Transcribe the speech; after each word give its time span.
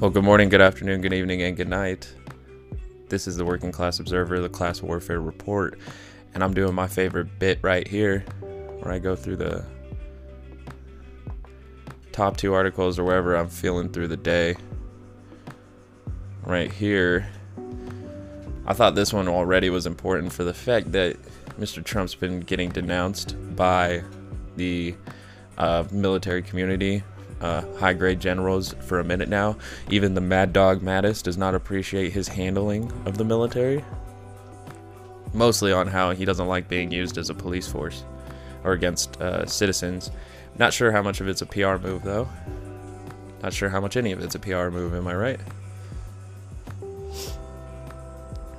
Well, 0.00 0.10
good 0.10 0.22
morning, 0.22 0.48
good 0.48 0.60
afternoon, 0.60 1.00
good 1.00 1.12
evening, 1.12 1.42
and 1.42 1.56
good 1.56 1.68
night. 1.68 2.08
This 3.08 3.26
is 3.26 3.36
the 3.36 3.44
Working 3.44 3.72
Class 3.72 3.98
Observer, 3.98 4.38
the 4.38 4.48
Class 4.48 4.80
Warfare 4.80 5.20
Report, 5.20 5.76
and 6.34 6.44
I'm 6.44 6.54
doing 6.54 6.72
my 6.72 6.86
favorite 6.86 7.40
bit 7.40 7.58
right 7.62 7.84
here 7.84 8.20
where 8.78 8.94
I 8.94 9.00
go 9.00 9.16
through 9.16 9.38
the 9.38 9.64
top 12.12 12.36
two 12.36 12.54
articles 12.54 12.96
or 12.96 13.02
wherever 13.02 13.34
I'm 13.34 13.48
feeling 13.48 13.88
through 13.88 14.06
the 14.06 14.16
day. 14.16 14.54
Right 16.44 16.70
here, 16.70 17.28
I 18.66 18.74
thought 18.74 18.94
this 18.94 19.12
one 19.12 19.26
already 19.26 19.68
was 19.68 19.84
important 19.84 20.32
for 20.32 20.44
the 20.44 20.54
fact 20.54 20.92
that 20.92 21.16
Mr. 21.58 21.82
Trump's 21.82 22.14
been 22.14 22.38
getting 22.38 22.70
denounced 22.70 23.34
by 23.56 24.04
the 24.54 24.94
uh, 25.56 25.82
military 25.90 26.42
community 26.42 27.02
uh, 27.40 27.62
high 27.76 27.92
grade 27.92 28.20
generals 28.20 28.74
for 28.80 29.00
a 29.00 29.04
minute 29.04 29.28
now. 29.28 29.56
Even 29.90 30.14
the 30.14 30.20
Mad 30.20 30.52
Dog 30.52 30.80
Mattis 30.80 31.22
does 31.22 31.36
not 31.36 31.54
appreciate 31.54 32.12
his 32.12 32.28
handling 32.28 32.92
of 33.04 33.18
the 33.18 33.24
military. 33.24 33.84
Mostly 35.32 35.72
on 35.72 35.86
how 35.86 36.10
he 36.12 36.24
doesn't 36.24 36.48
like 36.48 36.68
being 36.68 36.90
used 36.90 37.18
as 37.18 37.30
a 37.30 37.34
police 37.34 37.68
force 37.68 38.04
or 38.64 38.72
against 38.72 39.20
uh, 39.20 39.46
citizens. 39.46 40.10
Not 40.58 40.72
sure 40.72 40.90
how 40.90 41.02
much 41.02 41.20
of 41.20 41.28
it's 41.28 41.42
a 41.42 41.46
PR 41.46 41.76
move 41.76 42.02
though. 42.02 42.28
Not 43.42 43.52
sure 43.52 43.68
how 43.68 43.80
much 43.80 43.96
any 43.96 44.12
of 44.12 44.20
it's 44.20 44.34
a 44.34 44.38
PR 44.38 44.68
move, 44.68 44.94
am 44.94 45.06
I 45.06 45.14
right? 45.14 45.40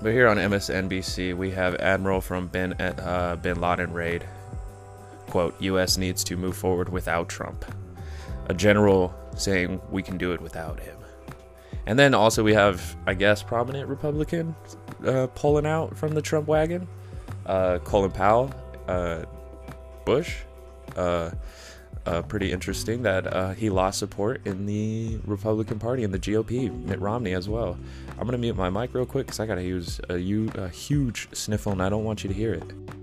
But 0.01 0.13
here 0.13 0.29
on 0.29 0.37
MSNBC, 0.37 1.35
we 1.35 1.51
have 1.51 1.75
Admiral 1.75 2.21
from 2.21 2.47
Bin, 2.47 2.71
uh, 2.73 3.37
Bin 3.41 3.59
Laden 3.59 3.91
raid. 3.91 4.23
Quote, 5.27 5.61
U.S. 5.61 5.97
needs 5.97 6.23
to 6.23 6.37
move 6.37 6.55
forward 6.55 6.87
without 6.87 7.27
Trump 7.27 7.65
a 8.49 8.53
general 8.53 9.13
saying 9.35 9.79
we 9.89 10.03
can 10.03 10.17
do 10.17 10.33
it 10.33 10.41
without 10.41 10.79
him. 10.79 10.97
And 11.85 11.97
then 11.97 12.13
also 12.13 12.43
we 12.43 12.53
have, 12.53 12.95
I 13.07 13.13
guess, 13.13 13.41
prominent 13.41 13.87
Republican 13.87 14.55
uh, 15.05 15.27
pulling 15.33 15.65
out 15.65 15.97
from 15.97 16.13
the 16.13 16.21
Trump 16.21 16.47
wagon. 16.47 16.87
Uh, 17.45 17.79
Colin 17.79 18.11
Powell, 18.11 18.53
uh, 18.87 19.23
Bush. 20.05 20.37
Uh, 20.95 21.31
uh, 22.05 22.21
pretty 22.23 22.51
interesting 22.51 23.03
that 23.03 23.31
uh, 23.31 23.53
he 23.53 23.69
lost 23.69 23.99
support 23.99 24.45
in 24.45 24.65
the 24.65 25.19
Republican 25.25 25.79
Party 25.79 26.03
and 26.03 26.13
the 26.13 26.19
GOP, 26.19 26.71
Mitt 26.85 26.99
Romney 26.99 27.33
as 27.33 27.47
well. 27.47 27.77
I'm 28.17 28.25
gonna 28.25 28.37
mute 28.37 28.55
my 28.55 28.69
mic 28.69 28.93
real 28.93 29.05
quick 29.05 29.27
because 29.27 29.39
I 29.39 29.45
gotta 29.45 29.63
use 29.63 29.99
a, 30.09 30.15
a 30.55 30.69
huge 30.69 31.27
sniffle 31.33 31.71
and 31.71 31.83
I 31.83 31.89
don't 31.89 32.03
want 32.03 32.23
you 32.23 32.27
to 32.29 32.33
hear 32.33 32.53
it. 32.53 32.98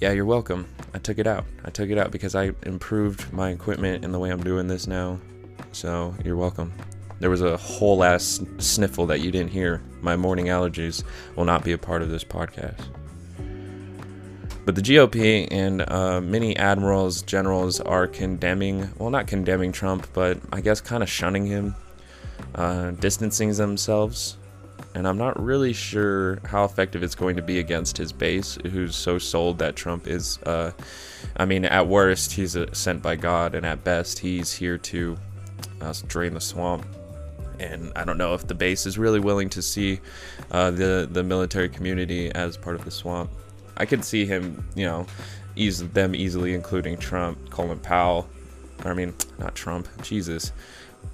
Yeah, 0.00 0.12
you're 0.12 0.24
welcome. 0.24 0.66
I 0.94 0.98
took 0.98 1.18
it 1.18 1.26
out. 1.26 1.44
I 1.62 1.68
took 1.68 1.90
it 1.90 1.98
out 1.98 2.10
because 2.10 2.34
I 2.34 2.52
improved 2.62 3.30
my 3.34 3.50
equipment 3.50 4.02
and 4.02 4.14
the 4.14 4.18
way 4.18 4.30
I'm 4.30 4.42
doing 4.42 4.66
this 4.66 4.86
now. 4.86 5.20
So 5.72 6.14
you're 6.24 6.38
welcome. 6.38 6.72
There 7.18 7.28
was 7.28 7.42
a 7.42 7.58
whole 7.58 8.02
ass 8.02 8.40
sniffle 8.56 9.04
that 9.08 9.20
you 9.20 9.30
didn't 9.30 9.50
hear. 9.50 9.82
My 10.00 10.16
morning 10.16 10.46
allergies 10.46 11.04
will 11.36 11.44
not 11.44 11.64
be 11.64 11.72
a 11.72 11.78
part 11.78 12.00
of 12.00 12.08
this 12.08 12.24
podcast. 12.24 12.80
But 14.64 14.74
the 14.74 14.80
GOP 14.80 15.46
and 15.50 15.82
uh, 15.82 16.22
many 16.22 16.56
admirals, 16.56 17.20
generals 17.20 17.78
are 17.78 18.06
condemning, 18.06 18.90
well, 18.96 19.10
not 19.10 19.26
condemning 19.26 19.70
Trump, 19.70 20.06
but 20.14 20.40
I 20.50 20.62
guess 20.62 20.80
kind 20.80 21.02
of 21.02 21.10
shunning 21.10 21.44
him, 21.44 21.74
uh, 22.54 22.92
distancing 22.92 23.52
themselves 23.52 24.38
and 24.94 25.06
I'm 25.06 25.18
not 25.18 25.40
really 25.40 25.72
sure 25.72 26.40
how 26.44 26.64
effective 26.64 27.02
it's 27.02 27.14
going 27.14 27.36
to 27.36 27.42
be 27.42 27.58
against 27.58 27.96
his 27.96 28.12
base, 28.12 28.58
who's 28.70 28.96
so 28.96 29.18
sold 29.18 29.58
that 29.58 29.76
Trump 29.76 30.06
is. 30.06 30.38
Uh, 30.42 30.72
I 31.36 31.44
mean, 31.44 31.64
at 31.64 31.86
worst, 31.86 32.32
he's 32.32 32.56
sent 32.72 33.02
by 33.02 33.16
God, 33.16 33.54
and 33.54 33.64
at 33.64 33.84
best, 33.84 34.18
he's 34.18 34.52
here 34.52 34.78
to 34.78 35.16
uh, 35.80 35.94
drain 36.08 36.34
the 36.34 36.40
swamp. 36.40 36.84
And 37.60 37.92
I 37.94 38.04
don't 38.04 38.18
know 38.18 38.34
if 38.34 38.46
the 38.46 38.54
base 38.54 38.86
is 38.86 38.98
really 38.98 39.20
willing 39.20 39.50
to 39.50 39.62
see 39.62 40.00
uh, 40.50 40.70
the 40.70 41.06
the 41.10 41.22
military 41.22 41.68
community 41.68 42.32
as 42.32 42.56
part 42.56 42.74
of 42.74 42.84
the 42.84 42.90
swamp. 42.90 43.30
I 43.76 43.86
could 43.86 44.04
see 44.04 44.26
him, 44.26 44.66
you 44.74 44.86
know, 44.86 45.06
ease 45.56 45.86
them 45.90 46.14
easily, 46.14 46.54
including 46.54 46.96
Trump, 46.96 47.50
Colin 47.50 47.78
Powell. 47.78 48.28
I 48.84 48.94
mean, 48.94 49.14
not 49.38 49.54
Trump, 49.54 49.88
Jesus. 50.02 50.52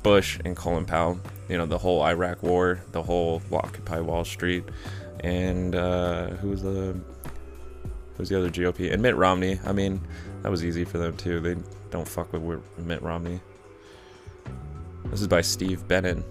Bush 0.03 0.39
and 0.45 0.57
Colin 0.57 0.85
Powell. 0.85 1.21
You 1.49 1.59
know, 1.59 1.67
the 1.67 1.79
whole 1.79 2.03
Iraq 2.03 2.43
War, 2.43 2.81
the 2.93 3.03
whole 3.03 3.43
Occupy 3.53 4.01
Wall 4.01 4.25
Street, 4.25 4.65
and 5.21 5.75
uh, 5.75 6.29
who's 6.29 6.63
the 6.63 6.97
who's 8.17 8.29
the 8.29 8.39
other 8.39 8.51
GOP 8.51 8.93
and 8.93 9.03
Mitt 9.03 9.17
Romney. 9.17 9.61
I 9.65 9.73
mean, 9.73 10.01
that 10.43 10.51
was 10.51 10.65
easy 10.65 10.85
for 10.85 10.99
them 10.99 11.17
too. 11.17 11.41
They 11.41 11.57
don't 11.91 12.09
fuck 12.09 12.33
with 12.33 12.63
Mitt 12.79 13.03
Romney. 13.03 13.41
This 15.07 15.21
is 15.21 15.29
by 15.29 15.41
Steve 15.41 15.87
Benen. 15.87 16.25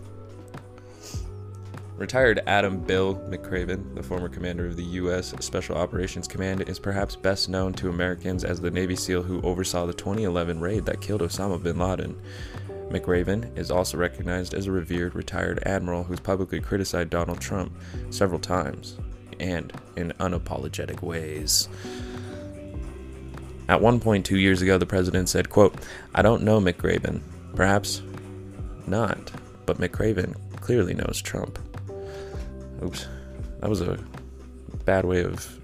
Retired 1.97 2.41
Adam 2.45 2.81
Bill 2.81 3.15
McRaven, 3.29 3.95
the 3.95 4.03
former 4.03 4.27
commander 4.27 4.65
of 4.65 4.75
the 4.75 4.83
U.S. 4.83 5.33
Special 5.39 5.77
Operations 5.77 6.27
Command, 6.27 6.67
is 6.67 6.77
perhaps 6.77 7.15
best 7.15 7.47
known 7.47 7.71
to 7.75 7.87
Americans 7.87 8.43
as 8.43 8.59
the 8.59 8.69
Navy 8.69 8.97
SEAL 8.97 9.23
who 9.23 9.41
oversaw 9.43 9.85
the 9.85 9.93
2011 9.93 10.59
raid 10.59 10.85
that 10.85 10.99
killed 10.99 11.21
Osama 11.21 11.61
bin 11.61 11.77
Laden. 11.77 12.19
McRaven 12.89 13.57
is 13.57 13.71
also 13.71 13.97
recognized 13.97 14.53
as 14.53 14.67
a 14.67 14.71
revered 14.71 15.15
retired 15.15 15.61
admiral 15.65 16.03
who's 16.03 16.19
publicly 16.19 16.59
criticized 16.59 17.09
Donald 17.09 17.41
Trump 17.41 17.73
several 18.09 18.39
times 18.39 18.97
and 19.39 19.73
in 19.95 20.13
unapologetic 20.19 21.01
ways. 21.01 21.67
At 23.67 23.81
one 23.81 23.99
point 23.99 24.25
two 24.25 24.37
years 24.37 24.61
ago, 24.61 24.77
the 24.77 24.85
president 24.85 25.29
said, 25.29 25.49
quote, 25.49 25.75
I 26.13 26.21
don't 26.21 26.43
know 26.43 26.59
McRaven. 26.59 27.21
Perhaps 27.55 28.03
not, 28.85 29.31
but 29.65 29.79
McRaven 29.79 30.35
clearly 30.61 30.93
knows 30.93 31.21
Trump. 31.21 31.57
Oops, 32.83 33.07
that 33.59 33.69
was 33.69 33.81
a 33.81 33.97
bad 34.85 35.05
way 35.05 35.23
of 35.23 35.59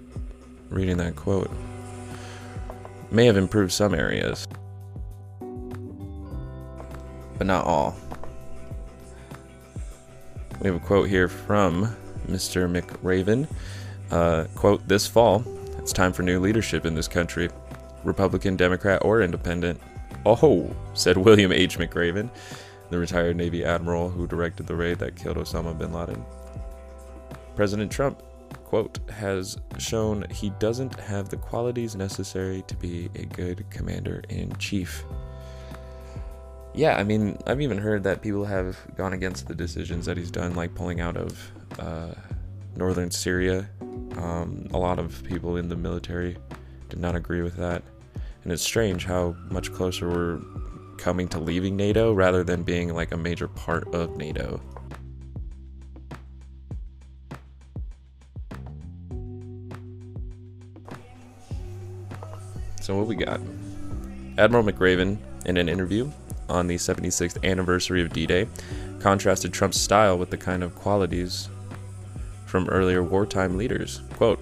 reading 0.70 0.96
that 0.96 1.14
quote. 1.14 1.50
May 3.10 3.26
have 3.26 3.36
improved 3.36 3.72
some 3.72 3.94
areas 3.94 4.48
but 7.42 7.46
not 7.48 7.64
all. 7.64 7.96
We 10.60 10.68
have 10.68 10.76
a 10.76 10.78
quote 10.78 11.08
here 11.08 11.26
from 11.26 11.92
Mr. 12.28 12.70
McRaven. 12.70 13.48
Uh, 14.12 14.44
quote, 14.54 14.86
This 14.86 15.08
fall, 15.08 15.42
it's 15.76 15.92
time 15.92 16.12
for 16.12 16.22
new 16.22 16.38
leadership 16.38 16.86
in 16.86 16.94
this 16.94 17.08
country, 17.08 17.50
Republican, 18.04 18.54
Democrat, 18.54 19.04
or 19.04 19.22
Independent. 19.22 19.80
Oh, 20.24 20.70
said 20.94 21.16
William 21.16 21.50
H. 21.50 21.78
McRaven, 21.78 22.30
the 22.90 22.98
retired 22.98 23.34
Navy 23.34 23.64
admiral 23.64 24.08
who 24.08 24.28
directed 24.28 24.68
the 24.68 24.76
raid 24.76 25.00
that 25.00 25.16
killed 25.16 25.36
Osama 25.36 25.76
bin 25.76 25.92
Laden. 25.92 26.24
President 27.56 27.90
Trump, 27.90 28.22
quote, 28.62 29.00
has 29.10 29.58
shown 29.78 30.24
he 30.30 30.50
doesn't 30.60 30.94
have 31.00 31.28
the 31.28 31.38
qualities 31.38 31.96
necessary 31.96 32.62
to 32.68 32.76
be 32.76 33.10
a 33.16 33.24
good 33.24 33.68
commander 33.68 34.22
in 34.28 34.54
chief 34.58 35.04
yeah, 36.74 36.96
I 36.96 37.04
mean, 37.04 37.38
I've 37.46 37.60
even 37.60 37.78
heard 37.78 38.02
that 38.04 38.22
people 38.22 38.44
have 38.44 38.78
gone 38.96 39.12
against 39.12 39.46
the 39.46 39.54
decisions 39.54 40.06
that 40.06 40.16
he's 40.16 40.30
done, 40.30 40.54
like 40.54 40.74
pulling 40.74 41.00
out 41.00 41.16
of 41.16 41.52
uh, 41.78 42.14
northern 42.76 43.10
Syria. 43.10 43.68
Um, 44.16 44.68
a 44.72 44.78
lot 44.78 44.98
of 44.98 45.22
people 45.24 45.56
in 45.56 45.68
the 45.68 45.76
military 45.76 46.36
did 46.88 46.98
not 46.98 47.14
agree 47.14 47.42
with 47.42 47.56
that. 47.56 47.82
And 48.42 48.52
it's 48.52 48.62
strange 48.62 49.04
how 49.04 49.36
much 49.50 49.72
closer 49.72 50.08
we're 50.08 50.40
coming 50.96 51.28
to 51.28 51.38
leaving 51.38 51.76
NATO 51.76 52.12
rather 52.12 52.42
than 52.42 52.62
being 52.62 52.94
like 52.94 53.12
a 53.12 53.16
major 53.16 53.48
part 53.48 53.92
of 53.94 54.16
NATO. 54.16 54.60
So, 62.80 62.96
what 62.96 63.06
we 63.06 63.14
got? 63.14 63.40
Admiral 64.38 64.64
McRaven, 64.64 65.18
in 65.44 65.56
an 65.56 65.68
interview, 65.68 66.10
on 66.52 66.66
the 66.66 66.76
76th 66.76 67.42
anniversary 67.42 68.02
of 68.02 68.12
D 68.12 68.26
Day 68.26 68.46
contrasted 69.00 69.52
Trump's 69.52 69.80
style 69.80 70.16
with 70.18 70.30
the 70.30 70.36
kind 70.36 70.62
of 70.62 70.74
qualities 70.76 71.48
from 72.46 72.68
earlier 72.68 73.02
wartime 73.02 73.56
leaders. 73.56 74.02
Quote, 74.12 74.38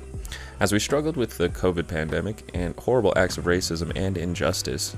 as 0.58 0.72
we 0.72 0.78
struggled 0.78 1.16
with 1.16 1.38
the 1.38 1.48
COVID 1.48 1.86
pandemic 1.86 2.50
and 2.52 2.74
horrible 2.76 3.14
acts 3.16 3.38
of 3.38 3.44
racism 3.44 3.92
and 3.94 4.18
injustice, 4.18 4.96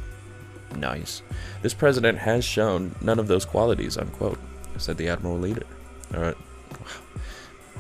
nice, 0.76 1.22
this 1.60 1.74
president 1.74 2.18
has 2.18 2.44
shown 2.44 2.94
none 3.00 3.18
of 3.18 3.28
those 3.28 3.44
qualities, 3.44 3.96
unquote, 3.96 4.40
said 4.78 4.96
the 4.96 5.08
Admiral 5.08 5.38
leader. 5.38 5.66
All 6.14 6.20
right, 6.20 6.36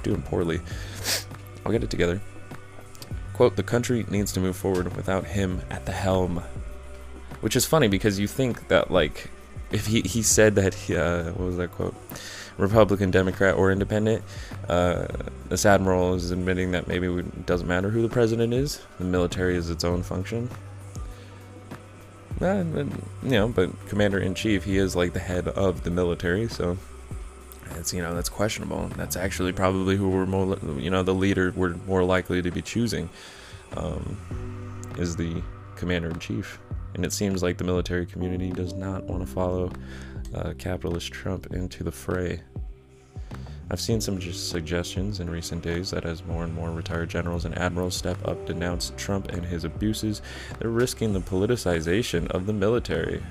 doing 0.02 0.22
poorly. 0.22 0.60
I'll 1.64 1.72
get 1.72 1.82
it 1.82 1.90
together. 1.90 2.20
Quote, 3.32 3.56
the 3.56 3.62
country 3.62 4.04
needs 4.10 4.30
to 4.32 4.40
move 4.40 4.56
forward 4.56 4.94
without 4.94 5.24
him 5.24 5.62
at 5.70 5.86
the 5.86 5.92
helm, 5.92 6.42
which 7.42 7.54
is 7.54 7.66
funny 7.66 7.88
because 7.88 8.18
you 8.18 8.26
think 8.26 8.68
that 8.68 8.90
like 8.90 9.28
if 9.70 9.86
he, 9.86 10.00
he 10.02 10.22
said 10.22 10.54
that 10.54 10.74
he, 10.74 10.96
uh, 10.96 11.24
what 11.32 11.46
was 11.46 11.56
that 11.58 11.70
quote 11.72 11.94
republican 12.58 13.10
democrat 13.10 13.54
or 13.56 13.70
independent 13.70 14.22
uh, 14.68 15.06
this 15.48 15.64
admiral 15.66 16.14
is 16.14 16.30
admitting 16.30 16.70
that 16.72 16.88
maybe 16.88 17.06
it 17.06 17.46
doesn't 17.46 17.68
matter 17.68 17.90
who 17.90 18.02
the 18.02 18.08
president 18.08 18.52
is 18.54 18.80
the 18.98 19.04
military 19.04 19.56
is 19.56 19.68
its 19.70 19.84
own 19.84 20.02
function 20.02 20.48
Uh, 22.40 22.64
you 23.22 23.38
know, 23.38 23.46
but 23.48 23.70
commander 23.88 24.18
in 24.18 24.34
chief, 24.34 24.64
he 24.64 24.76
is 24.76 24.96
like 24.96 25.12
the 25.12 25.20
head 25.20 25.46
of 25.46 25.84
the 25.84 25.90
military, 25.90 26.48
so 26.48 26.76
it's 27.78 27.92
you 27.94 28.02
know 28.02 28.14
that's 28.14 28.28
questionable. 28.28 28.88
That's 28.96 29.16
actually 29.16 29.52
probably 29.52 29.96
who 29.96 30.08
we're 30.08 30.26
more, 30.26 30.58
you 30.76 30.90
know, 30.90 31.04
the 31.04 31.14
leader 31.14 31.52
we're 31.54 31.76
more 31.86 32.02
likely 32.02 32.42
to 32.42 32.50
be 32.50 32.60
choosing, 32.60 33.08
um, 33.76 34.16
is 34.98 35.14
the 35.14 35.40
commander 35.76 36.10
in 36.10 36.18
chief. 36.18 36.58
And 36.94 37.04
it 37.04 37.12
seems 37.12 37.42
like 37.42 37.58
the 37.58 37.64
military 37.64 38.06
community 38.06 38.50
does 38.50 38.74
not 38.74 39.04
want 39.04 39.26
to 39.26 39.32
follow 39.32 39.72
uh, 40.34 40.52
capitalist 40.58 41.12
Trump 41.12 41.52
into 41.52 41.84
the 41.84 41.92
fray. 41.92 42.40
I've 43.70 43.80
seen 43.80 44.02
some 44.02 44.20
suggestions 44.20 45.20
in 45.20 45.30
recent 45.30 45.62
days 45.62 45.90
that 45.92 46.04
as 46.04 46.22
more 46.24 46.44
and 46.44 46.54
more 46.54 46.70
retired 46.70 47.08
generals 47.08 47.46
and 47.46 47.56
admirals 47.56 47.96
step 47.96 48.18
up 48.28 48.44
to 48.46 48.52
denounce 48.52 48.92
Trump 48.98 49.30
and 49.30 49.44
his 49.44 49.64
abuses, 49.64 50.20
they're 50.58 50.68
risking 50.68 51.14
the 51.14 51.20
politicization 51.20 52.30
of 52.32 52.44
the 52.44 52.52
military. 52.52 53.22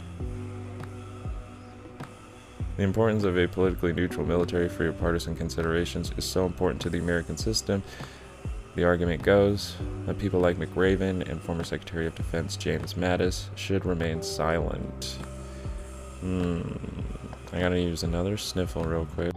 The 2.77 2.83
importance 2.83 3.23
of 3.23 3.37
a 3.37 3.47
politically 3.47 3.93
neutral 3.93 4.25
military 4.25 4.67
for 4.67 4.83
your 4.83 4.93
partisan 4.93 5.35
considerations 5.35 6.11
is 6.17 6.25
so 6.25 6.47
important 6.47 6.81
to 6.81 6.89
the 6.89 6.97
American 6.97 7.37
system. 7.37 7.83
The 8.75 8.85
argument 8.85 9.21
goes 9.21 9.75
that 10.05 10.17
people 10.17 10.39
like 10.39 10.57
McRaven 10.57 11.29
and 11.29 11.41
former 11.41 11.63
Secretary 11.63 12.07
of 12.07 12.15
Defense 12.15 12.55
James 12.55 12.93
Mattis 12.93 13.49
should 13.55 13.85
remain 13.85 14.21
silent. 14.21 15.17
Hmm. 16.21 16.61
I 17.51 17.59
gotta 17.59 17.79
use 17.79 18.03
another 18.03 18.37
sniffle 18.37 18.83
real 18.85 19.05
quick. 19.07 19.33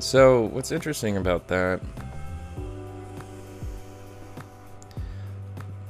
So, 0.00 0.42
what's 0.52 0.70
interesting 0.70 1.16
about 1.16 1.48
that? 1.48 1.80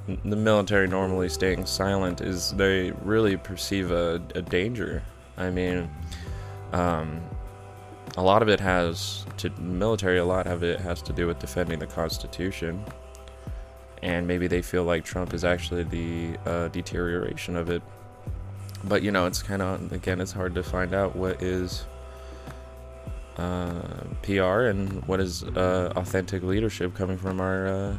The 0.07 0.37
military 0.37 0.87
normally 0.87 1.29
staying 1.29 1.67
silent 1.67 2.21
is 2.21 2.53
they 2.53 2.93
really 3.03 3.37
perceive 3.37 3.91
a, 3.91 4.23
a 4.35 4.41
danger. 4.41 5.03
I 5.37 5.51
mean, 5.51 5.91
um, 6.73 7.21
a 8.17 8.23
lot 8.23 8.43
of 8.43 8.49
it 8.49 8.61
has 8.61 9.25
to 9.39 9.51
military. 9.61 10.19
A 10.19 10.25
lot 10.25 10.47
of 10.47 10.63
it 10.63 10.81
has 10.81 11.03
to 11.03 11.13
do 11.13 11.27
with 11.27 11.39
defending 11.39 11.79
the 11.79 11.87
Constitution, 11.87 12.85
and 14.03 14.27
maybe 14.27 14.47
they 14.47 14.63
feel 14.63 14.85
like 14.85 15.05
Trump 15.05 15.35
is 15.35 15.45
actually 15.45 15.85
the 15.85 16.37
uh, 16.47 16.69
deterioration 16.69 17.57
of 17.57 17.71
it. 17.71 17.83
But 18.85 19.03
you 19.03 19.11
know, 19.11 19.27
it's 19.27 19.43
kind 19.43 19.63
of 19.63 19.93
again, 19.93 20.21
it's 20.21 20.33
hard 20.33 20.55
to 20.55 20.63
find 20.63 20.95
out 20.95 21.17
what 21.17 21.43
is 21.43 21.87
uh, 23.37 24.05
PR 24.23 24.67
and 24.67 25.07
what 25.07 25.21
is 25.21 25.45
uh, 25.45 25.93
authentic 25.97 26.43
leadership 26.43 26.95
coming 26.95 27.17
from 27.17 27.41
our 27.41 27.67
uh, 27.69 27.97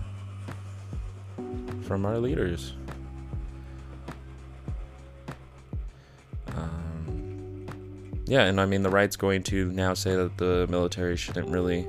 from 1.83 2.06
our 2.06 2.18
leaders. 2.19 2.74
Yeah, 8.29 8.43
and 8.43 8.61
I 8.61 8.65
mean 8.65 8.83
the 8.83 8.91
right's 8.91 9.15
going 9.15 9.41
to 9.43 9.71
now 9.71 9.95
say 9.95 10.15
that 10.15 10.37
the 10.37 10.67
military 10.69 11.17
shouldn't 11.17 11.49
really 11.49 11.87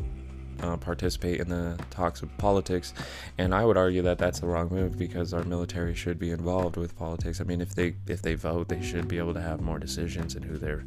uh, 0.62 0.78
participate 0.78 1.38
in 1.38 1.50
the 1.50 1.78
talks 1.90 2.22
of 2.22 2.37
politics, 2.38 2.94
and 3.37 3.54
I 3.54 3.62
would 3.62 3.76
argue 3.76 4.00
that 4.02 4.16
that's 4.16 4.40
the 4.40 4.46
wrong 4.46 4.70
move 4.70 4.98
because 4.98 5.34
our 5.34 5.44
military 5.44 5.94
should 5.94 6.19
be 6.19 6.31
involved 6.31 6.78
with 6.78 6.96
politics. 6.96 7.42
I 7.42 7.44
mean, 7.44 7.60
if 7.60 7.75
they 7.75 7.94
if 8.06 8.22
they 8.22 8.34
vote, 8.34 8.69
they 8.69 8.81
should 8.81 9.06
be 9.06 9.19
able 9.19 9.34
to 9.34 9.40
have 9.40 9.60
more 9.60 9.78
decisions 9.78 10.34
in 10.34 10.42
who 10.42 10.56
their 10.56 10.82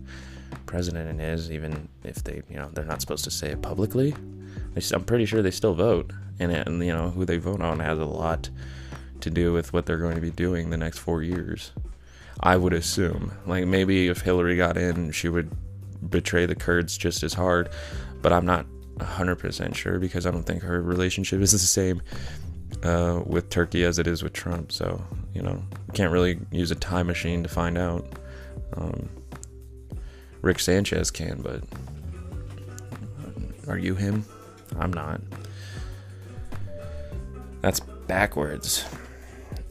president 0.65 1.21
is, 1.21 1.51
even 1.51 1.87
if 2.03 2.23
they 2.23 2.41
you 2.49 2.57
know 2.57 2.69
they're 2.73 2.83
not 2.83 3.01
supposed 3.01 3.23
to 3.25 3.31
say 3.31 3.51
it 3.51 3.61
publicly. 3.61 4.15
I'm 4.91 5.03
pretty 5.03 5.25
sure 5.25 5.43
they 5.43 5.51
still 5.51 5.75
vote, 5.75 6.13
and, 6.39 6.51
and 6.51 6.83
you 6.83 6.93
know 6.93 7.11
who 7.11 7.25
they 7.25 7.37
vote 7.37 7.61
on 7.61 7.79
has 7.79 7.99
a 7.99 8.05
lot 8.05 8.49
to 9.21 9.29
do 9.29 9.53
with 9.53 9.71
what 9.71 9.85
they're 9.85 9.99
going 9.99 10.15
to 10.15 10.21
be 10.21 10.31
doing 10.31 10.71
the 10.71 10.77
next 10.77 10.97
four 10.97 11.21
years. 11.21 11.73
I 12.39 12.57
would 12.57 12.73
assume, 12.73 13.31
like 13.45 13.65
maybe 13.65 14.07
if 14.07 14.21
Hillary 14.21 14.57
got 14.57 14.77
in, 14.77 15.11
she 15.11 15.29
would 15.29 15.51
betray 16.09 16.45
the 16.45 16.55
Kurds 16.55 16.97
just 16.97 17.23
as 17.23 17.33
hard, 17.33 17.69
but 18.21 18.33
I'm 18.33 18.45
not 18.45 18.65
100% 18.97 19.75
sure 19.75 19.99
because 19.99 20.25
I 20.25 20.31
don't 20.31 20.43
think 20.43 20.61
her 20.63 20.81
relationship 20.81 21.41
is 21.41 21.51
the 21.53 21.57
same 21.59 22.01
uh, 22.83 23.21
with 23.25 23.49
Turkey 23.49 23.83
as 23.83 23.99
it 23.99 24.07
is 24.07 24.23
with 24.23 24.33
Trump. 24.33 24.71
So, 24.71 25.01
you 25.33 25.41
know, 25.41 25.63
can't 25.93 26.11
really 26.11 26.39
use 26.51 26.71
a 26.71 26.75
time 26.75 27.07
machine 27.07 27.43
to 27.43 27.49
find 27.49 27.77
out. 27.77 28.05
Um, 28.75 29.09
Rick 30.41 30.59
Sanchez 30.59 31.09
can, 31.09 31.41
but 31.41 31.63
are 33.67 33.77
you 33.77 33.95
him? 33.95 34.25
I'm 34.77 34.91
not. 34.91 35.21
That's 37.61 37.79
backwards. 37.79 38.85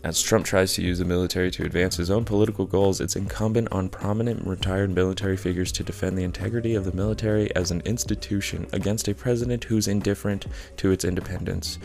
As 0.04 0.20
Trump 0.20 0.44
tries 0.44 0.74
to 0.74 0.82
use 0.82 0.98
the 0.98 1.04
military 1.04 1.52
to 1.52 1.64
advance 1.64 1.96
his 1.96 2.10
own 2.10 2.24
political 2.24 2.66
goals, 2.66 3.00
it's 3.00 3.14
incumbent 3.14 3.68
on 3.70 3.88
prominent 3.88 4.44
retired 4.44 4.90
military 4.90 5.36
figures 5.36 5.70
to 5.72 5.84
defend 5.84 6.18
the 6.18 6.24
integrity 6.24 6.74
of 6.74 6.84
the 6.84 6.92
military 6.92 7.54
as 7.54 7.70
an 7.70 7.82
institution 7.84 8.66
against 8.72 9.06
a 9.06 9.14
president 9.14 9.62
who's 9.62 9.86
indifferent 9.86 10.46
to 10.78 10.90
its 10.90 11.04
independence. 11.04 11.78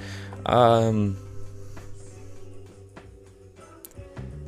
Um, 0.48 1.16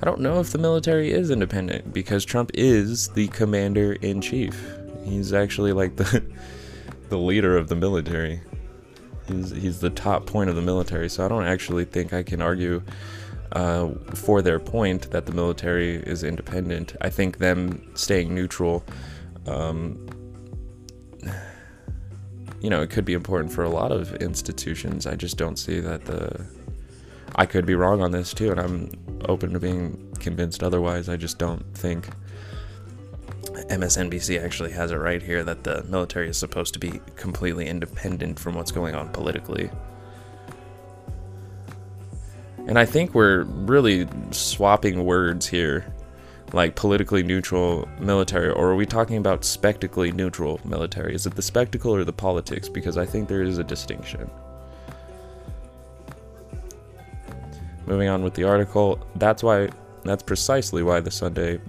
I 0.02 0.06
don't 0.06 0.22
know 0.22 0.40
if 0.40 0.52
the 0.52 0.58
military 0.58 1.12
is 1.12 1.30
independent 1.30 1.94
because 1.94 2.26
Trump 2.26 2.50
is 2.56 3.10
the 3.10 3.28
commander 3.28 3.94
in 3.94 4.20
chief. 4.20 4.66
He's 5.04 5.32
actually 5.32 5.74
like 5.74 5.96
the 5.96 6.24
the 7.10 7.18
leader 7.18 7.56
of 7.56 7.68
the 7.68 7.76
military. 7.76 8.42
He's 9.28 9.52
he's 9.52 9.80
the 9.80 9.92
top 9.92 10.26
point 10.26 10.50
of 10.50 10.56
the 10.56 10.62
military, 10.64 11.08
so 11.08 11.24
I 11.24 11.28
don't 11.28 11.46
actually 11.46 11.86
think 11.86 12.14
I 12.14 12.24
can 12.24 12.42
argue 12.42 12.82
uh, 13.54 13.90
for 14.14 14.42
their 14.42 14.60
point 14.60 15.12
that 15.12 15.26
the 15.26 15.32
military 15.32 15.96
is 15.96 16.24
independent. 16.24 16.96
I 17.02 17.10
think 17.10 17.38
them 17.38 17.90
staying 17.96 18.34
neutral, 18.34 18.84
um, 19.48 20.08
you 22.62 22.70
know, 22.70 22.82
it 22.82 22.90
could 22.90 23.06
be 23.06 23.14
important 23.14 23.52
for 23.52 23.64
a 23.64 23.70
lot 23.70 23.92
of 23.92 24.14
institutions. 24.16 25.08
I 25.08 25.16
just 25.16 25.38
don't 25.38 25.58
see 25.58 25.80
that 25.80 26.06
the. 26.06 26.46
I 27.36 27.46
could 27.46 27.66
be 27.66 27.76
wrong 27.76 28.02
on 28.02 28.12
this 28.12 28.34
too, 28.34 28.52
and 28.52 28.60
I'm 28.60 28.90
open 29.28 29.54
to 29.54 29.60
being 29.60 30.14
convinced 30.20 30.64
otherwise. 30.64 31.08
I 31.08 31.16
just 31.16 31.38
don't 31.38 31.64
think 31.78 32.10
MSNBC 33.70 34.44
actually 34.44 34.72
has 34.72 34.92
it 34.92 34.96
right 34.96 35.22
here 35.22 35.44
that 35.44 35.64
the 35.64 35.84
military 35.84 36.30
is 36.30 36.38
supposed 36.38 36.74
to 36.74 36.80
be 36.80 37.00
completely 37.16 37.68
independent 37.68 38.40
from 38.40 38.56
what's 38.56 38.72
going 38.72 38.96
on 38.96 39.10
politically. 39.10 39.70
And 42.70 42.78
I 42.78 42.86
think 42.86 43.16
we're 43.16 43.46
really 43.46 44.08
swapping 44.30 45.04
words 45.04 45.48
here, 45.48 45.92
like 46.54 46.76
politically 46.76 47.24
neutral 47.24 47.90
military, 48.00 48.52
or 48.52 48.70
are 48.70 48.76
we 48.76 48.86
talking 48.86 49.18
about 49.18 49.44
spectacly 49.44 50.12
neutral 50.12 50.62
military? 50.64 51.16
Is 51.16 51.26
it 51.26 51.34
the 51.34 51.42
spectacle 51.42 51.96
or 51.96 52.04
the 52.04 52.14
politics? 52.14 52.70
Because 52.70 52.96
I 52.96 53.08
think 53.08 53.28
there 53.28 53.42
is 53.42 53.58
a 53.58 53.64
distinction. 53.64 54.30
Moving 57.88 58.08
on 58.08 58.22
with 58.22 58.36
the 58.36 58.44
article, 58.44 59.04
that's 59.16 59.42
why, 59.42 59.70
that's 60.04 60.22
precisely 60.22 60.84
why 60.84 61.00
the 61.00 61.10
Sunday 61.10 61.60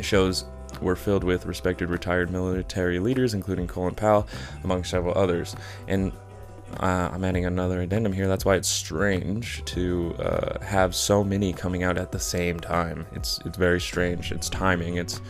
shows 0.00 0.44
were 0.80 0.94
filled 0.94 1.24
with 1.24 1.44
respected 1.44 1.90
retired 1.90 2.30
military 2.30 3.00
leaders, 3.00 3.34
including 3.34 3.66
Colin 3.66 3.96
Powell, 3.96 4.28
among 4.62 4.84
several 4.84 5.18
others. 5.18 5.56
And 5.88 6.12
uh, 6.80 7.10
I'm 7.12 7.24
adding 7.24 7.46
another 7.46 7.80
addendum 7.80 8.12
here. 8.12 8.26
That's 8.26 8.44
why 8.44 8.56
it's 8.56 8.68
strange 8.68 9.64
to 9.66 10.14
uh, 10.18 10.64
have 10.64 10.94
so 10.94 11.22
many 11.22 11.52
coming 11.52 11.82
out 11.82 11.98
at 11.98 12.12
the 12.12 12.18
same 12.18 12.58
time. 12.58 13.06
It's 13.12 13.38
it's 13.44 13.56
very 13.58 13.80
strange. 13.80 14.32
It's 14.32 14.48
timing. 14.48 14.96
It's 14.96 15.20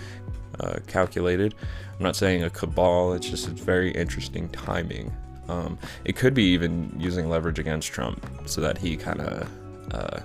uh, 0.61 0.79
calculated. 0.87 1.55
I'm 1.97 2.03
not 2.03 2.17
saying 2.17 2.43
a 2.45 2.51
cabal. 2.51 3.13
It's 3.13 3.29
just 3.29 3.49
it's 3.49 3.61
very 3.61 3.91
interesting 3.93 4.49
timing. 4.51 5.15
Um, 5.49 5.79
it 6.05 6.17
could 6.17 6.35
be 6.35 6.45
even 6.45 6.95
using 6.99 7.29
leverage 7.29 7.59
against 7.59 7.89
Trump 7.93 8.27
so 8.47 8.61
that 8.61 8.79
he 8.79 8.97
kind 8.97 9.21
of 9.21 9.49
uh, 9.93 10.21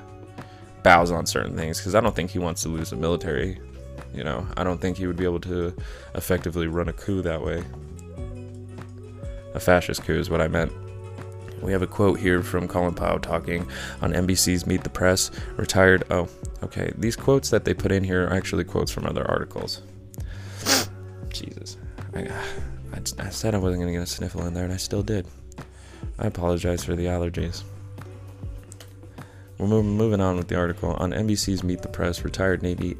bows 0.83 1.11
on 1.11 1.25
certain 1.25 1.57
things 1.57 1.79
because 1.79 1.95
I 1.95 1.99
don't 1.99 2.15
think 2.15 2.31
he 2.31 2.39
wants 2.39 2.63
to 2.63 2.69
lose 2.69 2.91
the 2.91 2.95
military. 2.95 3.59
You 4.13 4.23
know, 4.23 4.47
I 4.57 4.63
don't 4.63 4.79
think 4.79 4.97
he 4.97 5.07
would 5.07 5.17
be 5.17 5.25
able 5.25 5.41
to 5.41 5.75
effectively 6.15 6.67
run 6.67 6.87
a 6.87 6.93
coup 6.93 7.21
that 7.21 7.43
way. 7.43 7.63
A 9.53 9.59
fascist 9.59 10.03
coup 10.03 10.17
is 10.17 10.29
what 10.29 10.41
I 10.41 10.47
meant. 10.47 10.71
We 11.61 11.71
have 11.71 11.81
a 11.81 11.87
quote 11.87 12.19
here 12.19 12.41
from 12.41 12.67
Colin 12.67 12.93
Powell 12.93 13.19
talking 13.19 13.67
on 14.01 14.13
NBC's 14.13 14.65
Meet 14.65 14.83
the 14.83 14.89
Press. 14.89 15.31
Retired. 15.57 16.03
Oh, 16.09 16.27
okay. 16.63 16.91
These 16.97 17.15
quotes 17.15 17.49
that 17.49 17.65
they 17.65 17.73
put 17.73 17.91
in 17.91 18.03
here 18.03 18.25
are 18.27 18.33
actually 18.33 18.63
quotes 18.63 18.91
from 18.91 19.05
other 19.05 19.29
articles. 19.29 19.81
Jesus. 21.29 21.77
I, 22.13 22.27
I, 22.93 23.01
I 23.19 23.29
said 23.29 23.55
I 23.55 23.57
wasn't 23.57 23.81
going 23.81 23.93
to 23.93 23.99
get 23.99 24.03
a 24.03 24.07
sniffle 24.07 24.45
in 24.45 24.53
there, 24.53 24.63
and 24.63 24.73
I 24.73 24.77
still 24.77 25.03
did. 25.03 25.27
I 26.17 26.27
apologize 26.27 26.83
for 26.83 26.95
the 26.95 27.05
allergies. 27.05 27.63
We're 29.57 29.67
moving, 29.67 29.97
moving 29.97 30.21
on 30.21 30.37
with 30.37 30.47
the 30.47 30.55
article. 30.55 30.93
On 30.93 31.11
NBC's 31.11 31.63
Meet 31.63 31.81
the 31.81 31.89
Press, 31.89 32.23
retired 32.23 32.63
Navy 32.63 32.97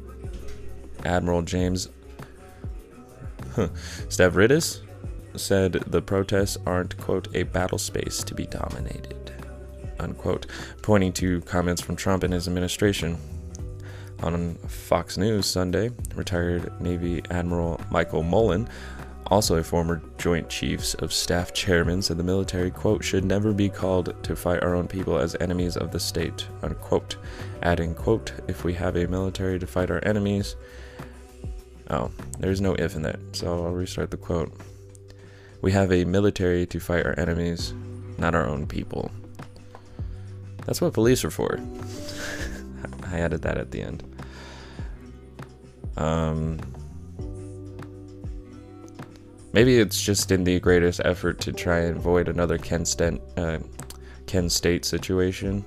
Admiral 1.04 1.42
James 1.42 1.88
Stavridis 3.56 4.80
said 5.36 5.72
the 5.72 6.02
protests 6.02 6.56
aren't, 6.66 6.96
quote, 6.98 7.28
a 7.34 7.44
battle 7.44 7.78
space 7.78 8.22
to 8.24 8.34
be 8.34 8.46
dominated, 8.46 9.32
unquote, 9.98 10.46
pointing 10.82 11.12
to 11.14 11.40
comments 11.42 11.80
from 11.80 11.96
Trump 11.96 12.22
and 12.22 12.32
his 12.32 12.48
administration. 12.48 13.18
On 14.22 14.54
Fox 14.66 15.16
News 15.16 15.46
Sunday, 15.46 15.90
retired 16.14 16.78
Navy 16.80 17.22
Admiral 17.30 17.80
Michael 17.90 18.22
Mullen, 18.22 18.68
also 19.26 19.56
a 19.56 19.62
former 19.62 20.02
Joint 20.18 20.48
Chiefs 20.48 20.94
of 20.94 21.12
Staff 21.12 21.54
chairman, 21.54 22.02
said 22.02 22.18
the 22.18 22.24
military, 22.24 22.70
quote, 22.70 23.02
should 23.02 23.24
never 23.24 23.52
be 23.52 23.68
called 23.68 24.14
to 24.24 24.36
fight 24.36 24.62
our 24.62 24.74
own 24.74 24.88
people 24.88 25.18
as 25.18 25.36
enemies 25.40 25.76
of 25.76 25.92
the 25.92 26.00
state, 26.00 26.46
unquote, 26.62 27.16
adding, 27.62 27.94
quote, 27.94 28.32
if 28.48 28.64
we 28.64 28.74
have 28.74 28.96
a 28.96 29.06
military 29.06 29.58
to 29.58 29.66
fight 29.66 29.90
our 29.90 30.04
enemies, 30.04 30.56
oh, 31.90 32.10
there's 32.38 32.60
no 32.60 32.74
if 32.74 32.96
in 32.96 33.02
that, 33.02 33.20
so 33.32 33.64
I'll 33.64 33.72
restart 33.72 34.10
the 34.10 34.16
quote. 34.16 34.52
We 35.62 35.72
have 35.72 35.92
a 35.92 36.04
military 36.04 36.66
to 36.66 36.80
fight 36.80 37.04
our 37.04 37.18
enemies, 37.18 37.74
not 38.18 38.34
our 38.34 38.46
own 38.46 38.66
people. 38.66 39.10
That's 40.64 40.80
what 40.80 40.92
police 40.92 41.24
are 41.24 41.30
for. 41.30 41.58
I 43.04 43.18
added 43.18 43.42
that 43.42 43.58
at 43.58 43.70
the 43.70 43.82
end. 43.82 44.04
Um, 45.96 46.60
maybe 49.52 49.78
it's 49.78 50.00
just 50.00 50.30
in 50.30 50.44
the 50.44 50.60
greatest 50.60 51.00
effort 51.04 51.40
to 51.40 51.52
try 51.52 51.80
and 51.80 51.96
avoid 51.96 52.28
another 52.28 52.56
Ken, 52.56 52.84
uh, 53.36 53.58
Kent 54.26 54.52
State 54.52 54.84
situation, 54.84 55.64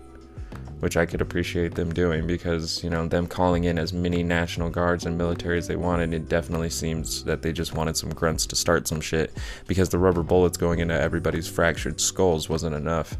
which 0.83 0.97
I 0.97 1.05
could 1.05 1.21
appreciate 1.21 1.75
them 1.75 1.93
doing 1.93 2.27
because, 2.27 2.83
you 2.83 2.89
know, 2.89 3.07
them 3.07 3.25
calling 3.25 3.63
in 3.63 3.79
as 3.79 3.93
many 3.93 4.21
National 4.21 4.69
Guards 4.69 5.05
and 5.05 5.17
military 5.17 5.57
as 5.57 5.65
they 5.65 5.77
wanted, 5.77 6.13
it 6.13 6.27
definitely 6.27 6.69
seems 6.69 7.23
that 7.23 7.41
they 7.41 7.53
just 7.53 7.73
wanted 7.73 7.95
some 7.95 8.09
grunts 8.09 8.45
to 8.47 8.57
start 8.57 8.85
some 8.85 8.99
shit 8.99 9.31
because 9.65 9.87
the 9.87 9.97
rubber 9.97 10.23
bullets 10.23 10.57
going 10.57 10.79
into 10.79 10.93
everybody's 10.93 11.47
fractured 11.47 12.01
skulls 12.01 12.49
wasn't 12.49 12.75
enough. 12.75 13.15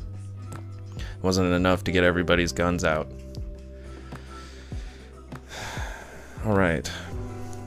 wasn't 1.22 1.54
enough 1.54 1.86
to 1.86 1.92
get 1.94 2.04
everybody's 2.04 2.52
guns 2.52 2.84
out. 2.84 3.08
All 6.46 6.58
right. 6.58 6.92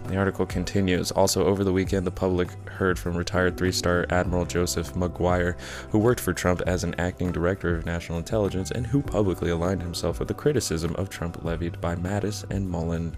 The 0.08 0.16
article 0.16 0.46
continues. 0.46 1.10
Also, 1.10 1.44
over 1.44 1.64
the 1.64 1.72
weekend, 1.72 2.06
the 2.06 2.12
public 2.12 2.48
heard 2.68 2.96
from 2.96 3.16
retired 3.16 3.56
three 3.56 3.72
star 3.72 4.06
Admiral 4.10 4.44
Joseph 4.44 4.94
Maguire, 4.94 5.56
who 5.90 5.98
worked 5.98 6.20
for 6.20 6.32
Trump 6.32 6.62
as 6.66 6.84
an 6.84 6.94
acting 6.98 7.32
director 7.32 7.74
of 7.74 7.86
national 7.86 8.18
intelligence 8.18 8.70
and 8.70 8.86
who 8.86 9.02
publicly 9.02 9.50
aligned 9.50 9.82
himself 9.82 10.20
with 10.20 10.28
the 10.28 10.34
criticism 10.34 10.94
of 10.94 11.10
Trump 11.10 11.44
levied 11.44 11.80
by 11.80 11.96
Mattis 11.96 12.48
and 12.50 12.70
Mullen. 12.70 13.16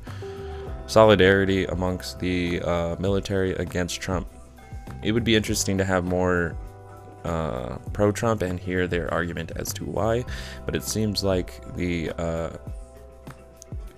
Solidarity 0.86 1.66
amongst 1.66 2.18
the 2.18 2.62
uh, 2.62 2.96
military 2.98 3.52
against 3.52 4.00
Trump. 4.00 4.26
It 5.02 5.12
would 5.12 5.24
be 5.24 5.36
interesting 5.36 5.76
to 5.76 5.84
have 5.84 6.06
more 6.06 6.56
uh, 7.24 7.76
pro 7.92 8.10
Trump 8.10 8.40
and 8.40 8.58
hear 8.58 8.86
their 8.86 9.12
argument 9.12 9.52
as 9.56 9.74
to 9.74 9.84
why, 9.84 10.24
but 10.64 10.74
it 10.74 10.82
seems 10.82 11.22
like 11.22 11.60
the 11.76 12.10
uh, 12.16 12.50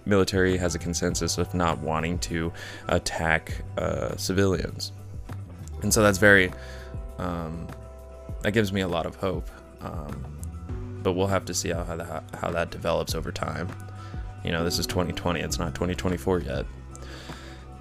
military 0.07 0.57
has 0.57 0.75
a 0.75 0.78
consensus 0.78 1.38
of 1.38 1.54
not 1.54 1.78
wanting 1.78 2.19
to 2.21 2.52
attack 2.88 3.62
uh, 3.78 4.16
civilians. 4.16 4.92
And 5.83 5.92
so 5.92 6.02
that's 6.02 6.19
very, 6.19 6.52
um, 7.19 7.66
that 8.42 8.52
gives 8.52 8.73
me 8.73 8.80
a 8.80 8.88
lot 8.88 9.07
of 9.07 9.16
hope. 9.16 9.50
Um, 9.80 10.38
but 11.02 11.12
we'll 11.12 11.26
have 11.26 11.45
to 11.47 11.54
see 11.54 11.71
how, 11.71 11.85
how, 11.85 11.97
that, 11.97 12.25
how 12.35 12.50
that 12.50 12.71
develops 12.71 13.14
over 13.14 13.33
time. 13.33 13.69
You 14.45 14.52
know, 14.52 14.64
this 14.64 14.78
is 14.78 14.87
2020, 14.87 15.40
it's 15.40 15.59
not 15.59 15.75
2024 15.75 16.40
yet. 16.40 16.66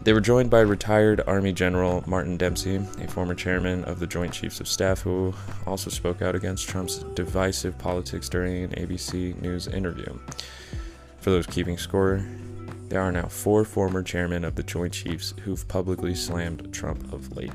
They 0.02 0.14
were 0.14 0.22
joined 0.22 0.50
by 0.50 0.62
retired 0.62 1.22
Army 1.28 1.52
General 1.52 2.04
Martin 2.08 2.38
Dempsey, 2.38 2.78
a 2.78 3.08
former 3.08 3.36
chairman 3.36 3.84
of 3.84 4.00
the 4.00 4.08
Joint 4.08 4.32
Chiefs 4.32 4.62
of 4.62 4.68
Staff, 4.68 5.02
who 5.02 5.34
also 5.68 5.90
spoke 5.90 6.22
out 6.22 6.36
against 6.36 6.70
Trump's 6.70 7.00
divisive 7.16 7.78
politics 7.78 8.30
during 8.30 8.64
an 8.64 8.72
ABC 8.72 9.40
News 9.42 9.68
interview. 9.68 10.18
For 11.22 11.32
those 11.32 11.48
keeping 11.48 11.78
score, 11.78 12.26
there 12.88 13.02
are 13.02 13.12
now 13.12 13.28
four 13.28 13.66
former 13.66 14.02
chairmen 14.02 14.46
of 14.46 14.56
the 14.56 14.64
Joint 14.64 14.94
Chiefs 14.94 15.34
who've 15.44 15.68
publicly 15.68 16.16
slammed 16.16 16.74
Trump 16.74 17.12
of 17.12 17.36
late. 17.36 17.52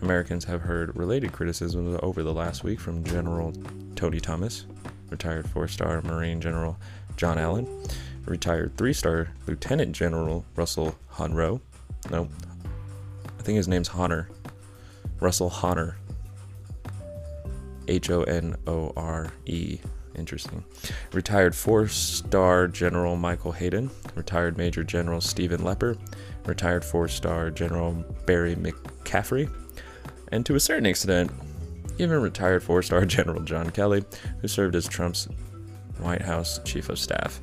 Americans 0.00 0.44
have 0.44 0.62
heard 0.62 0.96
related 0.96 1.32
criticisms 1.32 1.98
over 2.02 2.22
the 2.22 2.32
last 2.32 2.64
week 2.64 2.80
from 2.80 3.04
General 3.04 3.52
Tony 3.94 4.20
Thomas, 4.20 4.64
retired 5.10 5.48
four 5.48 5.68
star 5.68 6.00
Marine 6.02 6.40
General 6.40 6.78
John 7.16 7.38
Allen, 7.38 7.68
retired 8.24 8.76
three 8.76 8.92
star 8.92 9.28
Lieutenant 9.46 9.92
General 9.92 10.44
Russell 10.54 10.96
Honore. 11.18 11.60
No, 12.10 12.28
I 13.38 13.42
think 13.42 13.56
his 13.56 13.68
name's 13.68 13.90
Honor. 13.90 14.28
Russell 15.20 15.50
Honore. 15.62 15.96
H 17.88 18.10
O 18.10 18.22
N 18.22 18.56
O 18.66 18.92
R 18.96 19.32
E 19.44 19.78
Interesting. 20.16 20.64
Retired 21.12 21.54
four 21.54 21.88
star 21.88 22.68
General 22.68 23.16
Michael 23.16 23.52
Hayden, 23.52 23.90
retired 24.14 24.56
Major 24.56 24.82
General 24.82 25.20
Stephen 25.20 25.60
Lepper, 25.60 25.98
retired 26.46 26.84
four 26.84 27.06
star 27.08 27.50
General 27.50 27.92
Barry 28.24 28.56
McCaffrey, 28.56 29.50
and 30.32 30.44
to 30.46 30.54
a 30.54 30.60
certain 30.60 30.86
extent, 30.86 31.30
even 31.98 32.20
retired 32.20 32.62
four 32.62 32.82
star 32.82 33.04
General 33.06 33.42
John 33.42 33.70
Kelly, 33.70 34.04
who 34.40 34.48
served 34.48 34.74
as 34.74 34.88
Trump's 34.88 35.28
White 35.98 36.22
House 36.22 36.60
Chief 36.64 36.88
of 36.88 36.98
Staff. 36.98 37.40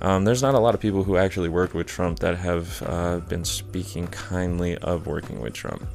Um, 0.00 0.24
there's 0.24 0.42
not 0.42 0.54
a 0.54 0.58
lot 0.58 0.74
of 0.74 0.80
people 0.80 1.02
who 1.02 1.16
actually 1.16 1.48
worked 1.48 1.74
with 1.74 1.86
Trump 1.86 2.18
that 2.18 2.36
have 2.36 2.82
uh, 2.82 3.20
been 3.20 3.44
speaking 3.44 4.06
kindly 4.08 4.76
of 4.78 5.06
working 5.06 5.40
with 5.40 5.54
Trump. 5.54 5.86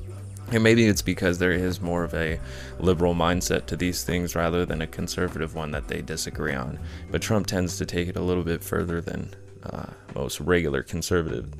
And 0.51 0.63
maybe 0.63 0.87
it's 0.87 1.03
because 1.03 1.37
there 1.37 1.51
is 1.51 1.79
more 1.79 2.03
of 2.03 2.13
a 2.15 2.39
liberal 2.79 3.13
mindset 3.13 3.67
to 3.67 3.75
these 3.75 4.03
things 4.03 4.35
rather 4.35 4.65
than 4.65 4.81
a 4.81 4.87
conservative 4.87 5.53
one 5.53 5.69
that 5.71 5.87
they 5.87 6.01
disagree 6.01 6.55
on. 6.55 6.79
But 7.11 7.21
Trump 7.21 7.45
tends 7.45 7.77
to 7.77 7.85
take 7.85 8.07
it 8.07 8.15
a 8.15 8.21
little 8.21 8.43
bit 8.43 8.63
further 8.63 8.99
than 8.99 9.31
uh, 9.63 9.85
most 10.15 10.39
regular 10.39 10.81
conservative. 10.81 11.53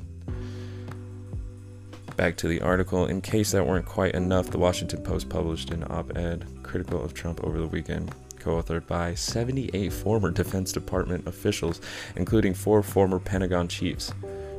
Back 2.16 2.36
to 2.38 2.48
the 2.48 2.62
article. 2.62 3.06
In 3.06 3.22
case 3.22 3.52
that 3.52 3.66
weren't 3.66 3.86
quite 3.86 4.16
enough, 4.16 4.50
the 4.50 4.58
Washington 4.58 5.04
Post 5.04 5.30
published 5.30 5.70
an 5.70 5.86
op 5.90 6.18
ed 6.18 6.46
critical 6.64 7.04
of 7.04 7.14
Trump 7.14 7.44
over 7.44 7.60
the 7.60 7.68
weekend, 7.68 8.14
co 8.40 8.62
authored 8.62 8.88
by 8.88 9.14
78 9.14 9.94
former 9.94 10.32
Defense 10.32 10.72
Department 10.72 11.28
officials, 11.28 11.80
including 12.16 12.56
four 12.56 12.82
former 12.82 13.20
Pentagon 13.20 13.68
chiefs, 13.68 14.12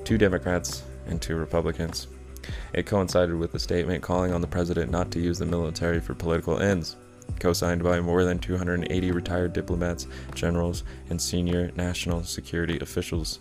two 0.04 0.16
Democrats, 0.16 0.84
and 1.06 1.20
two 1.20 1.36
Republicans. 1.36 2.06
It 2.72 2.86
coincided 2.86 3.36
with 3.36 3.54
a 3.54 3.58
statement 3.58 4.02
calling 4.02 4.32
on 4.32 4.40
the 4.40 4.46
president 4.46 4.90
not 4.90 5.10
to 5.12 5.20
use 5.20 5.38
the 5.38 5.46
military 5.46 6.00
for 6.00 6.14
political 6.14 6.60
ends, 6.60 6.96
co 7.38 7.52
signed 7.52 7.82
by 7.82 8.00
more 8.00 8.24
than 8.24 8.38
280 8.38 9.10
retired 9.12 9.52
diplomats, 9.52 10.06
generals, 10.34 10.84
and 11.08 11.20
senior 11.20 11.70
national 11.76 12.24
security 12.24 12.78
officials. 12.80 13.40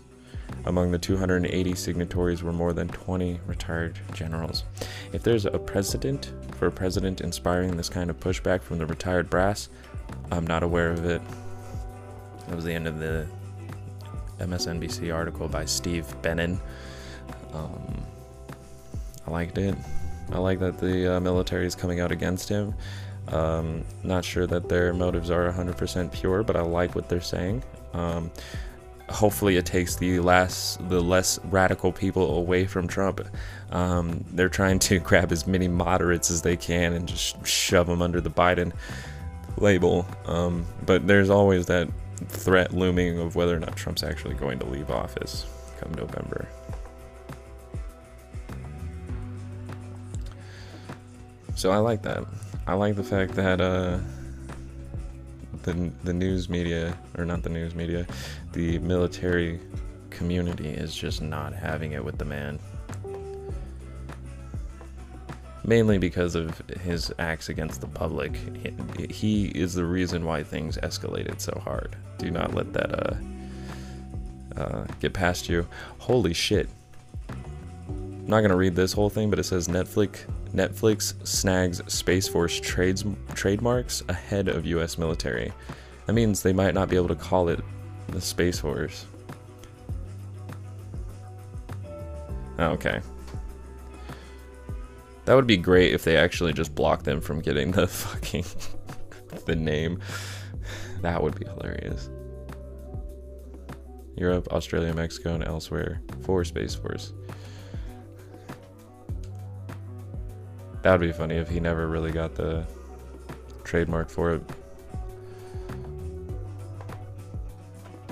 Among 0.64 0.90
the 0.90 0.98
280 0.98 1.74
signatories 1.74 2.42
were 2.42 2.52
more 2.52 2.72
than 2.72 2.88
20 2.88 3.40
retired 3.46 3.98
generals. 4.12 4.64
If 5.12 5.22
there's 5.22 5.46
a 5.46 5.58
precedent 5.58 6.32
for 6.56 6.66
a 6.66 6.72
president 6.72 7.20
inspiring 7.20 7.76
this 7.76 7.88
kind 7.88 8.10
of 8.10 8.20
pushback 8.20 8.62
from 8.62 8.78
the 8.78 8.86
retired 8.86 9.30
brass, 9.30 9.68
I'm 10.30 10.46
not 10.46 10.62
aware 10.62 10.90
of 10.90 11.04
it. 11.04 11.22
That 12.48 12.56
was 12.56 12.64
the 12.64 12.74
end 12.74 12.88
of 12.88 12.98
the 12.98 13.26
MSNBC 14.38 15.14
article 15.14 15.48
by 15.48 15.64
Steve 15.64 16.06
Benen. 16.22 16.58
Um, 17.52 18.04
I 19.26 19.30
liked 19.30 19.58
it. 19.58 19.74
I 20.32 20.38
like 20.38 20.60
that 20.60 20.78
the 20.78 21.16
uh, 21.16 21.20
military 21.20 21.66
is 21.66 21.74
coming 21.74 22.00
out 22.00 22.12
against 22.12 22.48
him. 22.48 22.74
Um, 23.28 23.84
not 24.02 24.24
sure 24.24 24.46
that 24.46 24.68
their 24.68 24.92
motives 24.92 25.30
are 25.30 25.50
100% 25.52 26.12
pure, 26.12 26.42
but 26.42 26.56
I 26.56 26.62
like 26.62 26.94
what 26.94 27.08
they're 27.08 27.20
saying. 27.20 27.62
Um, 27.92 28.30
hopefully, 29.08 29.56
it 29.56 29.66
takes 29.66 29.96
the 29.96 30.20
less 30.20 30.78
the 30.88 31.00
less 31.00 31.38
radical 31.44 31.92
people 31.92 32.36
away 32.36 32.66
from 32.66 32.86
Trump. 32.86 33.20
Um, 33.70 34.24
they're 34.32 34.48
trying 34.48 34.78
to 34.80 34.98
grab 35.00 35.32
as 35.32 35.46
many 35.46 35.68
moderates 35.68 36.30
as 36.30 36.42
they 36.42 36.56
can 36.56 36.92
and 36.92 37.06
just 37.08 37.44
shove 37.46 37.86
them 37.86 38.02
under 38.02 38.20
the 38.20 38.30
Biden 38.30 38.72
label. 39.58 40.06
Um, 40.26 40.66
but 40.86 41.06
there's 41.06 41.30
always 41.30 41.66
that 41.66 41.88
threat 42.28 42.72
looming 42.72 43.18
of 43.18 43.34
whether 43.36 43.56
or 43.56 43.60
not 43.60 43.76
Trump's 43.76 44.02
actually 44.02 44.34
going 44.34 44.58
to 44.58 44.66
leave 44.66 44.90
office 44.90 45.46
come 45.80 45.92
November. 45.94 46.48
So 51.60 51.70
I 51.70 51.76
like 51.76 52.00
that. 52.04 52.24
I 52.66 52.72
like 52.72 52.96
the 52.96 53.04
fact 53.04 53.34
that 53.34 53.60
uh, 53.60 53.98
the 55.64 55.92
the 56.04 56.14
news 56.14 56.48
media, 56.48 56.96
or 57.18 57.26
not 57.26 57.42
the 57.42 57.50
news 57.50 57.74
media, 57.74 58.06
the 58.54 58.78
military 58.78 59.60
community 60.08 60.70
is 60.70 60.96
just 60.96 61.20
not 61.20 61.52
having 61.52 61.92
it 61.92 62.02
with 62.02 62.16
the 62.16 62.24
man. 62.24 62.58
Mainly 65.62 65.98
because 65.98 66.34
of 66.34 66.58
his 66.80 67.12
acts 67.18 67.50
against 67.50 67.82
the 67.82 67.88
public. 67.88 68.38
He, 69.10 69.48
is 69.48 69.74
the 69.74 69.84
reason 69.84 70.24
why 70.24 70.42
things 70.42 70.78
escalated 70.78 71.42
so 71.42 71.60
hard. 71.62 71.94
Do 72.16 72.30
not 72.30 72.54
let 72.54 72.72
that 72.72 72.90
uh, 72.98 74.60
uh, 74.62 74.86
get 74.98 75.12
past 75.12 75.50
you. 75.50 75.68
Holy 75.98 76.32
shit. 76.32 76.70
I'm 77.28 78.26
not 78.26 78.40
gonna 78.40 78.56
read 78.56 78.74
this 78.74 78.94
whole 78.94 79.10
thing, 79.10 79.28
but 79.28 79.38
it 79.38 79.44
says 79.44 79.68
Netflix 79.68 80.20
Netflix 80.54 81.14
snags 81.26 81.80
Space 81.92 82.26
Force 82.28 82.58
trades 82.58 83.04
trademarks 83.34 84.02
ahead 84.08 84.48
of 84.48 84.66
U.S. 84.66 84.98
military. 84.98 85.52
That 86.06 86.12
means 86.14 86.42
they 86.42 86.52
might 86.52 86.74
not 86.74 86.88
be 86.88 86.96
able 86.96 87.08
to 87.08 87.14
call 87.14 87.48
it 87.48 87.60
the 88.08 88.20
Space 88.20 88.58
Force. 88.58 89.06
Oh, 92.58 92.72
okay. 92.72 93.00
That 95.24 95.34
would 95.34 95.46
be 95.46 95.56
great 95.56 95.94
if 95.94 96.02
they 96.02 96.16
actually 96.16 96.52
just 96.52 96.74
blocked 96.74 97.04
them 97.04 97.20
from 97.20 97.40
getting 97.40 97.70
the 97.70 97.86
fucking 97.86 98.44
the 99.46 99.54
name. 99.54 100.00
That 101.02 101.22
would 101.22 101.38
be 101.38 101.46
hilarious. 101.46 102.10
Europe, 104.16 104.48
Australia, 104.50 104.92
Mexico, 104.92 105.34
and 105.34 105.44
elsewhere 105.44 106.02
for 106.22 106.44
Space 106.44 106.74
Force. 106.74 107.12
That 110.82 110.92
would 110.92 111.06
be 111.06 111.12
funny 111.12 111.36
if 111.36 111.48
he 111.48 111.60
never 111.60 111.86
really 111.86 112.10
got 112.10 112.34
the 112.34 112.64
trademark 113.64 114.08
for 114.08 114.34
it. 114.34 114.42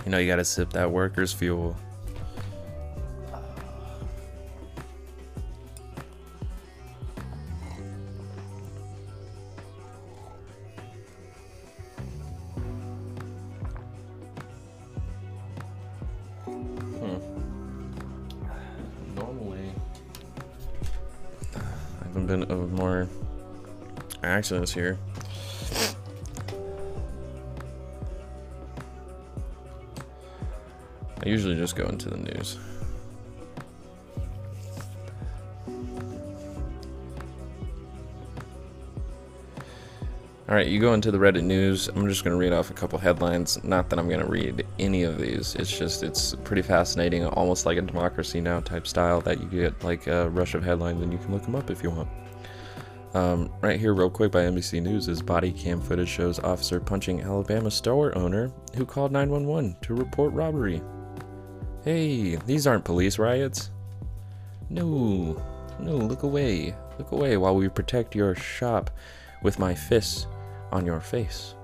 You 0.05 0.11
know, 0.13 0.19
you 0.19 0.27
gotta 0.27 0.45
sip 0.45 0.71
that 0.71 0.91
workers' 0.91 1.33
fuel. 1.33 1.77
Been 22.29 22.43
of 22.45 22.71
more 22.73 23.09
accidents 24.23 24.71
here. 24.71 24.99
I 31.25 31.27
usually 31.27 31.57
just 31.57 31.75
go 31.75 31.87
into 31.87 32.11
the 32.11 32.19
news. 32.19 32.59
All 40.49 40.55
right, 40.55 40.67
you 40.67 40.81
go 40.81 40.95
into 40.95 41.11
the 41.11 41.19
Reddit 41.19 41.43
news. 41.43 41.89
I'm 41.89 42.09
just 42.09 42.25
going 42.25 42.35
to 42.35 42.41
read 42.41 42.55
off 42.55 42.71
a 42.71 42.73
couple 42.73 42.99
headlines. 42.99 43.63
Not 43.65 43.91
that 43.91 43.99
I'm 43.99 44.09
going 44.09 44.21
to 44.21 44.27
read 44.27 44.65
any 44.79 45.03
of 45.03 45.19
these. 45.19 45.55
It's 45.57 45.77
just, 45.77 46.03
it's 46.03 46.35
pretty 46.37 46.63
fascinating, 46.63 47.27
almost 47.27 47.67
like 47.67 47.77
a 47.77 47.83
Democracy 47.83 48.41
Now! 48.41 48.61
type 48.61 48.87
style 48.87 49.21
that 49.21 49.43
you 49.43 49.47
get 49.47 49.85
like 49.85 50.07
a 50.07 50.31
rush 50.31 50.55
of 50.55 50.65
headlines 50.65 51.03
and 51.03 51.13
you 51.13 51.19
can 51.19 51.33
look 51.33 51.43
them 51.43 51.55
up 51.55 51.69
if 51.69 51.83
you 51.83 51.91
want. 51.91 52.09
Um, 53.13 53.53
right 53.61 53.79
here, 53.79 53.93
real 53.93 54.09
quick, 54.09 54.33
by 54.33 54.45
NBC 54.45 54.83
News 54.83 55.07
is 55.07 55.21
body 55.21 55.53
cam 55.53 55.83
footage 55.83 56.09
shows 56.09 56.39
officer 56.39 56.81
punching 56.81 57.21
Alabama 57.21 57.71
store 57.71 58.17
owner 58.17 58.51
who 58.75 58.87
called 58.87 59.13
911 59.13 59.77
to 59.83 59.95
report 59.95 60.33
robbery. 60.33 60.81
Hey, 61.85 62.37
these 62.37 62.67
aren't 62.67 62.87
police 62.87 63.19
riots. 63.19 63.71
No, 64.71 65.43
no, 65.79 65.93
look 65.93 66.23
away. 66.23 66.75
Look 66.99 67.13
away 67.13 67.37
while 67.37 67.55
we 67.55 67.69
protect 67.69 68.15
your 68.15 68.35
shop 68.35 68.91
with 69.43 69.59
my 69.59 69.75
fists 69.75 70.27
on 70.73 70.87
your 70.87 71.01
face. 71.01 71.55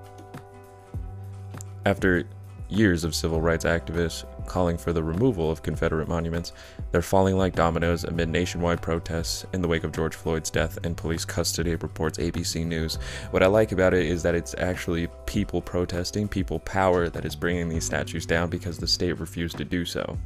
After 1.85 2.25
years 2.69 3.03
of 3.03 3.13
civil 3.13 3.41
rights 3.41 3.65
activists 3.65 4.25
calling 4.47 4.77
for 4.77 4.91
the 4.91 5.03
removal 5.03 5.51
of 5.51 5.61
Confederate 5.61 6.07
monuments, 6.07 6.53
they're 6.91 7.01
falling 7.01 7.37
like 7.37 7.55
dominoes 7.55 8.03
amid 8.03 8.29
nationwide 8.29 8.81
protests 8.81 9.45
in 9.53 9.61
the 9.61 9.67
wake 9.67 9.83
of 9.83 9.91
George 9.91 10.15
Floyd's 10.15 10.49
death 10.49 10.77
and 10.83 10.97
police 10.97 11.25
custody, 11.25 11.75
reports 11.75 12.17
ABC 12.17 12.65
News. 12.65 12.95
What 13.31 13.43
I 13.43 13.47
like 13.47 13.71
about 13.71 13.93
it 13.93 14.05
is 14.05 14.23
that 14.23 14.35
it's 14.35 14.55
actually 14.57 15.07
people 15.25 15.61
protesting, 15.61 16.27
people 16.27 16.59
power 16.59 17.09
that 17.09 17.25
is 17.25 17.35
bringing 17.35 17.69
these 17.69 17.85
statues 17.85 18.25
down 18.25 18.49
because 18.49 18.77
the 18.77 18.87
state 18.87 19.19
refused 19.19 19.57
to 19.57 19.65
do 19.65 19.85
so. 19.85 20.17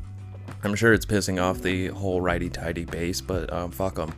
I'm 0.63 0.75
sure 0.75 0.93
it's 0.93 1.05
pissing 1.05 1.41
off 1.41 1.61
the 1.61 1.87
whole 1.87 2.21
righty-tighty 2.21 2.85
base, 2.85 3.21
but 3.21 3.51
um, 3.53 3.71
fuck 3.71 3.95
them. 3.95 4.13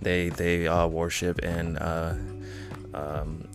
They 0.00 0.30
they 0.30 0.66
uh, 0.66 0.88
worship 0.88 1.38
and 1.42 1.78
uh, 1.78 2.14
um, 2.94 3.48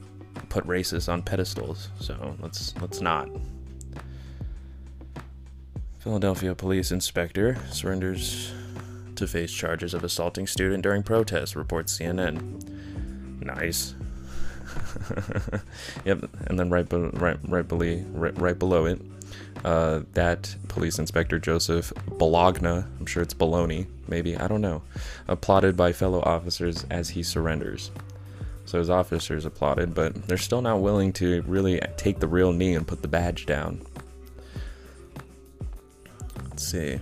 put 0.58 0.68
racists 0.68 1.08
on 1.12 1.22
pedestals, 1.22 1.90
so 2.00 2.36
let's 2.40 2.74
let's 2.82 3.00
not. 3.00 3.30
Philadelphia 6.00 6.56
police 6.56 6.92
inspector 6.92 7.58
surrenders 7.70 8.52
to 9.16 9.28
face 9.28 9.52
charges 9.52 9.94
of 9.94 10.04
assaulting 10.04 10.48
student 10.48 10.82
during 10.82 11.04
protest, 11.04 11.56
reports 11.56 11.96
CNN. 12.00 12.64
Nice. 13.40 13.94
yep, 16.06 16.28
and 16.48 16.58
then 16.58 16.72
right, 16.72 16.90
be- 16.90 16.98
right, 16.98 17.38
right, 17.48 17.68
below, 17.68 18.04
right, 18.14 18.42
right 18.42 18.58
below 18.58 18.86
it, 18.86 19.00
uh, 19.64 20.02
that 20.14 20.56
police 20.70 20.98
inspector 20.98 21.38
Joseph 21.38 21.94
Bologna, 22.18 22.84
I'm 23.00 23.06
sure 23.06 23.22
it's 23.22 23.36
Bologna, 23.36 23.86
maybe, 24.08 24.36
I 24.36 24.48
don't 24.48 24.62
know, 24.62 24.82
applauded 25.28 25.78
by 25.78 25.94
fellow 25.94 26.22
officers 26.22 26.84
as 26.90 27.10
he 27.10 27.22
surrenders. 27.22 27.92
So 28.68 28.80
his 28.80 28.90
officers 28.90 29.46
applauded, 29.46 29.96
but 29.96 30.28
they're 30.28 30.38
still 30.38 30.62
not 30.62 30.82
willing 30.82 31.14
to 31.14 31.42
really 31.44 31.80
take 31.96 32.20
the 32.20 32.28
real 32.28 32.52
knee 32.52 32.76
and 32.76 32.86
put 32.86 33.02
the 33.02 33.08
badge 33.08 33.46
down. 33.46 33.82
Let's 36.50 36.68
see. 36.68 37.00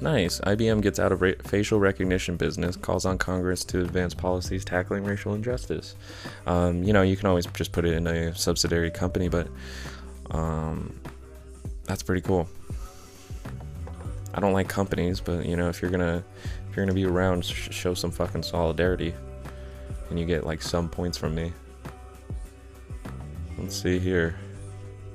Nice. 0.00 0.40
IBM 0.40 0.80
gets 0.80 0.98
out 0.98 1.12
of 1.12 1.20
ra- 1.20 1.32
facial 1.44 1.78
recognition 1.78 2.36
business, 2.36 2.74
calls 2.74 3.04
on 3.04 3.18
Congress 3.18 3.62
to 3.64 3.80
advance 3.82 4.14
policies 4.14 4.64
tackling 4.64 5.04
racial 5.04 5.34
injustice. 5.34 5.94
Um, 6.46 6.82
you 6.82 6.94
know, 6.94 7.02
you 7.02 7.18
can 7.18 7.26
always 7.26 7.44
just 7.46 7.72
put 7.72 7.84
it 7.84 7.92
in 7.92 8.06
a 8.06 8.34
subsidiary 8.34 8.90
company, 8.90 9.28
but 9.28 9.48
um, 10.30 10.98
that's 11.84 12.02
pretty 12.02 12.22
cool. 12.22 12.48
I 14.36 14.40
don't 14.40 14.52
like 14.52 14.68
companies, 14.68 15.18
but 15.18 15.46
you 15.46 15.56
know, 15.56 15.68
if 15.70 15.80
you're 15.80 15.90
gonna 15.90 16.22
if 16.68 16.76
you're 16.76 16.84
gonna 16.84 16.94
be 16.94 17.06
around, 17.06 17.44
sh- 17.44 17.70
show 17.72 17.94
some 17.94 18.10
fucking 18.10 18.42
solidarity, 18.42 19.14
and 20.10 20.18
you 20.18 20.26
get 20.26 20.44
like 20.44 20.60
some 20.60 20.88
points 20.88 21.16
from 21.16 21.34
me. 21.34 21.52
Let's 23.58 23.80
see 23.80 23.98
here. 23.98 24.36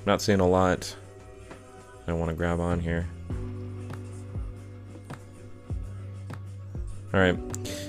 Not 0.08 0.22
seeing 0.22 0.40
a 0.40 0.48
lot. 0.48 0.96
I 2.08 2.14
want 2.14 2.30
to 2.30 2.36
grab 2.36 2.60
on 2.60 2.80
here. 2.80 3.08
All 7.14 7.20
right. 7.20 7.38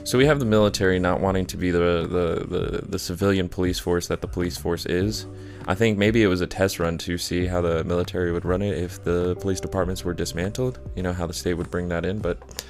So 0.05 0.19
we 0.19 0.27
have 0.27 0.39
the 0.39 0.45
military 0.45 0.99
not 0.99 1.21
wanting 1.21 1.47
to 1.47 1.57
be 1.57 1.71
the, 1.71 1.79
the, 1.79 2.47
the, 2.47 2.87
the, 2.87 2.99
civilian 2.99 3.49
police 3.49 3.79
force 3.79 4.09
that 4.09 4.21
the 4.21 4.27
police 4.27 4.59
force 4.59 4.85
is. 4.85 5.27
I 5.67 5.75
think 5.75 5.97
maybe 5.97 6.23
it 6.23 6.27
was 6.27 6.41
a 6.41 6.47
test 6.47 6.79
run 6.79 6.99
to 6.99 7.17
see 7.19 7.47
how 7.47 7.61
the 7.61 7.85
military 7.85 8.33
would 8.33 8.45
run 8.45 8.63
it 8.63 8.77
if 8.77 9.03
the 9.05 9.37
police 9.37 9.61
departments 9.61 10.05
were 10.05 10.15
dismantled. 10.15 10.79
You 10.97 11.03
know, 11.03 11.13
how 11.13 11.27
the 11.27 11.35
state 11.35 11.55
would 11.55 11.71
bring 11.71 11.89
that 11.89 12.05
in, 12.05 12.19
but 12.19 12.65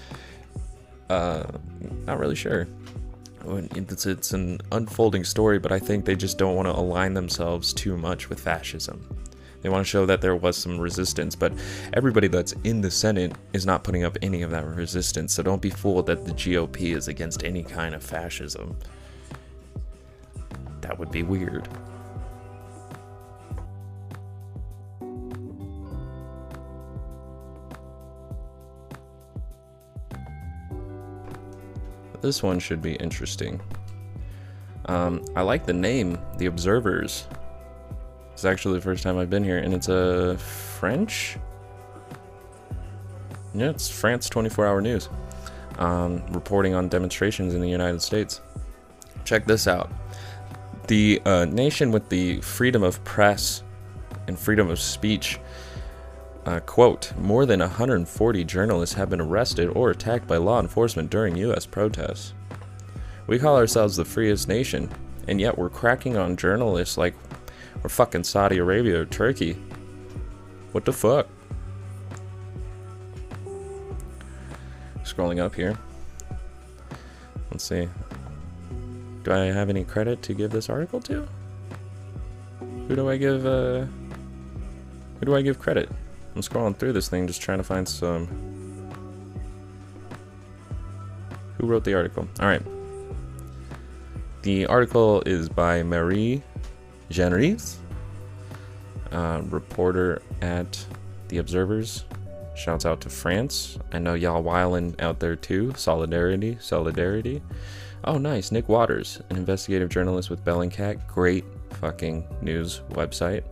uh, 1.09 1.44
not 2.07 2.18
really 2.18 2.37
sure 2.37 2.66
it's, 3.46 4.07
it's 4.07 4.33
an 4.33 4.61
unfolding 4.72 5.24
story, 5.24 5.59
but 5.59 5.72
I 5.72 5.78
think 5.78 6.05
they 6.05 6.16
just 6.16 6.38
don't 6.38 6.55
want 6.55 6.66
to 6.66 6.78
align 6.78 7.14
themselves 7.14 7.72
too 7.72 7.96
much 7.96 8.28
with 8.28 8.40
fascism. 8.40 9.07
They 9.61 9.68
want 9.68 9.87
to 9.87 9.88
show 9.88 10.07
that 10.07 10.20
there 10.20 10.35
was 10.35 10.57
some 10.57 10.78
resistance, 10.78 11.37
but 11.37 11.52
everybody 11.92 12.26
that's 12.26 12.52
in 12.64 12.81
the 12.81 12.90
Senate 12.90 13.33
is 13.52 13.64
not 13.64 13.85
putting 13.85 14.02
up 14.02 14.18
any 14.20 14.42
of 14.42 14.50
that 14.50 14.66
resistance, 14.66 15.35
so 15.35 15.42
don't 15.42 15.62
be 15.62 15.70
fooled 15.70 16.07
that 16.07 16.24
the 16.24 16.33
GOP 16.33 16.96
is 16.96 17.07
against 17.09 17.44
any 17.44 17.62
kind 17.62 17.94
of 17.94 18.02
fascism. 18.02 18.76
That 20.81 20.98
would 20.98 21.12
be 21.12 21.22
weird. 21.22 21.68
This 32.22 32.42
one 32.42 32.61
should 32.61 32.80
be 32.80 32.94
interesting. 32.94 33.61
Um, 34.87 35.24
I 35.35 35.42
like 35.42 35.66
the 35.66 35.72
name, 35.72 36.18
The 36.38 36.46
Observers. 36.46 37.26
It's 38.32 38.44
actually 38.44 38.78
the 38.78 38.80
first 38.80 39.02
time 39.02 39.18
I've 39.18 39.28
been 39.28 39.44
here, 39.44 39.58
and 39.58 39.74
it's 39.74 39.88
a 39.88 40.38
French. 40.38 41.37
Yeah, 43.54 43.70
it's 43.70 43.90
France 43.90 44.28
24 44.28 44.66
Hour 44.66 44.80
News, 44.80 45.08
um, 45.78 46.24
reporting 46.28 46.74
on 46.74 46.88
demonstrations 46.88 47.54
in 47.54 47.61
the 47.61 47.68
United 47.68 48.00
States. 48.00 48.40
Check 49.24 49.44
this 49.44 49.66
out. 49.66 49.90
The 50.87 51.20
uh, 51.24 51.44
nation 51.46 51.90
with 51.90 52.08
the 52.08 52.40
freedom 52.40 52.82
of 52.82 53.02
press 53.04 53.62
and 54.28 54.38
freedom 54.38 54.70
of 54.70 54.78
speech 54.80 55.38
uh, 56.46 56.61
quote, 56.61 57.12
more 57.18 57.46
than 57.46 57.61
140 57.61 58.44
journalists 58.44 58.94
have 58.96 59.11
been 59.11 59.20
arrested 59.20 59.68
or 59.68 59.90
attacked 59.90 60.26
by 60.26 60.37
law 60.37 60.61
enforcement 60.61 61.11
during 61.11 61.37
U.S. 61.37 61.66
protests. 61.66 62.35
We 63.26 63.38
call 63.38 63.57
ourselves 63.57 63.96
the 63.96 64.05
freest 64.05 64.48
nation, 64.48 64.90
and 65.28 65.40
yet 65.40 65.57
we're 65.57 65.70
cracking 65.70 66.16
on 66.16 66.37
journalists 66.37 66.98
like 66.98 67.14
we're 67.83 67.88
fucking 67.88 68.24
Saudi 68.24 68.59
Arabia 68.59 69.00
or 69.00 69.07
Turkey. 69.07 69.57
What 70.72 70.85
the 70.85 70.92
fuck? 70.92 71.28
scrolling 75.12 75.40
up 75.40 75.55
here. 75.55 75.76
Let's 77.50 77.64
see. 77.64 77.88
Do 79.24 79.33
I 79.33 79.46
have 79.46 79.68
any 79.68 79.85
credit 79.85 80.22
to 80.22 80.35
give 80.35 80.50
this 80.50 80.68
article 80.70 81.00
to? 81.02 81.28
Who 82.88 82.96
do 82.96 83.09
I 83.09 83.16
give, 83.16 83.46
uh... 83.46 83.85
Who 85.20 85.26
do 85.26 85.37
I 85.37 85.42
give 85.42 85.59
credit? 85.59 85.88
I'm 86.35 86.42
scrolling 86.42 86.77
through 86.77 86.95
this 86.95 87.09
thing 87.09 87.27
just 87.27 87.42
trying 87.42 87.59
to 87.59 87.64
find 87.64 87.87
some... 87.87 88.27
Who 91.59 91.66
wrote 91.66 91.85
the 91.85 91.95
article? 91.95 92.27
Alright. 92.40 92.62
The 94.42 94.66
article 94.66 95.23
is 95.27 95.49
by 95.49 95.83
Marie 95.83 96.42
Genries, 97.12 97.79
uh, 99.12 99.42
reporter 99.45 100.23
at 100.40 100.85
The 101.29 101.38
Observers. 101.38 102.05
Shouts 102.57 102.85
out 102.85 103.01
to 103.03 103.11
France. 103.11 103.79
I 103.92 103.99
know 103.99 104.14
y'all 104.14 104.42
wiling 104.42 104.97
out 104.99 105.21
there 105.21 105.37
too. 105.37 105.73
Solidarity, 105.77 106.59
solidarity. 106.61 107.42
Oh, 108.05 108.18
nice. 108.18 108.51
Nick 108.51 108.68
Waters, 108.68 109.23
an 109.31 109.37
investigative 109.37 109.88
journalist 109.88 110.29
with 110.29 110.45
Bellingcat. 110.45 111.07
Great 111.07 111.45
fucking 111.71 112.27
news 112.40 112.81
website 112.90 113.45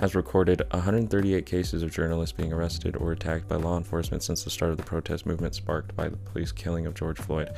has 0.00 0.14
recorded 0.14 0.62
138 0.70 1.44
cases 1.44 1.82
of 1.82 1.92
journalists 1.92 2.32
being 2.32 2.52
arrested 2.52 2.96
or 2.96 3.12
attacked 3.12 3.46
by 3.46 3.56
law 3.56 3.76
enforcement 3.76 4.22
since 4.22 4.42
the 4.42 4.50
start 4.50 4.70
of 4.70 4.78
the 4.78 4.82
protest 4.82 5.26
movement 5.26 5.54
sparked 5.54 5.94
by 5.94 6.08
the 6.08 6.16
police 6.16 6.50
killing 6.52 6.86
of 6.86 6.94
George 6.94 7.18
Floyd. 7.18 7.50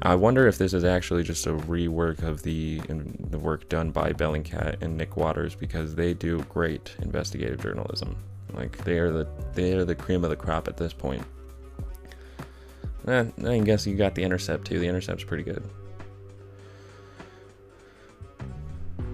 I 0.00 0.14
wonder 0.14 0.48
if 0.48 0.56
this 0.56 0.72
is 0.72 0.82
actually 0.82 1.24
just 1.24 1.46
a 1.46 1.52
rework 1.52 2.22
of 2.22 2.42
the 2.42 2.80
the 3.30 3.38
work 3.38 3.68
done 3.68 3.90
by 3.90 4.12
Bellingcat 4.12 4.82
and 4.82 4.96
Nick 4.96 5.16
Waters 5.18 5.54
because 5.54 5.94
they 5.94 6.14
do 6.14 6.42
great 6.44 6.94
investigative 7.02 7.60
journalism. 7.60 8.16
Like 8.54 8.82
they 8.84 8.98
are 8.98 9.12
the 9.12 9.28
they 9.52 9.74
are 9.74 9.84
the 9.84 9.94
cream 9.94 10.24
of 10.24 10.30
the 10.30 10.36
crop 10.36 10.68
at 10.68 10.78
this 10.78 10.94
point. 10.94 11.22
Eh, 13.06 13.24
I 13.46 13.58
guess 13.58 13.86
you 13.86 13.94
got 13.94 14.14
the 14.14 14.22
Intercept 14.22 14.66
too. 14.66 14.78
The 14.78 14.88
Intercept's 14.88 15.24
pretty 15.24 15.44
good. 15.44 15.62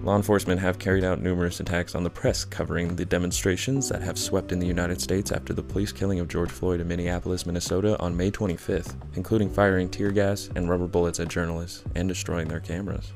Law 0.07 0.15
enforcement 0.15 0.61
have 0.61 0.79
carried 0.79 1.03
out 1.03 1.21
numerous 1.21 1.59
attacks 1.59 1.93
on 1.93 2.01
the 2.01 2.09
press 2.09 2.45
covering 2.45 2.95
the 2.95 3.03
demonstrations 3.03 3.89
that 3.89 4.01
have 4.01 4.17
swept 4.17 4.53
in 4.53 4.59
the 4.59 4.65
United 4.65 5.01
States 5.01 5.33
after 5.33 5.53
the 5.53 5.61
police 5.61 5.91
killing 5.91 6.21
of 6.21 6.29
George 6.29 6.49
Floyd 6.49 6.79
in 6.79 6.87
Minneapolis, 6.87 7.45
Minnesota 7.45 7.99
on 7.99 8.15
May 8.15 8.31
25th, 8.31 8.95
including 9.17 9.51
firing 9.51 9.89
tear 9.89 10.11
gas 10.11 10.49
and 10.55 10.69
rubber 10.69 10.87
bullets 10.87 11.19
at 11.19 11.27
journalists 11.27 11.83
and 11.95 12.07
destroying 12.07 12.47
their 12.47 12.61
cameras. 12.61 13.11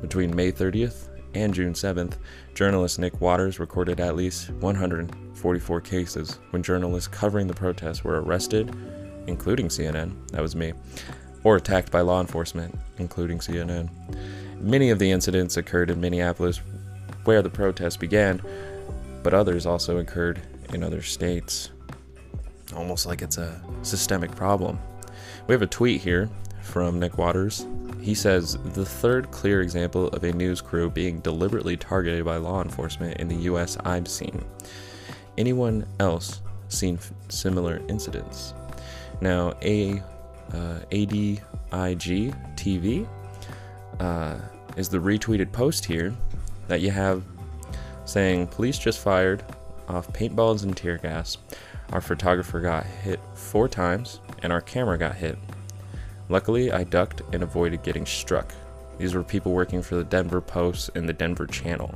Between 0.00 0.36
May 0.36 0.52
30th 0.52 1.08
and 1.34 1.52
June 1.52 1.72
7th, 1.72 2.18
journalist 2.54 3.00
Nick 3.00 3.20
Waters 3.20 3.58
recorded 3.58 3.98
at 3.98 4.14
least 4.14 4.50
144 4.50 5.80
cases 5.80 6.38
when 6.50 6.62
journalists 6.62 7.08
covering 7.08 7.48
the 7.48 7.54
protests 7.54 8.04
were 8.04 8.22
arrested, 8.22 8.72
including 9.26 9.66
CNN, 9.66 10.14
that 10.30 10.42
was 10.42 10.54
me, 10.54 10.74
or 11.42 11.56
attacked 11.56 11.90
by 11.90 12.02
law 12.02 12.20
enforcement, 12.20 12.72
including 12.98 13.40
CNN. 13.40 13.90
Many 14.60 14.90
of 14.90 14.98
the 14.98 15.10
incidents 15.10 15.56
occurred 15.56 15.90
in 15.90 16.00
Minneapolis, 16.00 16.60
where 17.24 17.40
the 17.40 17.48
protests 17.48 17.96
began, 17.96 18.42
but 19.22 19.32
others 19.32 19.64
also 19.64 19.98
occurred 19.98 20.42
in 20.74 20.82
other 20.82 21.00
states. 21.00 21.70
Almost 22.76 23.06
like 23.06 23.22
it's 23.22 23.38
a 23.38 23.60
systemic 23.82 24.30
problem. 24.36 24.78
We 25.46 25.54
have 25.54 25.62
a 25.62 25.66
tweet 25.66 26.02
here 26.02 26.28
from 26.62 27.00
Nick 27.00 27.16
Waters. 27.16 27.66
He 28.00 28.14
says, 28.14 28.58
The 28.74 28.84
third 28.84 29.30
clear 29.30 29.62
example 29.62 30.08
of 30.08 30.24
a 30.24 30.32
news 30.32 30.60
crew 30.60 30.90
being 30.90 31.20
deliberately 31.20 31.76
targeted 31.76 32.24
by 32.24 32.36
law 32.36 32.62
enforcement 32.62 33.18
in 33.18 33.28
the 33.28 33.36
US 33.36 33.78
I've 33.84 34.08
seen. 34.08 34.44
Anyone 35.38 35.86
else 36.00 36.42
seen 36.68 36.96
f- 36.96 37.12
similar 37.30 37.80
incidents? 37.88 38.52
Now, 39.22 39.54
a 39.62 40.02
uh, 40.52 40.80
ADIG 40.90 41.40
TV 42.56 43.08
uh, 44.00 44.36
is 44.76 44.88
the 44.88 44.98
retweeted 44.98 45.52
post 45.52 45.84
here 45.84 46.12
that 46.66 46.80
you 46.80 46.90
have 46.90 47.22
saying 48.04 48.46
police 48.48 48.78
just 48.78 48.98
fired 48.98 49.44
off 49.88 50.12
paintballs 50.12 50.64
and 50.64 50.76
tear 50.76 50.98
gas. 50.98 51.38
Our 51.92 52.00
photographer 52.00 52.60
got 52.60 52.84
hit 52.84 53.20
four 53.34 53.68
times 53.68 54.20
and 54.42 54.52
our 54.52 54.60
camera 54.60 54.98
got 54.98 55.14
hit. 55.14 55.38
Luckily, 56.28 56.72
I 56.72 56.84
ducked 56.84 57.22
and 57.32 57.42
avoided 57.42 57.82
getting 57.82 58.06
struck. 58.06 58.52
These 58.98 59.14
were 59.14 59.22
people 59.22 59.52
working 59.52 59.82
for 59.82 59.96
the 59.96 60.04
Denver 60.04 60.40
Post 60.40 60.90
and 60.94 61.08
the 61.08 61.12
Denver 61.12 61.46
Channel. 61.46 61.94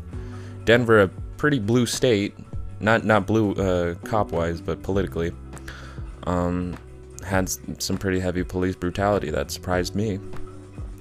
Denver, 0.64 1.02
a 1.02 1.08
pretty 1.36 1.58
blue 1.58 1.86
state, 1.86 2.34
not 2.80 3.04
not 3.04 3.26
blue 3.26 3.52
uh, 3.54 3.94
cop 4.04 4.32
wise, 4.32 4.60
but 4.60 4.82
politically, 4.82 5.32
um, 6.26 6.76
had 7.24 7.48
some 7.80 7.96
pretty 7.96 8.18
heavy 8.18 8.42
police 8.42 8.74
brutality 8.74 9.30
that 9.30 9.50
surprised 9.50 9.94
me. 9.94 10.18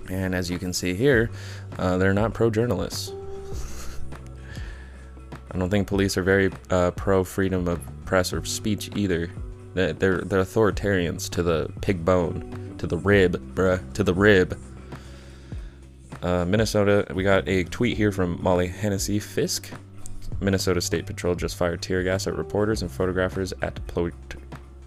And 0.09 0.35
as 0.35 0.49
you 0.49 0.59
can 0.59 0.73
see 0.73 0.93
here, 0.93 1.29
uh, 1.77 1.97
they're 1.97 2.13
not 2.13 2.33
pro 2.33 2.49
journalists. 2.49 3.13
I 5.51 5.57
don't 5.57 5.69
think 5.69 5.87
police 5.87 6.17
are 6.17 6.23
very 6.23 6.51
uh, 6.71 6.91
pro 6.91 7.23
freedom 7.23 7.67
of 7.67 7.79
press 8.05 8.33
or 8.33 8.43
speech 8.43 8.89
either. 8.95 9.29
They're, 9.75 9.93
they're, 9.93 10.19
authoritarians 10.19 11.29
to 11.31 11.43
the 11.43 11.71
pig 11.81 12.03
bone, 12.03 12.75
to 12.77 12.87
the 12.87 12.97
rib, 12.97 13.55
bruh, 13.55 13.93
to 13.93 14.03
the 14.03 14.13
rib. 14.13 14.59
Uh, 16.21 16.45
Minnesota, 16.45 17.05
we 17.13 17.23
got 17.23 17.47
a 17.47 17.63
tweet 17.65 17.97
here 17.97 18.11
from 18.11 18.41
Molly 18.41 18.67
Hennessy 18.67 19.19
Fiske. 19.19 19.71
Minnesota 20.39 20.81
State 20.81 21.05
Patrol 21.05 21.35
just 21.35 21.55
fired 21.55 21.81
tear 21.81 22.03
gas 22.03 22.27
at 22.27 22.35
reporters 22.35 22.81
and 22.81 22.91
photographers 22.91 23.53
at 23.61 23.85
Point 23.87 24.15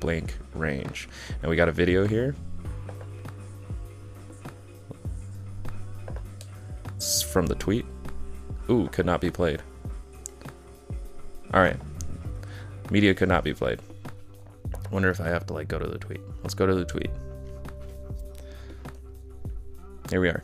Blank 0.01 0.37
Range. 0.55 1.09
And 1.43 1.51
we 1.51 1.57
got 1.57 1.69
a 1.69 1.73
video 1.73 2.07
here. 2.07 2.35
From 6.99 7.47
the 7.47 7.55
tweet. 7.55 7.85
Ooh, 8.71 8.89
could 8.89 9.07
not 9.07 9.21
be 9.21 9.31
played. 9.31 9.63
Alright. 11.53 11.77
Media 12.91 13.15
could 13.15 13.29
not 13.29 13.45
be 13.45 13.53
played. 13.53 13.81
Wonder 14.91 15.11
if 15.11 15.21
I 15.21 15.29
have 15.29 15.47
to 15.47 15.53
like 15.53 15.69
go 15.69 15.79
to 15.79 15.87
the 15.87 15.99
tweet. 15.99 16.21
Let's 16.43 16.55
go 16.55 16.67
to 16.67 16.75
the 16.75 16.85
tweet. 16.85 17.11
Here 20.11 20.21
we 20.21 20.29
are. 20.29 20.43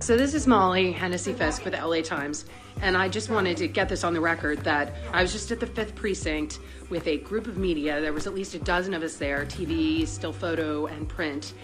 So 0.00 0.16
this 0.16 0.34
is 0.34 0.46
Molly 0.46 0.92
Hennessy 0.92 1.32
Fiske 1.32 1.62
for 1.62 1.70
the 1.70 1.84
LA 1.84 2.02
Times, 2.02 2.44
and 2.82 2.96
I 2.96 3.08
just 3.08 3.30
wanted 3.30 3.56
to 3.58 3.68
get 3.68 3.88
this 3.88 4.04
on 4.04 4.14
the 4.14 4.20
record 4.20 4.58
that 4.64 4.94
I 5.12 5.22
was 5.22 5.32
just 5.32 5.50
at 5.50 5.60
the 5.60 5.66
fifth 5.66 5.94
precinct 5.94 6.60
with 6.88 7.06
a 7.06 7.18
group 7.18 7.46
of 7.46 7.58
media. 7.58 8.00
There 8.00 8.12
was 8.12 8.26
at 8.26 8.34
least 8.34 8.54
a 8.54 8.58
dozen 8.58 8.94
of 8.94 9.02
us 9.02 9.16
there, 9.16 9.44
TV, 9.44 10.06
still 10.06 10.32
photo, 10.32 10.86
and 10.86 11.08
print. 11.08 11.54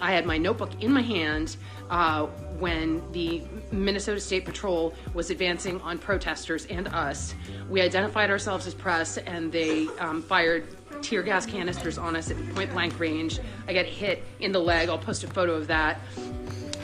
I 0.00 0.12
had 0.12 0.26
my 0.26 0.38
notebook 0.38 0.82
in 0.82 0.92
my 0.92 1.00
hand 1.00 1.56
uh, 1.90 2.26
when 2.58 3.02
the 3.12 3.42
Minnesota 3.70 4.20
State 4.20 4.44
Patrol 4.44 4.94
was 5.14 5.30
advancing 5.30 5.80
on 5.80 5.98
protesters 5.98 6.66
and 6.66 6.88
us. 6.88 7.34
We 7.68 7.80
identified 7.80 8.30
ourselves 8.30 8.66
as 8.66 8.74
press, 8.74 9.18
and 9.18 9.52
they 9.52 9.86
um, 9.98 10.22
fired 10.22 10.66
tear 11.02 11.22
gas 11.22 11.46
canisters 11.46 11.98
on 11.98 12.16
us 12.16 12.30
at 12.30 12.54
point 12.54 12.72
blank 12.72 12.98
range. 12.98 13.40
I 13.66 13.72
got 13.72 13.84
hit 13.86 14.24
in 14.40 14.52
the 14.52 14.58
leg. 14.58 14.88
I'll 14.88 14.98
post 14.98 15.24
a 15.24 15.28
photo 15.28 15.54
of 15.54 15.66
that 15.68 16.00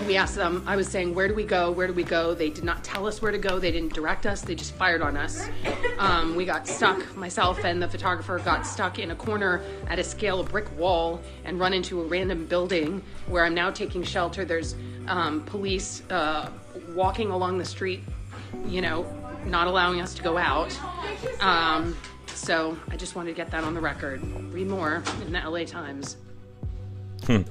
we 0.07 0.16
asked 0.16 0.35
them, 0.35 0.62
I 0.66 0.76
was 0.76 0.88
saying, 0.88 1.14
where 1.14 1.28
do 1.28 1.35
we 1.35 1.44
go? 1.44 1.70
Where 1.70 1.87
do 1.87 1.92
we 1.92 2.02
go? 2.02 2.35
They 2.35 2.50
did 2.50 2.64
not 2.64 2.85
tell 2.85 3.07
us 3.07 3.22
where 3.22 3.33
to 3.33 3.38
go. 3.38 3.59
They 3.59 3.70
didn't 3.70 3.94
direct 3.94 4.26
us. 4.26 4.42
They 4.42 4.54
just 4.54 4.74
fired 4.74 5.00
on 5.00 5.16
us. 5.16 5.48
Um, 5.98 6.35
we 6.35 6.44
got 6.44 6.66
stuck, 6.66 7.16
myself 7.16 7.64
and 7.64 7.83
the 7.83 7.88
photographer 7.88 8.38
got 8.40 8.66
stuck 8.66 8.98
in 8.98 9.11
a 9.12 9.16
corner 9.16 9.62
at 9.88 9.98
a 9.98 10.04
scale 10.04 10.42
brick 10.42 10.76
wall 10.76 11.20
and 11.44 11.59
run 11.59 11.72
into 11.72 12.00
a 12.00 12.04
random 12.04 12.46
building 12.46 13.02
where 13.26 13.44
I'm 13.44 13.54
now 13.54 13.70
taking 13.70 14.02
shelter. 14.02 14.44
There's 14.44 14.74
um, 15.07 15.42
police 15.44 16.02
uh, 16.11 16.50
walking 16.90 17.30
along 17.30 17.59
the 17.59 17.64
street, 17.64 18.02
you 18.66 18.80
know, 18.83 19.07
not 19.46 19.66
allowing 19.66 20.00
us 20.00 20.14
to 20.14 20.22
go 20.22 20.37
out. 20.37 20.76
Um, 21.40 21.96
so 22.26 22.76
I 22.88 22.96
just 22.96 23.14
wanted 23.14 23.30
to 23.30 23.37
get 23.37 23.50
that 23.52 23.64
on 23.64 23.74
the 23.74 23.80
record. 23.80 24.22
Read 24.52 24.66
more 24.66 25.02
in 25.24 25.33
the 25.33 25.38
LA 25.38 25.64
Times. 25.64 26.16
Hmm. 27.26 27.42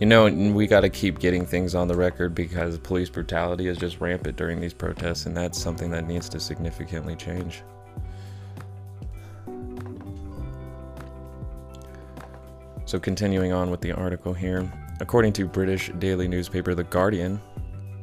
You 0.00 0.06
know, 0.06 0.28
we 0.28 0.68
got 0.68 0.82
to 0.82 0.88
keep 0.88 1.18
getting 1.18 1.44
things 1.44 1.74
on 1.74 1.88
the 1.88 1.96
record 1.96 2.32
because 2.32 2.78
police 2.78 3.10
brutality 3.10 3.66
is 3.66 3.76
just 3.76 4.00
rampant 4.00 4.36
during 4.36 4.60
these 4.60 4.72
protests, 4.72 5.26
and 5.26 5.36
that's 5.36 5.60
something 5.60 5.90
that 5.90 6.06
needs 6.06 6.28
to 6.28 6.38
significantly 6.38 7.16
change. 7.16 7.62
So, 12.84 13.00
continuing 13.00 13.52
on 13.52 13.72
with 13.72 13.80
the 13.80 13.90
article 13.90 14.32
here, 14.32 14.72
according 15.00 15.32
to 15.32 15.46
British 15.46 15.90
daily 15.98 16.28
newspaper 16.28 16.76
The 16.76 16.84
Guardian, 16.84 17.40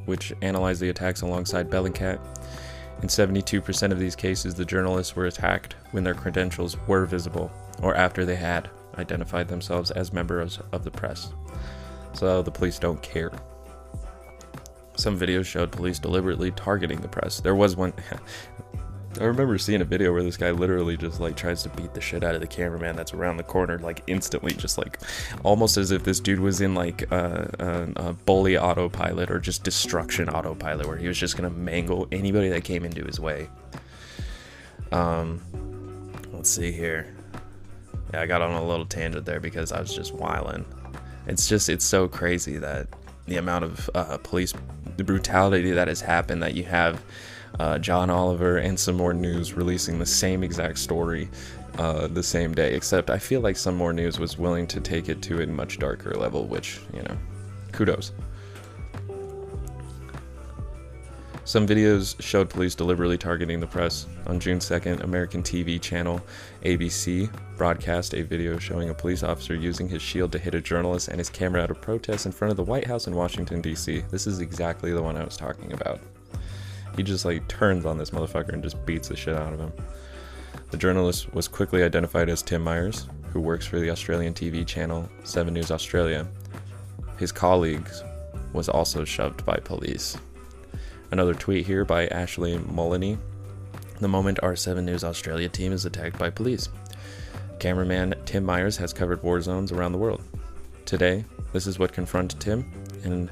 which 0.03 0.33
analyzed 0.41 0.81
the 0.81 0.89
attacks 0.89 1.21
alongside 1.21 1.69
Bellingcat, 1.69 2.19
in 3.03 3.07
72% 3.07 3.91
of 3.93 3.99
these 3.99 4.17
cases, 4.17 4.53
the 4.53 4.65
journalists 4.65 5.15
were 5.15 5.27
attacked 5.27 5.77
when 5.91 6.03
their 6.03 6.13
credentials 6.13 6.75
were 6.87 7.05
visible 7.05 7.49
or 7.81 7.95
after 7.95 8.25
they 8.25 8.35
had 8.35 8.69
identified 8.97 9.47
themselves 9.47 9.91
as 9.91 10.11
members 10.11 10.59
of 10.73 10.83
the 10.83 10.91
press 10.91 11.31
so 12.15 12.41
the 12.41 12.51
police 12.51 12.79
don't 12.79 13.01
care. 13.01 13.31
Some 14.97 15.19
videos 15.19 15.45
showed 15.45 15.71
police 15.71 15.99
deliberately 15.99 16.51
targeting 16.51 17.01
the 17.01 17.07
press. 17.07 17.41
There 17.41 17.55
was 17.55 17.75
one. 17.75 17.93
I 19.19 19.23
remember 19.23 19.57
seeing 19.57 19.79
a 19.81 19.85
video 19.85 20.11
where 20.11 20.23
this 20.23 20.35
guy 20.35 20.51
literally 20.51 20.97
just 20.97 21.21
like 21.21 21.37
tries 21.37 21.63
to 21.63 21.69
beat 21.69 21.93
the 21.93 22.01
shit 22.01 22.23
out 22.23 22.35
of 22.35 22.41
the 22.41 22.47
cameraman 22.47 22.97
that's 22.97 23.13
around 23.13 23.37
the 23.37 23.43
corner, 23.43 23.79
like 23.79 24.03
instantly, 24.07 24.53
just 24.53 24.77
like 24.77 24.99
almost 25.43 25.77
as 25.77 25.91
if 25.91 26.03
this 26.03 26.19
dude 26.19 26.39
was 26.39 26.59
in 26.59 26.73
like 26.75 27.09
a, 27.11 27.49
a, 27.97 28.09
a 28.09 28.13
bully 28.13 28.57
autopilot 28.57 29.31
or 29.31 29.39
just 29.39 29.63
destruction 29.63 30.27
autopilot, 30.27 30.85
where 30.85 30.97
he 30.97 31.07
was 31.07 31.17
just 31.17 31.37
gonna 31.37 31.49
mangle 31.49 32.07
anybody 32.11 32.49
that 32.49 32.65
came 32.65 32.83
into 32.83 33.05
his 33.05 33.19
way. 33.19 33.49
Um, 34.91 35.41
let's 36.33 36.49
see 36.49 36.71
here. 36.71 37.15
Yeah, 38.13 38.21
I 38.21 38.25
got 38.25 38.41
on 38.41 38.51
a 38.51 38.65
little 38.65 38.85
tangent 38.85 39.25
there 39.25 39.39
because 39.39 39.71
I 39.71 39.79
was 39.79 39.95
just 39.95 40.13
whiling. 40.13 40.65
It's 41.27 41.47
just 41.47 41.69
it's 41.69 41.85
so 41.85 42.07
crazy 42.07 42.57
that 42.57 42.87
the 43.25 43.37
amount 43.37 43.65
of 43.65 43.89
uh, 43.95 44.17
police 44.17 44.53
brutality 44.97 45.71
that 45.71 45.87
has 45.87 46.01
happened 46.01 46.43
that 46.43 46.53
you 46.53 46.63
have 46.63 47.03
uh, 47.59 47.79
John 47.79 48.09
Oliver 48.09 48.57
and 48.57 48.79
some 48.79 48.95
more 48.95 49.13
news 49.13 49.53
releasing 49.53 49.99
the 49.99 50.05
same 50.05 50.43
exact 50.43 50.77
story 50.77 51.29
uh, 51.77 52.07
the 52.07 52.23
same 52.23 52.53
day, 52.53 52.73
except 52.73 53.09
I 53.09 53.17
feel 53.17 53.41
like 53.41 53.57
some 53.57 53.75
more 53.75 53.93
news 53.93 54.19
was 54.19 54.37
willing 54.37 54.67
to 54.67 54.79
take 54.79 55.09
it 55.09 55.21
to 55.23 55.41
a 55.41 55.47
much 55.47 55.79
darker 55.79 56.13
level, 56.13 56.45
which, 56.45 56.79
you 56.93 57.01
know, 57.01 57.17
kudos. 57.71 58.11
Some 61.45 61.67
videos 61.67 62.19
showed 62.19 62.49
police 62.49 62.73
deliberately 62.73 63.19
targeting 63.19 63.59
the 63.59 63.67
press. 63.67 64.07
On 64.25 64.39
June 64.39 64.57
2nd, 64.57 65.03
American 65.03 65.43
TV 65.43 65.79
channel 65.79 66.19
ABC 66.63 67.29
broadcast 67.55 68.15
a 68.15 68.23
video 68.23 68.57
showing 68.57 68.89
a 68.89 68.95
police 68.95 69.21
officer 69.21 69.53
using 69.53 69.87
his 69.87 70.01
shield 70.01 70.31
to 70.31 70.39
hit 70.39 70.55
a 70.55 70.59
journalist 70.59 71.07
and 71.07 71.19
his 71.19 71.29
camera 71.29 71.61
out 71.61 71.69
of 71.69 71.79
protest 71.79 72.25
in 72.25 72.31
front 72.31 72.49
of 72.49 72.57
the 72.57 72.63
White 72.63 72.87
House 72.87 73.05
in 73.05 73.13
Washington, 73.13 73.61
D.C. 73.61 74.03
This 74.09 74.25
is 74.25 74.39
exactly 74.39 74.91
the 74.91 75.03
one 75.03 75.17
I 75.17 75.23
was 75.23 75.37
talking 75.37 75.71
about. 75.71 75.99
He 76.97 77.03
just 77.03 77.25
like 77.25 77.47
turns 77.47 77.85
on 77.85 77.99
this 77.99 78.09
motherfucker 78.09 78.53
and 78.53 78.63
just 78.63 78.83
beats 78.83 79.09
the 79.09 79.15
shit 79.15 79.35
out 79.35 79.53
of 79.53 79.59
him. 79.59 79.71
The 80.71 80.77
journalist 80.77 81.31
was 81.35 81.47
quickly 81.47 81.83
identified 81.83 82.27
as 82.27 82.41
Tim 82.41 82.63
Myers, 82.63 83.07
who 83.31 83.39
works 83.39 83.67
for 83.67 83.79
the 83.79 83.91
Australian 83.91 84.33
TV 84.33 84.65
channel 84.65 85.07
7 85.23 85.53
News 85.53 85.69
Australia. 85.69 86.25
His 87.19 87.31
colleagues 87.31 88.03
was 88.51 88.67
also 88.67 89.05
shoved 89.05 89.45
by 89.45 89.57
police. 89.57 90.17
Another 91.15 91.33
tweet 91.33 91.65
here 91.65 91.85
by 91.85 92.07
Ashley 92.07 92.57
Mullany. 92.57 93.17
The 94.01 94.07
moment 94.09 94.37
our 94.43 94.53
7 94.53 94.85
News 94.85 95.05
Australia 95.05 95.47
team 95.47 95.71
is 95.71 95.85
attacked 95.85 96.19
by 96.19 96.29
police. 96.29 96.67
Cameraman 97.57 98.15
Tim 98.25 98.43
Myers 98.43 98.75
has 98.75 98.91
covered 98.91 99.23
war 99.23 99.39
zones 99.39 99.71
around 99.71 99.93
the 99.93 99.97
world. 99.97 100.21
Today, 100.83 101.23
this 101.53 101.67
is 101.67 101.79
what 101.79 101.93
confronted 101.93 102.41
Tim 102.41 102.69
and 103.05 103.31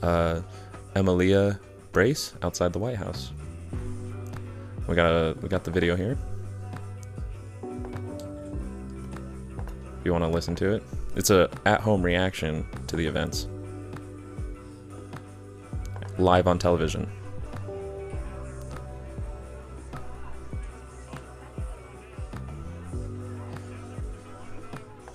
uh, 0.00 0.42
Amelia 0.94 1.58
Brace 1.90 2.34
outside 2.44 2.72
the 2.72 2.78
White 2.78 2.98
House. 2.98 3.32
We 4.86 4.94
got 4.94 5.10
a, 5.10 5.36
we 5.42 5.48
got 5.48 5.64
the 5.64 5.72
video 5.72 5.96
here. 5.96 6.16
If 9.98 10.04
you 10.04 10.12
want 10.12 10.22
to 10.22 10.28
listen 10.28 10.54
to 10.54 10.70
it, 10.70 10.84
it's 11.16 11.30
a 11.30 11.50
at-home 11.66 12.04
reaction 12.04 12.64
to 12.86 12.94
the 12.94 13.04
events, 13.04 13.48
live 16.16 16.46
on 16.46 16.60
television. 16.60 17.10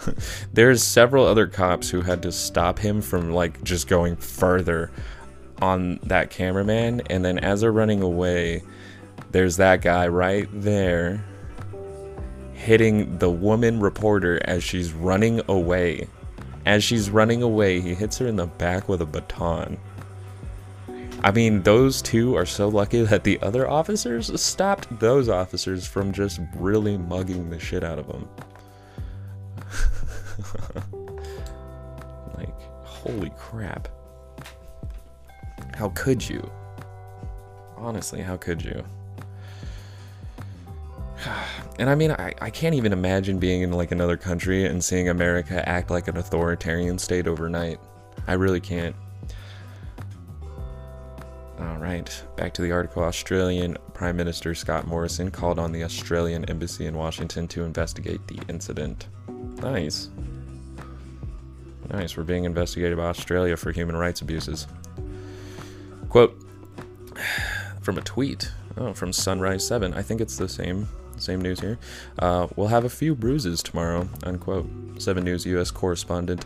There's 0.54 0.84
several 0.84 1.26
other 1.26 1.48
cops 1.48 1.90
who 1.90 2.02
had 2.02 2.22
to 2.24 2.32
stop 2.32 2.80
him 2.80 3.02
from 3.02 3.32
like 3.32 3.64
just 3.64 3.88
going 3.88 4.16
further 4.16 4.92
on 5.62 6.00
that 6.04 6.30
cameraman. 6.30 7.02
And 7.10 7.24
then 7.24 7.40
as 7.40 7.62
they're 7.62 7.72
running 7.72 8.02
away 8.02 8.64
there's 9.32 9.58
that 9.58 9.82
guy 9.82 10.08
right 10.08 10.48
there 10.52 11.24
hitting 12.54 13.18
the 13.20 13.30
woman 13.30 13.80
reporter 13.80 14.42
as 14.46 14.64
she's 14.64 14.92
running 14.92 15.42
away. 15.48 16.08
As 16.66 16.84
she's 16.84 17.10
running 17.10 17.42
away 17.42 17.80
he 17.82 17.94
hits 17.94 18.18
her 18.18 18.28
in 18.28 18.36
the 18.36 18.48
back 18.48 18.90
with 18.90 19.02
a 19.02 19.06
baton. 19.06 19.78
I 21.22 21.32
mean 21.32 21.64
those 21.64 22.02
two 22.02 22.36
are 22.36 22.46
so 22.46 22.70
lucky 22.70 23.04
that 23.04 23.24
the 23.24 23.40
other 23.42 23.70
officers 23.70 24.42
stopped 24.42 25.00
those 25.00 25.28
officers 25.28 25.86
from 25.86 26.14
just 26.14 26.40
really 26.56 26.98
mugging 26.98 27.50
the 27.50 27.60
shit 27.60 27.84
out 27.84 28.00
of 28.00 28.08
them 28.08 28.28
like 32.38 32.62
holy 32.84 33.32
crap 33.38 33.88
how 35.80 35.88
could 35.96 36.28
you? 36.28 36.46
Honestly, 37.78 38.22
how 38.22 38.36
could 38.36 38.62
you? 38.62 38.84
And 41.80 41.90
I 41.90 41.96
mean, 41.96 42.12
I, 42.12 42.34
I 42.42 42.50
can't 42.50 42.76
even 42.76 42.92
imagine 42.92 43.40
being 43.40 43.62
in 43.62 43.72
like 43.72 43.94
another 43.94 44.18
country 44.18 44.66
and 44.66 44.84
seeing 44.84 45.08
America 45.08 45.68
act 45.68 45.90
like 45.90 46.10
an 46.10 46.18
authoritarian 46.18 47.00
state 47.00 47.26
overnight. 47.26 47.80
I 48.28 48.34
really 48.34 48.60
can't. 48.60 48.94
Alright, 51.58 52.22
back 52.36 52.54
to 52.56 52.62
the 52.62 52.74
article. 52.74 53.02
Australian 53.02 53.78
Prime 53.94 54.18
Minister 54.18 54.54
Scott 54.54 54.88
Morrison 54.88 55.32
called 55.32 55.58
on 55.58 55.72
the 55.72 55.86
Australian 55.86 56.44
Embassy 56.50 56.86
in 56.86 56.98
Washington 56.98 57.48
to 57.48 57.64
investigate 57.64 58.28
the 58.28 58.42
incident. 58.50 59.08
Nice. 59.62 60.10
Nice, 61.90 62.16
we're 62.16 62.24
being 62.24 62.46
investigated 62.46 62.98
by 62.98 63.06
Australia 63.06 63.58
for 63.58 63.72
human 63.72 63.96
rights 63.96 64.22
abuses. 64.22 64.68
Quote 66.10 66.40
from 67.82 67.98
a 67.98 68.02
tweet 68.02 68.52
oh, 68.78 68.94
from 68.94 69.12
Sunrise 69.12 69.66
7. 69.66 69.94
I 69.94 70.02
think 70.02 70.22
it's 70.22 70.38
the 70.38 70.50
same 70.50 70.88
same 71.18 71.42
news 71.42 71.60
here. 71.60 71.78
Uh, 72.18 72.48
we'll 72.56 72.68
have 72.68 72.86
a 72.86 72.90
few 72.90 73.14
bruises 73.14 73.62
tomorrow, 73.62 74.08
unquote. 74.24 74.68
7 74.98 75.24
News 75.24 75.46
U.S. 75.46 75.72
correspondent 75.72 76.46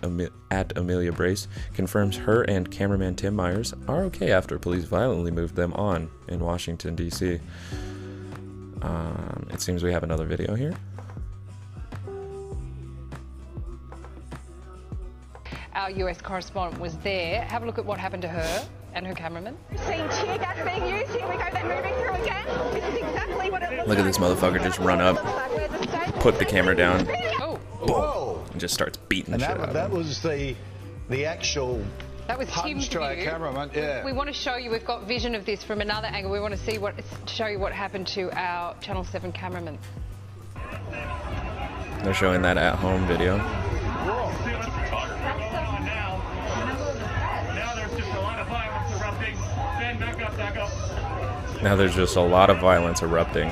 at 0.51 0.77
Amelia 0.77 1.11
Brace 1.11 1.47
confirms 1.73 2.17
her 2.17 2.43
and 2.43 2.69
cameraman 2.69 3.15
Tim 3.15 3.35
Myers 3.35 3.73
are 3.87 4.03
okay 4.03 4.31
after 4.31 4.59
police 4.59 4.83
violently 4.83 5.31
moved 5.31 5.55
them 5.55 5.73
on 5.73 6.09
in 6.27 6.39
Washington, 6.39 6.95
D.C. 6.95 7.39
Um, 8.81 9.47
it 9.51 9.61
seems 9.61 9.83
we 9.83 9.91
have 9.91 10.03
another 10.03 10.25
video 10.25 10.55
here. 10.55 10.75
Our 15.75 15.89
US 15.91 16.21
correspondent 16.21 16.81
was 16.81 16.97
there. 16.99 17.41
Have 17.45 17.63
a 17.63 17.65
look 17.65 17.77
at 17.77 17.85
what 17.85 17.99
happened 17.99 18.21
to 18.23 18.27
her 18.27 18.67
and 18.93 19.07
her 19.07 19.13
cameraman. 19.13 19.57
Seeing 19.85 20.07
tear 20.09 20.37
gas 20.37 20.55
being 20.63 20.87
used. 20.99 21.11
Here 21.11 21.27
we 21.27 21.35
go. 21.35 21.43
They're 21.51 21.63
moving 21.63 21.93
through 21.95 22.13
again. 22.23 22.45
This 22.73 22.83
is 22.85 22.95
exactly 22.95 23.49
what 23.49 23.63
it 23.63 23.71
looks 23.77 23.87
Look 23.87 23.97
at 23.97 24.05
this 24.05 24.17
motherfucker 24.19 24.61
just 24.61 24.79
run 24.79 25.01
up, 25.01 25.17
put 26.19 26.37
the 26.37 26.45
camera 26.45 26.75
down, 26.75 27.07
Oh, 27.39 27.59
boom, 27.87 28.45
and 28.51 28.59
just 28.61 28.73
starts 28.73 28.97
beating 28.97 29.31
the 29.31 29.33
And 29.33 29.41
shit 29.41 29.49
that, 29.49 29.59
out 29.61 29.67
of 29.69 29.73
that 29.73 29.89
was 29.89 30.21
the 30.21 30.55
the 31.09 31.25
actual 31.25 31.83
that 32.27 32.37
was 32.37 32.49
punch 32.49 32.67
Tim's 32.67 32.87
to 32.89 33.01
our 33.01 33.15
view. 33.15 33.25
cameraman. 33.25 33.71
Yeah. 33.73 34.05
We 34.05 34.13
want 34.13 34.27
to 34.27 34.33
show 34.33 34.55
you, 34.55 34.69
we've 34.71 34.85
got 34.85 35.05
vision 35.07 35.35
of 35.35 35.45
this 35.45 35.63
from 35.63 35.81
another 35.81 36.07
angle. 36.07 36.31
We 36.31 36.39
want 36.39 36.53
to 36.53 36.59
see 36.59 36.77
what, 36.77 36.95
show 37.27 37.47
you 37.47 37.59
what 37.59 37.73
happened 37.73 38.07
to 38.09 38.31
our 38.39 38.75
Channel 38.79 39.03
7 39.03 39.33
cameraman. 39.33 39.77
They're 42.03 42.13
showing 42.13 42.41
that 42.43 42.57
at 42.57 42.75
home 42.75 43.05
video. 43.07 43.37
Now 51.63 51.77
there's 51.77 51.95
just 51.95 52.17
a 52.17 52.21
lot 52.21 52.49
of 52.49 52.59
violence 52.59 53.01
erupting. 53.01 53.49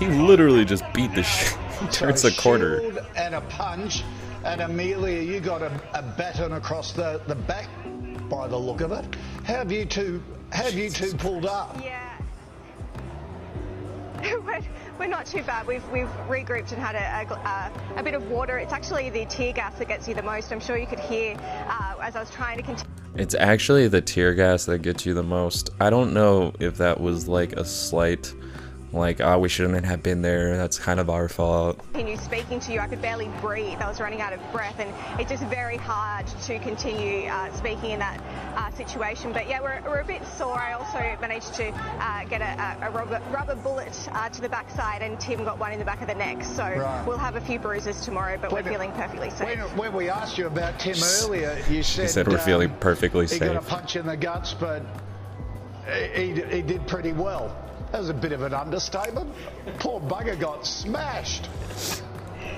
He 0.00 0.06
literally 0.08 0.64
just 0.64 0.82
beat 0.92 1.14
the 1.14 1.22
shit. 1.22 1.56
He 1.76 1.86
turns 1.88 2.22
So 2.22 2.28
a 2.28 2.32
quarter. 2.32 2.80
and 3.16 3.34
a 3.34 3.42
punch, 3.42 4.02
and 4.46 4.62
Amelia, 4.62 5.20
you 5.20 5.40
got 5.40 5.60
a, 5.60 5.70
a 5.92 6.00
baton 6.16 6.52
across 6.52 6.94
the, 6.94 7.20
the 7.26 7.34
back 7.34 7.68
by 8.30 8.48
the 8.48 8.56
look 8.56 8.80
of 8.80 8.92
it. 8.92 9.04
Have 9.44 9.70
you 9.70 9.84
two? 9.84 10.22
How 10.52 10.62
have 10.64 10.72
you 10.72 10.88
two 10.88 11.12
pulled 11.12 11.44
up? 11.44 11.78
Yeah. 11.84 12.18
we're, 14.46 14.62
we're 14.98 15.06
not 15.06 15.26
too 15.26 15.42
bad. 15.42 15.66
We've, 15.66 15.86
we've 15.90 16.08
regrouped 16.28 16.72
and 16.72 16.80
had 16.82 16.94
a, 16.94 17.30
a, 17.30 17.36
uh, 17.36 17.70
a 17.98 18.02
bit 18.02 18.14
of 18.14 18.30
water. 18.30 18.56
It's 18.56 18.72
actually 18.72 19.10
the 19.10 19.26
tear 19.26 19.52
gas 19.52 19.74
that 19.78 19.86
gets 19.88 20.08
you 20.08 20.14
the 20.14 20.22
most. 20.22 20.50
I'm 20.52 20.60
sure 20.60 20.78
you 20.78 20.86
could 20.86 21.00
hear 21.00 21.36
uh, 21.68 21.96
as 22.00 22.16
I 22.16 22.20
was 22.20 22.30
trying 22.30 22.56
to 22.56 22.62
continue. 22.62 22.95
It's 23.18 23.34
actually 23.34 23.88
the 23.88 24.02
tear 24.02 24.34
gas 24.34 24.66
that 24.66 24.82
gets 24.82 25.06
you 25.06 25.14
the 25.14 25.22
most. 25.22 25.70
I 25.80 25.88
don't 25.88 26.12
know 26.12 26.52
if 26.60 26.76
that 26.76 27.00
was 27.00 27.26
like 27.26 27.54
a 27.54 27.64
slight, 27.64 28.34
like, 28.96 29.20
ah, 29.20 29.36
we 29.38 29.48
shouldn't 29.48 29.84
have 29.84 30.02
been 30.02 30.22
there. 30.22 30.56
That's 30.56 30.78
kind 30.78 30.98
of 31.00 31.08
our 31.10 31.28
fault. 31.28 31.78
continue 31.92 32.16
speaking 32.16 32.60
to 32.60 32.72
you. 32.72 32.80
I 32.80 32.88
could 32.88 33.00
barely 33.02 33.28
breathe. 33.40 33.78
I 33.80 33.88
was 33.88 34.00
running 34.00 34.20
out 34.20 34.32
of 34.32 34.40
breath, 34.52 34.78
and 34.80 34.92
it's 35.20 35.30
just 35.30 35.44
very 35.44 35.76
hard 35.76 36.26
to 36.26 36.58
continue 36.58 37.28
uh, 37.28 37.52
speaking 37.54 37.90
in 37.90 37.98
that 38.00 38.20
uh, 38.56 38.70
situation. 38.72 39.32
But 39.32 39.48
yeah, 39.48 39.60
we're, 39.60 39.80
we're 39.86 40.00
a 40.00 40.04
bit 40.04 40.22
sore. 40.36 40.58
I 40.58 40.72
also 40.72 40.98
managed 41.20 41.54
to 41.54 41.68
uh, 41.68 42.24
get 42.24 42.40
a, 42.40 42.86
a 42.86 42.90
rubber, 42.90 43.20
rubber 43.30 43.54
bullet 43.56 44.08
uh, 44.12 44.28
to 44.30 44.40
the 44.40 44.48
backside, 44.48 45.02
and 45.02 45.18
Tim 45.20 45.44
got 45.44 45.58
one 45.58 45.72
in 45.72 45.78
the 45.78 45.84
back 45.84 46.00
of 46.00 46.08
the 46.08 46.14
neck. 46.14 46.42
So 46.44 46.62
Right. 46.64 47.04
we'll 47.06 47.18
have 47.18 47.36
a 47.36 47.40
few 47.40 47.58
bruises 47.58 48.00
tomorrow, 48.00 48.38
but 48.40 48.52
When- 48.52 48.64
we're 48.64 48.70
feeling 48.72 48.92
perfectly 48.92 49.30
safe. 49.30 49.40
When, 49.58 49.58
when 49.76 49.92
we 49.92 50.08
asked 50.08 50.38
you 50.38 50.46
about 50.46 50.78
Tim 50.80 50.96
earlier, 51.22 51.56
you 51.70 51.82
said 51.82 52.02
He 52.02 52.08
said 52.08 52.28
we're 52.28 52.38
um, 52.38 52.44
feeling 52.44 52.70
perfectly 52.80 53.26
he 53.26 53.38
got 53.38 53.56
a 53.56 53.60
safe. 53.60 53.68
punch 53.68 53.96
in 53.96 54.06
the 54.06 54.16
guts, 54.16 54.54
but 54.54 54.82
he, 56.14 56.32
he 56.42 56.62
did 56.62 56.86
pretty 56.86 57.12
well. 57.12 57.54
That 57.96 58.00
was 58.00 58.10
a 58.10 58.12
bit 58.12 58.32
of 58.32 58.42
an 58.42 58.52
understatement. 58.52 59.32
Poor 59.78 60.02
bugger 60.02 60.38
got 60.38 60.66
smashed. 60.66 61.48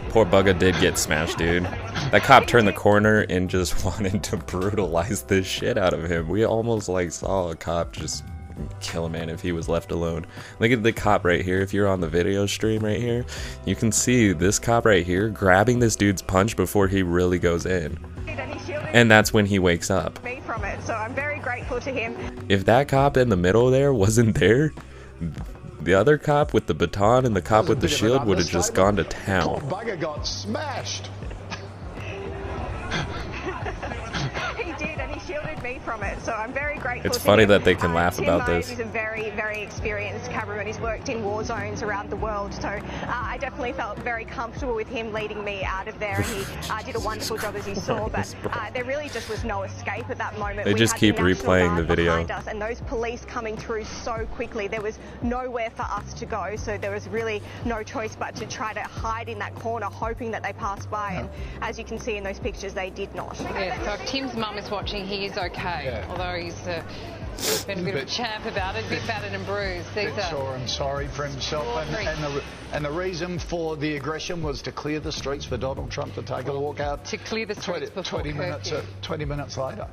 Poor 0.08 0.26
Bugga 0.26 0.58
did 0.58 0.74
get 0.80 0.98
smashed, 0.98 1.38
dude. 1.38 1.62
That 1.62 2.22
cop 2.24 2.48
turned 2.48 2.66
the 2.66 2.72
corner 2.72 3.20
and 3.20 3.48
just 3.48 3.84
wanted 3.84 4.24
to 4.24 4.36
brutalize 4.36 5.22
the 5.22 5.44
shit 5.44 5.78
out 5.78 5.94
of 5.94 6.10
him. 6.10 6.28
We 6.28 6.44
almost 6.44 6.88
like 6.88 7.12
saw 7.12 7.50
a 7.50 7.54
cop 7.54 7.92
just 7.92 8.24
kill 8.80 9.04
a 9.06 9.08
man 9.08 9.28
if 9.28 9.40
he 9.40 9.52
was 9.52 9.68
left 9.68 9.92
alone. 9.92 10.26
Look 10.58 10.72
at 10.72 10.82
the 10.82 10.92
cop 10.92 11.24
right 11.24 11.44
here. 11.44 11.60
If 11.60 11.72
you're 11.72 11.86
on 11.86 12.00
the 12.00 12.08
video 12.08 12.46
stream 12.46 12.84
right 12.84 13.00
here, 13.00 13.24
you 13.64 13.76
can 13.76 13.92
see 13.92 14.32
this 14.32 14.58
cop 14.58 14.86
right 14.86 15.06
here 15.06 15.28
grabbing 15.28 15.78
this 15.78 15.94
dude's 15.94 16.20
punch 16.20 16.56
before 16.56 16.88
he 16.88 17.04
really 17.04 17.38
goes 17.38 17.64
in. 17.64 17.96
And 18.26 18.40
And 18.92 19.08
that's 19.08 19.32
when 19.32 19.46
he 19.46 19.60
wakes 19.60 19.88
up. 19.88 20.20
me 20.24 20.40
from 20.44 20.64
it, 20.64 20.82
so 20.82 20.94
I'm 20.94 21.14
very 21.14 21.38
grateful 21.38 21.78
to 21.78 21.90
him. 21.92 22.16
If 22.48 22.64
that 22.64 22.88
cop 22.88 23.16
in 23.16 23.28
the 23.28 23.36
middle 23.36 23.70
there 23.70 23.94
wasn't 23.94 24.34
there, 24.34 24.72
the 25.80 25.94
other 25.94 26.18
cop 26.18 26.52
with 26.52 26.66
the 26.66 26.74
baton 26.74 27.24
and 27.24 27.34
the 27.34 27.42
cop 27.42 27.68
with 27.68 27.80
the 27.80 27.86
bit 27.86 27.92
of 28.00 28.02
an 28.02 28.08
shield 28.10 28.26
would 28.26 28.38
have 28.38 28.48
just 28.48 28.74
gone 28.74 28.96
to 28.96 29.04
town. 29.04 29.68
Got 30.00 30.26
smashed. 30.26 31.10
From 35.88 36.02
it, 36.02 36.20
so 36.22 36.32
I'm 36.32 36.52
very 36.52 36.76
grateful. 36.76 37.06
It's 37.06 37.16
to 37.16 37.24
funny 37.24 37.44
him. 37.44 37.48
that 37.48 37.64
they 37.64 37.74
can 37.74 37.92
Uh, 37.92 37.94
laugh 37.94 38.16
Tim 38.16 38.24
about 38.24 38.46
Mose 38.46 38.66
this. 38.68 38.68
He's 38.68 38.80
a 38.80 38.84
very, 38.84 39.30
very 39.30 39.62
experienced 39.62 40.30
cameraman. 40.30 40.66
He's 40.66 40.78
worked 40.80 41.08
in 41.08 41.24
war 41.24 41.42
zones 41.42 41.82
around 41.82 42.10
the 42.10 42.16
world, 42.16 42.52
so 42.52 42.68
uh, 42.68 42.80
I 43.06 43.38
definitely 43.40 43.72
felt 43.72 43.98
very 44.00 44.26
comfortable 44.26 44.74
with 44.74 44.86
him 44.86 45.14
leading 45.14 45.42
me 45.42 45.64
out 45.64 45.88
of 45.88 45.98
there. 45.98 46.16
And 46.16 46.26
he 46.26 46.44
uh, 46.70 46.82
did 46.82 46.94
a 46.94 47.00
wonderful 47.00 47.38
job, 47.38 47.56
as 47.56 47.66
you 47.66 47.74
saw. 47.74 48.06
But 48.10 48.34
uh, 48.52 48.70
there 48.72 48.84
really 48.84 49.08
just 49.08 49.30
was 49.30 49.44
no 49.44 49.62
escape 49.62 50.10
at 50.10 50.18
that 50.18 50.38
moment. 50.38 50.66
They 50.66 50.74
We 50.74 50.78
just 50.78 50.96
keep 50.96 51.18
National 51.18 51.34
replaying 51.54 51.76
the 51.78 51.84
video. 51.84 52.12
behind 52.12 52.32
us, 52.32 52.48
and 52.48 52.60
those 52.60 52.82
police 52.82 53.24
coming 53.24 53.56
through 53.56 53.84
so 53.84 54.26
quickly. 54.34 54.68
There 54.68 54.82
was 54.82 54.98
nowhere 55.22 55.70
for 55.70 55.84
us 55.84 56.12
to 56.12 56.26
go, 56.26 56.54
so 56.56 56.76
there 56.76 56.90
was 56.92 57.08
really 57.08 57.40
no 57.64 57.82
choice 57.82 58.14
but 58.14 58.36
to 58.36 58.46
try 58.46 58.74
to 58.74 58.82
hide 58.82 59.30
in 59.30 59.38
that 59.38 59.54
corner, 59.54 59.86
hoping 59.86 60.30
that 60.32 60.42
they 60.42 60.52
passed 60.52 60.90
by. 60.90 61.12
And 61.12 61.30
as 61.62 61.78
you 61.78 61.84
can 61.86 61.98
see 61.98 62.16
in 62.18 62.24
those 62.24 62.38
pictures, 62.38 62.74
they 62.74 62.90
did 62.90 63.14
not. 63.14 63.40
Yeah, 63.40 63.82
so 63.86 63.94
if 63.94 64.06
Tim's 64.06 64.36
mum 64.36 64.58
is 64.58 64.70
watching, 64.70 65.06
he 65.06 65.24
is 65.24 65.38
okay. 65.38 65.77
Yeah. 65.84 66.06
Although 66.08 66.34
he's, 66.34 66.66
uh, 66.66 66.82
he's 67.36 67.64
been 67.64 67.80
a 67.80 67.82
bit 67.82 67.94
of 67.94 68.02
a 68.02 68.06
champ 68.06 68.44
about 68.46 68.76
it, 68.76 68.84
a 68.86 68.88
bit 68.88 69.06
battered 69.06 69.32
and 69.32 69.44
bruised. 69.46 69.86
These 69.94 70.10
bit 70.10 70.18
are 70.18 70.30
sore 70.30 70.56
and 70.56 70.68
sorry 70.68 71.08
for 71.08 71.26
himself. 71.26 71.66
And, 71.86 72.08
and, 72.08 72.24
the, 72.24 72.42
and 72.72 72.84
the 72.84 72.90
reason 72.90 73.38
for 73.38 73.76
the 73.76 73.96
aggression 73.96 74.42
was 74.42 74.62
to 74.62 74.72
clear 74.72 75.00
the 75.00 75.12
streets 75.12 75.44
for 75.44 75.56
Donald 75.56 75.90
Trump 75.90 76.14
to 76.14 76.22
take 76.22 76.46
a 76.48 76.58
walk 76.58 76.80
out. 76.80 77.04
to 77.06 77.16
clear 77.16 77.46
the 77.46 77.54
20, 77.54 77.62
streets 77.62 77.90
before 77.90 78.20
20 78.22 78.32
minutes, 78.32 78.70
curfew. 78.70 78.88
Uh, 78.88 79.02
20 79.02 79.24
minutes 79.24 79.56
later. 79.56 79.88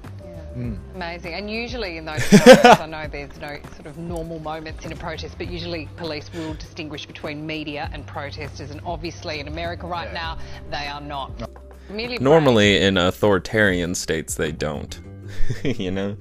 Hmm. 0.56 0.76
Amazing. 0.95 1.34
And 1.34 1.52
usually 1.52 1.98
in 1.98 2.06
those 2.06 2.32
moments, 2.32 2.65
I 2.65 2.86
know 2.86 3.08
there's 3.12 3.38
no 3.41 3.58
sort 3.76 3.88
of 3.88 3.98
normal 3.98 4.39
moments 4.39 4.86
in 4.86 4.93
a 4.93 4.95
protest, 4.95 5.38
but 5.38 5.52
usually 5.52 5.89
police 5.98 6.32
will 6.34 6.54
distinguish 6.54 7.06
between 7.06 7.45
media 7.45 7.89
and 7.91 8.08
protesters. 8.08 8.71
And 8.71 8.80
obviously 8.86 9.41
in 9.41 9.50
America 9.50 9.86
right 9.86 10.13
now, 10.13 10.38
they 10.71 10.88
are 10.88 11.02
not. 11.02 11.52
Merely 11.89 12.17
Normally, 12.19 12.78
in 12.82 12.98
authoritarian 12.98 13.95
states, 13.95 14.36
they 14.36 14.54
don't. 14.54 14.98
you 15.63 15.91
know, 15.91 16.17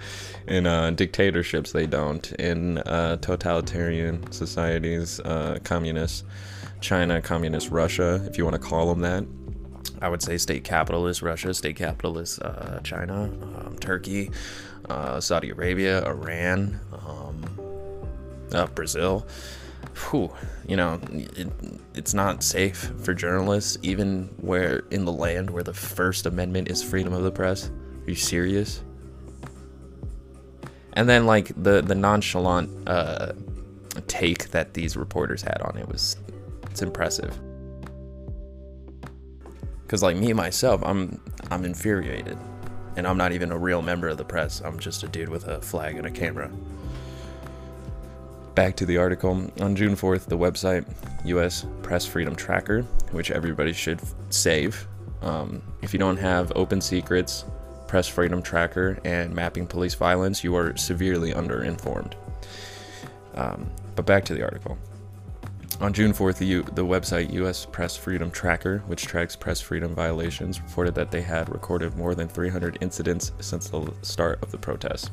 in 0.47 0.67
uh, 0.67 0.91
dictatorships, 0.91 1.73
they 1.73 1.87
don't. 1.87 2.33
In 2.33 2.79
uh, 2.79 3.17
totalitarian 3.17 4.31
societies, 4.33 5.21
uh, 5.21 5.59
communist 5.65 6.25
China, 6.81 7.21
communist 7.23 7.71
Russia, 7.71 8.23
if 8.27 8.37
you 8.37 8.45
want 8.45 8.55
to 8.55 8.61
call 8.61 8.87
them 8.89 9.01
that. 9.01 9.25
I 10.03 10.09
would 10.09 10.23
say 10.23 10.37
state 10.37 10.65
capitalist 10.65 11.23
Russia, 11.23 11.55
state 11.55 11.77
capitalist 11.77 12.43
uh, 12.43 12.81
China, 12.81 13.25
um, 13.25 13.79
Turkey, 13.81 14.31
uh, 14.89 15.21
Saudi 15.21 15.51
Arabia, 15.51 16.05
Iran, 16.05 16.79
um, 16.93 17.45
uh, 18.53 18.67
Brazil. 18.67 19.27
Whew, 20.11 20.31
you 20.67 20.77
know, 20.77 21.01
it, 21.11 21.49
it's 21.95 22.15
not 22.15 22.43
safe 22.43 22.93
for 23.03 23.15
journalists, 23.15 23.79
even 23.83 24.29
where 24.39 24.81
in 24.91 25.05
the 25.05 25.13
land 25.13 25.51
where 25.51 25.63
the 25.63 25.75
First 25.75 26.27
Amendment 26.27 26.69
is 26.71 26.83
freedom 26.83 27.13
of 27.13 27.23
the 27.23 27.31
press. 27.31 27.71
Are 28.07 28.11
you 28.11 28.17
serious? 28.17 28.83
And 30.95 31.09
then, 31.09 31.27
like 31.27 31.49
the 31.63 31.83
the 31.83 31.95
nonchalant 31.95 32.89
uh, 32.89 33.33
take 34.07 34.51
that 34.51 34.75
these 34.75 34.97
reporters 34.97 35.43
had 35.43 35.61
on 35.63 35.77
it 35.77 35.89
was, 35.89 36.17
it's 36.71 36.83
impressive. 36.83 37.39
Cause 39.89 40.03
like 40.03 40.17
me 40.17 40.33
myself, 40.33 40.83
I'm 40.85 41.21
I'm 41.51 41.65
infuriated, 41.65 42.39
and 42.97 43.07
I'm 43.07 43.19
not 43.19 43.33
even 43.33 43.53
a 43.53 43.59
real 43.59 43.83
member 43.83 44.09
of 44.09 44.17
the 44.17 44.25
press. 44.25 44.61
I'm 44.65 44.79
just 44.79 45.03
a 45.03 45.09
dude 45.09 45.29
with 45.29 45.47
a 45.47 45.61
flag 45.61 45.97
and 45.97 46.07
a 46.07 46.11
camera. 46.11 46.51
Back 48.55 48.77
to 48.77 48.87
the 48.87 48.97
article. 48.97 49.51
On 49.61 49.75
June 49.75 49.97
4th, 49.97 50.27
the 50.27 50.39
website 50.39 50.87
US 51.25 51.67
Press 51.83 52.07
Freedom 52.07 52.37
Tracker, 52.37 52.83
which 53.11 53.33
everybody 53.33 53.73
should 53.73 54.01
save. 54.31 54.87
Um, 55.23 55.61
if 55.83 55.93
you 55.93 55.99
don't 55.99 56.17
have 56.19 56.53
Open 56.55 56.81
Secrets, 56.81 57.45
Press 57.87 58.07
Freedom 58.09 58.43
Tracker, 58.43 58.99
and 59.05 59.35
Mapping 59.35 59.67
Police 59.67 59.95
Violence, 59.95 60.43
you 60.43 60.57
are 60.57 60.77
severely 60.77 61.33
underinformed. 61.33 62.15
Um, 63.35 63.71
but 63.97 64.07
back 64.07 64.25
to 64.27 64.35
the 64.35 64.43
article. 64.43 64.79
On 65.81 65.93
June 65.93 66.13
4th, 66.13 66.39
the, 66.39 66.47
U- 66.47 66.63
the 66.63 66.85
website 66.85 67.33
US 67.33 67.67
Press 67.67 67.97
Freedom 67.97 68.31
Tracker, 68.31 68.79
which 68.87 69.07
tracks 69.07 69.35
press 69.35 69.61
freedom 69.61 69.93
violations, 69.93 70.61
reported 70.61 70.95
that 70.95 71.11
they 71.11 71.21
had 71.21 71.49
recorded 71.49 71.97
more 71.97 72.15
than 72.15 72.29
300 72.29 72.79
incidents 72.81 73.33
since 73.41 73.69
the 73.69 73.93
start 74.03 74.41
of 74.43 74.53
the 74.53 74.59
protests. 74.59 75.11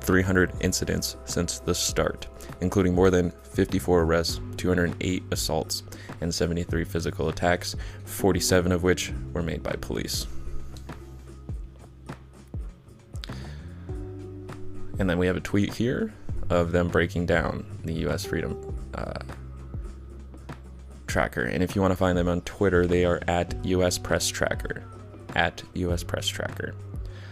300 0.00 0.52
incidents 0.60 1.16
since 1.26 1.58
the 1.58 1.74
start, 1.74 2.26
including 2.62 2.94
more 2.94 3.10
than 3.10 3.30
54 3.30 4.02
arrests, 4.02 4.40
208 4.56 5.22
assaults, 5.30 5.82
and 6.22 6.34
73 6.34 6.84
physical 6.84 7.28
attacks, 7.28 7.76
47 8.06 8.72
of 8.72 8.82
which 8.82 9.12
were 9.34 9.42
made 9.42 9.62
by 9.62 9.72
police. 9.80 10.26
And 15.00 15.08
then 15.08 15.18
we 15.18 15.26
have 15.26 15.36
a 15.36 15.40
tweet 15.40 15.72
here 15.72 16.12
of 16.50 16.72
them 16.72 16.88
breaking 16.88 17.24
down 17.24 17.64
the 17.84 17.94
U.S. 18.00 18.26
Freedom 18.26 18.76
uh, 18.94 19.20
Tracker. 21.06 21.42
And 21.42 21.62
if 21.62 21.74
you 21.74 21.80
want 21.80 21.92
to 21.92 21.96
find 21.96 22.18
them 22.18 22.28
on 22.28 22.42
Twitter, 22.42 22.86
they 22.86 23.06
are 23.06 23.18
at 23.26 23.54
US 23.64 23.96
Press 23.96 24.28
Tracker. 24.28 24.84
At 25.34 25.62
US 25.72 26.04
Press 26.04 26.28
Tracker. 26.28 26.74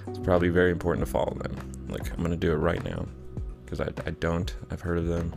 It's 0.07 0.19
probably 0.19 0.49
very 0.49 0.71
important 0.71 1.07
to 1.07 1.13
follow 1.13 1.35
them. 1.35 1.55
Like, 1.91 2.11
I'm 2.11 2.21
going 2.21 2.31
to 2.31 2.39
do 2.39 2.53
it 2.53 2.57
right 2.57 2.83
now 2.83 3.07
because 3.65 3.83
I, 3.83 3.89
I 4.07 4.13
don't. 4.13 4.53
I've 4.71 4.81
heard 4.81 4.97
of 4.97 5.07
them, 5.07 5.35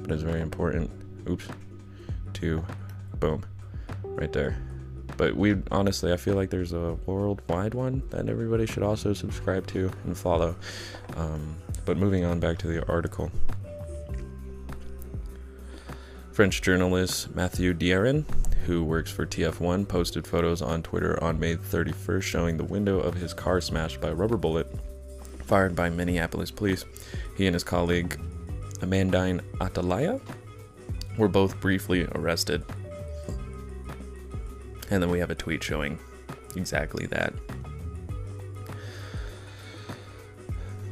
but 0.00 0.12
it's 0.12 0.22
very 0.22 0.40
important. 0.40 0.90
Oops. 1.28 1.46
To 2.34 2.64
boom. 3.18 3.44
Right 4.02 4.32
there. 4.32 4.56
But 5.20 5.36
we 5.36 5.58
honestly, 5.70 6.14
I 6.14 6.16
feel 6.16 6.34
like 6.34 6.48
there's 6.48 6.72
a 6.72 6.96
worldwide 7.04 7.74
one 7.74 8.02
that 8.08 8.30
everybody 8.30 8.64
should 8.64 8.82
also 8.82 9.12
subscribe 9.12 9.66
to 9.66 9.90
and 10.06 10.16
follow. 10.16 10.56
Um, 11.14 11.56
but 11.84 11.98
moving 11.98 12.24
on 12.24 12.40
back 12.40 12.56
to 12.60 12.66
the 12.66 12.82
article. 12.88 13.30
French 16.32 16.62
journalist 16.62 17.34
Mathieu 17.34 17.74
Dierin, 17.74 18.24
who 18.64 18.82
works 18.82 19.12
for 19.12 19.26
TF1, 19.26 19.86
posted 19.86 20.26
photos 20.26 20.62
on 20.62 20.82
Twitter 20.82 21.22
on 21.22 21.38
May 21.38 21.56
31st 21.56 22.22
showing 22.22 22.56
the 22.56 22.64
window 22.64 22.98
of 22.98 23.12
his 23.12 23.34
car 23.34 23.60
smashed 23.60 24.00
by 24.00 24.08
a 24.08 24.14
rubber 24.14 24.38
bullet 24.38 24.74
fired 25.44 25.76
by 25.76 25.90
Minneapolis 25.90 26.50
police. 26.50 26.86
He 27.36 27.46
and 27.46 27.52
his 27.52 27.62
colleague 27.62 28.18
Amandine 28.78 29.42
Atalaya 29.58 30.18
were 31.18 31.28
both 31.28 31.60
briefly 31.60 32.08
arrested. 32.14 32.64
And 34.90 35.02
then 35.02 35.10
we 35.10 35.20
have 35.20 35.30
a 35.30 35.34
tweet 35.34 35.62
showing 35.62 35.98
exactly 36.56 37.06
that. 37.06 37.32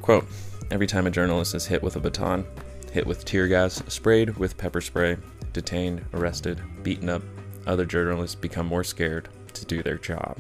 Quote 0.00 0.26
Every 0.70 0.86
time 0.86 1.06
a 1.06 1.10
journalist 1.10 1.54
is 1.54 1.66
hit 1.66 1.82
with 1.82 1.96
a 1.96 2.00
baton, 2.00 2.46
hit 2.92 3.06
with 3.06 3.24
tear 3.24 3.48
gas, 3.48 3.82
sprayed 3.88 4.36
with 4.36 4.56
pepper 4.58 4.80
spray, 4.80 5.16
detained, 5.52 6.04
arrested, 6.12 6.60
beaten 6.82 7.08
up, 7.08 7.22
other 7.66 7.86
journalists 7.86 8.34
become 8.34 8.66
more 8.66 8.84
scared 8.84 9.28
to 9.54 9.64
do 9.64 9.82
their 9.82 9.98
job. 9.98 10.38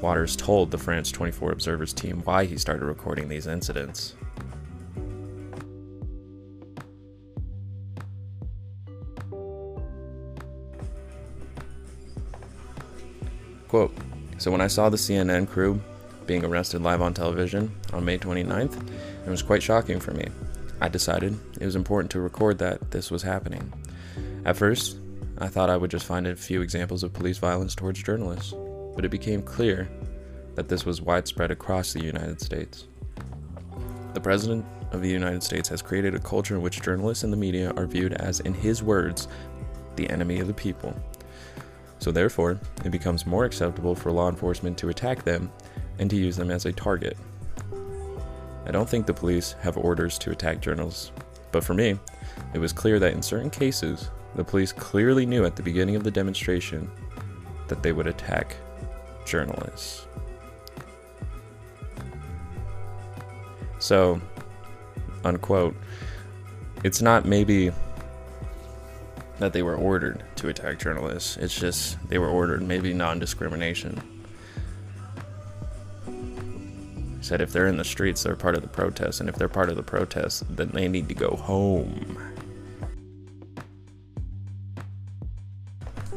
Waters 0.00 0.36
told 0.36 0.70
the 0.70 0.78
France 0.78 1.10
24 1.10 1.52
Observers 1.52 1.92
team 1.92 2.22
why 2.24 2.44
he 2.44 2.56
started 2.56 2.86
recording 2.86 3.28
these 3.28 3.46
incidents. 3.46 4.14
Quote 13.68 13.94
So 14.38 14.50
when 14.50 14.60
I 14.60 14.66
saw 14.66 14.88
the 14.88 14.96
CNN 14.96 15.48
crew 15.48 15.80
being 16.26 16.44
arrested 16.44 16.82
live 16.82 17.02
on 17.02 17.14
television 17.14 17.74
on 17.92 18.04
May 18.04 18.18
29th, 18.18 18.82
it 19.26 19.30
was 19.30 19.42
quite 19.42 19.62
shocking 19.62 20.00
for 20.00 20.12
me. 20.12 20.26
I 20.80 20.88
decided 20.88 21.38
it 21.60 21.64
was 21.64 21.76
important 21.76 22.10
to 22.12 22.20
record 22.20 22.58
that 22.58 22.90
this 22.90 23.10
was 23.10 23.22
happening. 23.22 23.72
At 24.44 24.56
first, 24.56 24.98
I 25.38 25.48
thought 25.48 25.70
I 25.70 25.76
would 25.76 25.90
just 25.90 26.06
find 26.06 26.26
a 26.26 26.36
few 26.36 26.62
examples 26.62 27.02
of 27.02 27.12
police 27.12 27.38
violence 27.38 27.74
towards 27.74 28.02
journalists, 28.02 28.54
but 28.94 29.04
it 29.04 29.10
became 29.10 29.42
clear 29.42 29.88
that 30.54 30.68
this 30.68 30.84
was 30.84 31.02
widespread 31.02 31.50
across 31.50 31.92
the 31.92 32.02
United 32.02 32.40
States. 32.40 32.86
The 34.14 34.20
President 34.20 34.64
of 34.92 35.02
the 35.02 35.10
United 35.10 35.42
States 35.42 35.68
has 35.68 35.82
created 35.82 36.14
a 36.14 36.18
culture 36.18 36.56
in 36.56 36.62
which 36.62 36.82
journalists 36.82 37.24
and 37.24 37.32
the 37.32 37.36
media 37.36 37.72
are 37.76 37.86
viewed 37.86 38.14
as, 38.14 38.40
in 38.40 38.54
his 38.54 38.82
words, 38.82 39.28
the 39.96 40.08
enemy 40.10 40.40
of 40.40 40.46
the 40.46 40.54
people. 40.54 40.98
So, 41.98 42.12
therefore, 42.12 42.58
it 42.84 42.90
becomes 42.90 43.26
more 43.26 43.44
acceptable 43.44 43.94
for 43.94 44.12
law 44.12 44.28
enforcement 44.28 44.78
to 44.78 44.88
attack 44.88 45.24
them 45.24 45.50
and 45.98 46.08
to 46.10 46.16
use 46.16 46.36
them 46.36 46.50
as 46.50 46.64
a 46.64 46.72
target. 46.72 47.16
I 48.66 48.70
don't 48.70 48.88
think 48.88 49.06
the 49.06 49.14
police 49.14 49.54
have 49.60 49.76
orders 49.76 50.18
to 50.18 50.30
attack 50.30 50.60
journalists, 50.60 51.10
but 51.52 51.64
for 51.64 51.74
me, 51.74 51.98
it 52.54 52.58
was 52.58 52.72
clear 52.72 52.98
that 52.98 53.14
in 53.14 53.22
certain 53.22 53.50
cases, 53.50 54.10
the 54.34 54.44
police 54.44 54.72
clearly 54.72 55.26
knew 55.26 55.44
at 55.44 55.56
the 55.56 55.62
beginning 55.62 55.96
of 55.96 56.04
the 56.04 56.10
demonstration 56.10 56.90
that 57.66 57.82
they 57.82 57.92
would 57.92 58.06
attack 58.06 58.56
journalists. 59.24 60.06
So, 63.78 64.20
unquote, 65.24 65.74
it's 66.84 67.00
not 67.00 67.24
maybe 67.24 67.72
that 69.38 69.52
they 69.52 69.62
were 69.62 69.76
ordered 69.76 70.24
to 70.36 70.48
attack 70.48 70.78
journalists, 70.78 71.36
it's 71.36 71.58
just 71.58 71.96
they 72.08 72.18
were 72.18 72.28
ordered 72.28 72.62
maybe 72.62 72.92
non 72.92 73.18
discrimination. 73.18 74.00
Said 77.20 77.40
if 77.40 77.52
they're 77.52 77.66
in 77.66 77.76
the 77.76 77.84
streets, 77.84 78.22
they're 78.22 78.36
part 78.36 78.54
of 78.54 78.62
the 78.62 78.68
protest, 78.68 79.20
and 79.20 79.28
if 79.28 79.36
they're 79.36 79.48
part 79.48 79.68
of 79.68 79.76
the 79.76 79.82
protest, 79.82 80.44
then 80.56 80.70
they 80.72 80.88
need 80.88 81.08
to 81.08 81.14
go 81.14 81.30
home. 81.36 82.16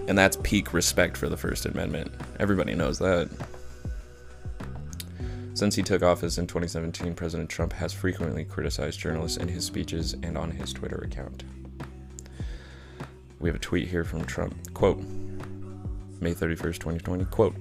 And 0.07 0.17
that's 0.17 0.37
peak 0.37 0.73
respect 0.73 1.15
for 1.15 1.29
the 1.29 1.37
First 1.37 1.65
Amendment. 1.65 2.11
Everybody 2.39 2.75
knows 2.75 2.99
that. 2.99 3.29
Since 5.53 5.75
he 5.75 5.83
took 5.83 6.01
office 6.01 6.37
in 6.37 6.47
2017, 6.47 7.13
President 7.13 7.49
Trump 7.49 7.73
has 7.73 7.93
frequently 7.93 8.43
criticized 8.43 8.99
journalists 8.99 9.37
in 9.37 9.47
his 9.47 9.65
speeches 9.65 10.13
and 10.23 10.37
on 10.37 10.49
his 10.49 10.73
Twitter 10.73 10.97
account. 10.97 11.43
We 13.41 13.49
have 13.49 13.55
a 13.55 13.59
tweet 13.59 13.87
here 13.87 14.03
from 14.03 14.23
Trump. 14.25 14.55
Quote, 14.73 14.99
May 16.19 16.35
31st, 16.35 16.77
2020. 16.77 17.25
Quote, 17.25 17.55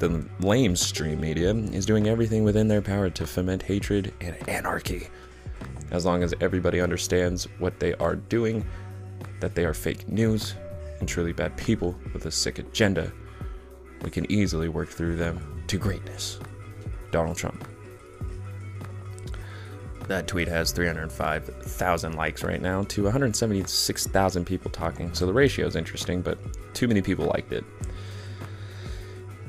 the 0.00 0.08
lamestream 0.40 1.20
media 1.20 1.54
is 1.54 1.86
doing 1.86 2.08
everything 2.08 2.42
within 2.42 2.66
their 2.66 2.82
power 2.82 3.08
to 3.10 3.26
foment 3.26 3.62
hatred 3.62 4.12
and 4.20 4.36
anarchy. 4.48 5.08
As 5.92 6.04
long 6.04 6.24
as 6.24 6.34
everybody 6.40 6.80
understands 6.80 7.46
what 7.60 7.78
they 7.78 7.94
are 7.94 8.16
doing, 8.16 8.66
that 9.38 9.54
they 9.54 9.64
are 9.64 9.74
fake 9.74 10.08
news 10.08 10.56
and 10.98 11.08
truly 11.08 11.32
bad 11.32 11.56
people 11.56 11.94
with 12.12 12.26
a 12.26 12.30
sick 12.30 12.58
agenda, 12.58 13.12
we 14.02 14.10
can 14.10 14.30
easily 14.30 14.68
work 14.68 14.88
through 14.88 15.14
them 15.14 15.62
to 15.68 15.78
greatness. 15.78 16.40
Donald 17.12 17.36
Trump. 17.36 17.71
That 20.12 20.26
tweet 20.26 20.48
has 20.48 20.72
305,000 20.72 22.12
likes 22.16 22.44
right 22.44 22.60
now 22.60 22.82
to 22.82 23.04
176,000 23.04 24.44
people 24.44 24.70
talking, 24.70 25.14
so 25.14 25.24
the 25.24 25.32
ratio 25.32 25.66
is 25.66 25.74
interesting, 25.74 26.20
but 26.20 26.36
too 26.74 26.86
many 26.86 27.00
people 27.00 27.24
liked 27.24 27.50
it. 27.50 27.64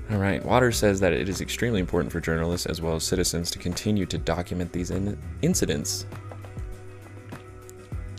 All 0.09 0.19
right, 0.19 0.41
Waters 0.45 0.77
says 0.77 1.01
that 1.01 1.11
it 1.11 1.27
is 1.27 1.41
extremely 1.41 1.81
important 1.81 2.13
for 2.13 2.21
journalists 2.21 2.65
as 2.65 2.81
well 2.81 2.95
as 2.95 3.03
citizens 3.03 3.51
to 3.51 3.59
continue 3.59 4.05
to 4.05 4.17
document 4.17 4.71
these 4.71 4.89
in- 4.89 5.19
incidents. 5.41 6.05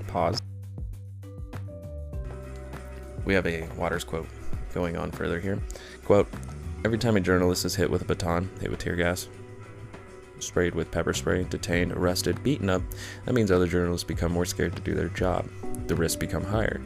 Pause. 0.07 0.43
We 3.25 3.33
have 3.33 3.47
a 3.47 3.67
Waters 3.79 4.05
quote 4.05 4.29
going 4.75 4.99
on 4.99 5.11
further 5.13 5.41
here. 5.41 5.59
Quote 6.05 6.29
Every 6.85 6.99
time 6.99 7.17
a 7.17 7.21
journalist 7.21 7.65
is 7.65 7.75
hit 7.75 7.91
with 7.91 8.03
a 8.03 8.05
baton, 8.05 8.51
hit 8.61 8.71
with 8.71 8.81
tear 8.81 8.97
gas, 8.97 9.31
sprayed 10.47 10.75
with 10.75 10.91
pepper 10.91 11.13
spray, 11.13 11.45
detained, 11.45 11.93
arrested, 11.93 12.43
beaten 12.43 12.71
up, 12.71 12.83
that 13.25 13.35
means 13.35 13.51
other 13.51 13.67
journalists 13.67 14.07
become 14.07 14.33
more 14.33 14.45
scared 14.45 14.77
to 14.77 14.83
do 14.83 14.95
their 14.95 15.09
job. 15.09 15.49
The 15.87 15.95
risks 15.95 16.17
become 16.17 16.45
higher. 16.45 16.81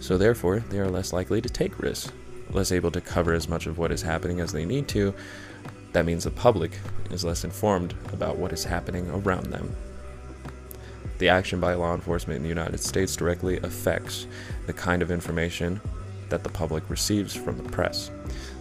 So, 0.00 0.18
therefore, 0.18 0.60
they 0.60 0.78
are 0.78 0.90
less 0.90 1.12
likely 1.12 1.40
to 1.40 1.48
take 1.48 1.78
risks, 1.78 2.12
less 2.50 2.72
able 2.72 2.90
to 2.90 3.00
cover 3.00 3.32
as 3.32 3.48
much 3.48 3.66
of 3.66 3.78
what 3.78 3.92
is 3.92 4.02
happening 4.02 4.40
as 4.40 4.52
they 4.52 4.64
need 4.64 4.88
to. 4.88 5.14
That 5.92 6.04
means 6.04 6.24
the 6.24 6.30
public 6.30 6.78
is 7.10 7.24
less 7.24 7.44
informed 7.44 7.94
about 8.12 8.36
what 8.36 8.52
is 8.52 8.64
happening 8.64 9.08
around 9.10 9.46
them. 9.46 9.74
The 11.18 11.30
action 11.30 11.60
by 11.60 11.74
law 11.74 11.94
enforcement 11.94 12.36
in 12.36 12.42
the 12.42 12.48
United 12.48 12.80
States 12.80 13.16
directly 13.16 13.56
affects 13.58 14.26
the 14.66 14.74
kind 14.74 15.00
of 15.00 15.10
information 15.10 15.80
that 16.28 16.42
the 16.42 16.50
public 16.50 16.90
receives 16.90 17.34
from 17.34 17.56
the 17.56 17.70
press. 17.70 18.10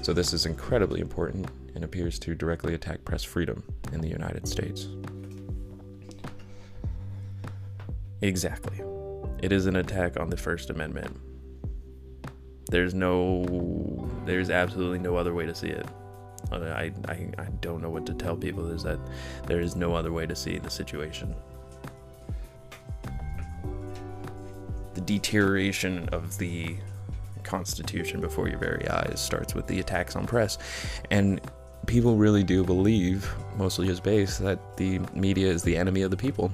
So, 0.01 0.13
this 0.13 0.33
is 0.33 0.45
incredibly 0.45 1.01
important 1.01 1.49
and 1.75 1.83
appears 1.83 2.17
to 2.19 2.33
directly 2.33 2.73
attack 2.73 3.03
press 3.05 3.23
freedom 3.23 3.63
in 3.91 4.01
the 4.01 4.07
United 4.07 4.47
States. 4.47 4.87
Exactly. 8.21 8.81
It 9.43 9.51
is 9.51 9.67
an 9.67 9.75
attack 9.75 10.19
on 10.19 10.29
the 10.29 10.37
First 10.37 10.69
Amendment. 10.69 11.19
There's 12.71 12.93
no, 12.93 14.09
there's 14.25 14.49
absolutely 14.49 14.99
no 14.99 15.15
other 15.15 15.33
way 15.33 15.45
to 15.45 15.53
see 15.53 15.67
it. 15.67 15.85
Uh, 16.51 16.59
I, 16.59 16.91
I, 17.07 17.29
I 17.37 17.45
don't 17.61 17.81
know 17.81 17.89
what 17.89 18.05
to 18.05 18.13
tell 18.13 18.35
people 18.35 18.71
is 18.71 18.83
that 18.83 18.99
there 19.45 19.59
is 19.59 19.75
no 19.75 19.93
other 19.93 20.11
way 20.11 20.25
to 20.25 20.35
see 20.35 20.57
the 20.57 20.69
situation. 20.69 21.35
The 24.93 25.01
deterioration 25.01 26.07
of 26.09 26.37
the 26.37 26.77
Constitution 27.43 28.21
before 28.21 28.47
your 28.47 28.57
very 28.57 28.87
eyes 28.89 29.21
starts 29.21 29.53
with 29.53 29.67
the 29.67 29.79
attacks 29.79 30.15
on 30.15 30.25
press. 30.25 30.57
And 31.11 31.41
people 31.85 32.15
really 32.15 32.43
do 32.43 32.63
believe, 32.63 33.33
mostly 33.57 33.89
as 33.89 33.99
base, 33.99 34.37
that 34.37 34.77
the 34.77 34.99
media 35.13 35.47
is 35.47 35.63
the 35.63 35.77
enemy 35.77 36.01
of 36.01 36.11
the 36.11 36.17
people. 36.17 36.51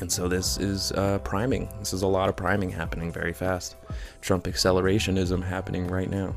And 0.00 0.10
so 0.10 0.28
this 0.28 0.58
is 0.58 0.92
uh, 0.92 1.18
priming. 1.20 1.68
This 1.78 1.92
is 1.92 2.02
a 2.02 2.06
lot 2.06 2.28
of 2.28 2.36
priming 2.36 2.70
happening 2.70 3.10
very 3.10 3.32
fast. 3.32 3.76
Trump 4.20 4.44
accelerationism 4.44 5.42
happening 5.42 5.86
right 5.86 6.10
now. 6.10 6.36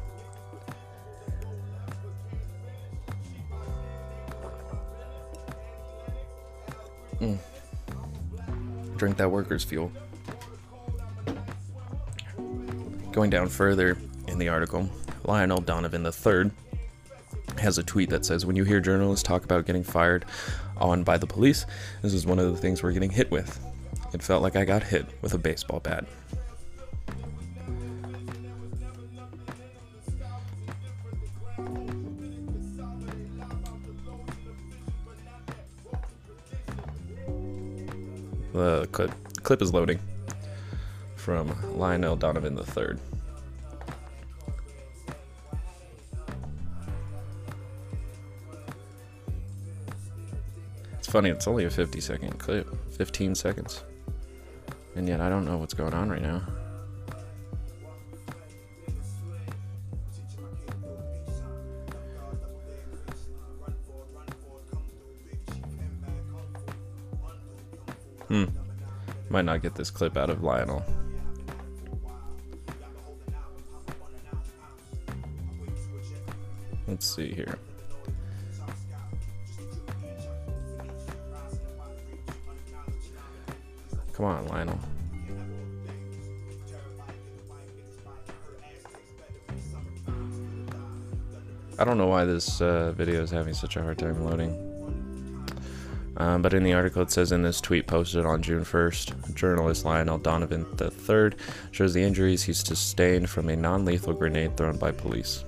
Mm. 7.20 7.38
Drink 8.96 9.18
that 9.18 9.30
workers' 9.30 9.64
fuel. 9.64 9.92
Going 13.12 13.30
down 13.30 13.50
further 13.50 13.98
in 14.28 14.38
the 14.38 14.48
article, 14.48 14.90
Lionel 15.26 15.60
Donovan 15.60 16.06
III 16.06 16.52
has 17.60 17.78
a 17.78 17.84
tweet 17.84 18.10
that 18.10 18.26
says, 18.26 18.46
When 18.46 18.56
you 18.56 18.64
hear 18.64 18.80
journalists 18.80 19.24
talk 19.24 19.44
about 19.44 19.66
getting 19.66 19.84
fired 19.84 20.26
on 20.78 21.04
by 21.04 21.18
the 21.18 21.28
police, 21.28 21.66
this 22.02 22.14
is 22.14 22.26
one 22.26 22.40
of 22.40 22.52
the 22.52 22.58
things 22.58 22.82
we're 22.82 22.92
getting 22.92 23.12
hit 23.12 23.30
with. 23.32 23.60
It 24.14 24.24
felt 24.24 24.42
like 24.42 24.56
I 24.56 24.66
got 24.66 24.84
hit 24.84 25.06
with 25.22 25.34
a 25.34 25.38
baseball 25.38 25.80
bat. 25.80 26.06
The 38.54 38.90
clip, 38.92 39.12
clip 39.44 39.62
is 39.62 39.74
loading 39.74 40.00
from 41.16 41.78
Lionel 41.78 42.16
Donovan 42.16 42.58
III. 42.58 42.98
Funny, 51.10 51.30
it's 51.30 51.48
only 51.48 51.66
a 51.66 51.70
50 51.70 52.00
second 52.02 52.38
clip, 52.38 52.68
15 52.92 53.34
seconds. 53.34 53.84
And 54.96 55.08
yet 55.08 55.22
I 55.22 55.30
don't 55.30 55.46
know 55.46 55.58
what's 55.58 55.74
going 55.74 55.94
on 55.94 56.10
right 56.10 56.22
now. 56.22 56.42
Hmm. 68.28 68.46
Might 69.30 69.46
not 69.46 69.64
get 69.64 69.74
this 69.74 69.90
clip 69.90 70.16
out 70.16 70.30
of 70.30 70.44
Lionel. 70.44 70.84
Let's 76.88 77.16
see 77.16 77.34
here. 77.34 77.58
on, 84.30 84.48
Lionel. 84.48 84.80
I 91.78 91.86
don't 91.86 91.98
know 91.98 92.08
why 92.08 92.26
this 92.26 92.62
uh, 92.62 92.92
video 92.92 93.22
is 93.22 93.32
having 93.32 93.54
such 93.54 93.78
a 93.78 93.82
hard 93.82 93.98
time 93.98 94.24
loading. 94.26 94.70
Um, 96.18 96.42
but 96.42 96.54
in 96.54 96.64
the 96.64 96.74
article, 96.74 97.02
it 97.02 97.12
says 97.12 97.32
in 97.32 97.42
this 97.42 97.62
tweet 97.62 97.88
posted 97.88 98.26
on 98.26 98.42
June 98.42 98.66
1st, 98.66 99.34
journalist 99.34 99.86
Lionel 99.86 100.18
Donovan 100.18 100.66
III 100.80 101.32
shows 101.72 101.94
the 101.94 102.04
injuries 102.04 102.44
he 102.44 102.52
sustained 102.52 103.30
from 103.30 103.48
a 103.48 103.56
non 103.56 103.86
lethal 103.86 104.12
grenade 104.14 104.58
thrown 104.58 104.78
by 104.78 104.92
police. 104.92 105.46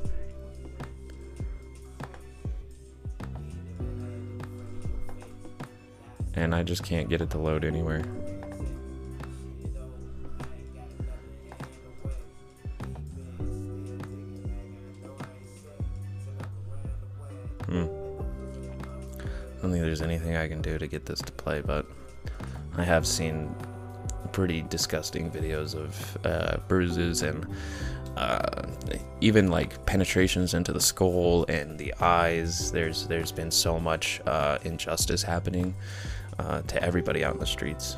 And 6.33 6.55
I 6.55 6.63
just 6.63 6.83
can't 6.83 7.09
get 7.09 7.19
it 7.19 7.29
to 7.31 7.37
load 7.37 7.65
anywhere. 7.65 8.03
Anything 20.31 20.37
I 20.37 20.47
can 20.47 20.61
do 20.61 20.77
to 20.77 20.87
get 20.87 21.05
this 21.05 21.21
to 21.21 21.31
play, 21.31 21.61
but 21.61 21.85
I 22.77 22.83
have 22.83 23.05
seen 23.05 23.53
pretty 24.31 24.61
disgusting 24.63 25.29
videos 25.29 25.75
of 25.75 26.25
uh, 26.25 26.57
bruises 26.67 27.21
and 27.21 27.45
uh, 28.15 28.63
even 29.19 29.49
like 29.49 29.85
penetrations 29.85 30.53
into 30.53 30.71
the 30.73 30.81
skull 30.81 31.45
and 31.49 31.77
the 31.77 31.93
eyes. 31.99 32.71
There's 32.71 33.07
there's 33.07 33.31
been 33.31 33.51
so 33.51 33.79
much 33.79 34.21
uh, 34.25 34.57
injustice 34.63 35.23
happening 35.23 35.75
uh, 36.39 36.61
to 36.61 36.81
everybody 36.83 37.23
out 37.23 37.33
in 37.33 37.39
the 37.39 37.45
streets. 37.45 37.97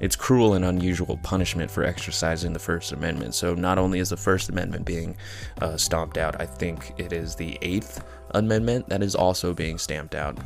It's 0.00 0.14
cruel 0.16 0.54
and 0.54 0.64
unusual 0.64 1.18
punishment 1.22 1.70
for 1.70 1.84
exercising 1.84 2.52
the 2.52 2.58
First 2.58 2.92
Amendment. 2.92 3.34
So 3.34 3.54
not 3.54 3.78
only 3.78 3.98
is 3.98 4.10
the 4.10 4.16
First 4.16 4.48
Amendment 4.48 4.84
being 4.84 5.16
uh, 5.60 5.76
stomped 5.76 6.18
out, 6.18 6.40
I 6.40 6.46
think 6.46 6.94
it 6.98 7.12
is 7.12 7.34
the 7.34 7.58
Eighth 7.62 8.04
Amendment 8.32 8.88
that 8.88 9.02
is 9.02 9.14
also 9.14 9.52
being 9.52 9.78
stamped 9.78 10.14
out. 10.14 10.38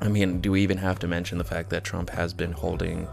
I 0.00 0.08
mean, 0.08 0.40
do 0.40 0.52
we 0.52 0.62
even 0.62 0.76
have 0.78 0.98
to 0.98 1.08
mention 1.08 1.38
the 1.38 1.44
fact 1.44 1.70
that 1.70 1.82
Trump 1.82 2.10
has 2.10 2.34
been 2.34 2.52
holding, 2.52 3.08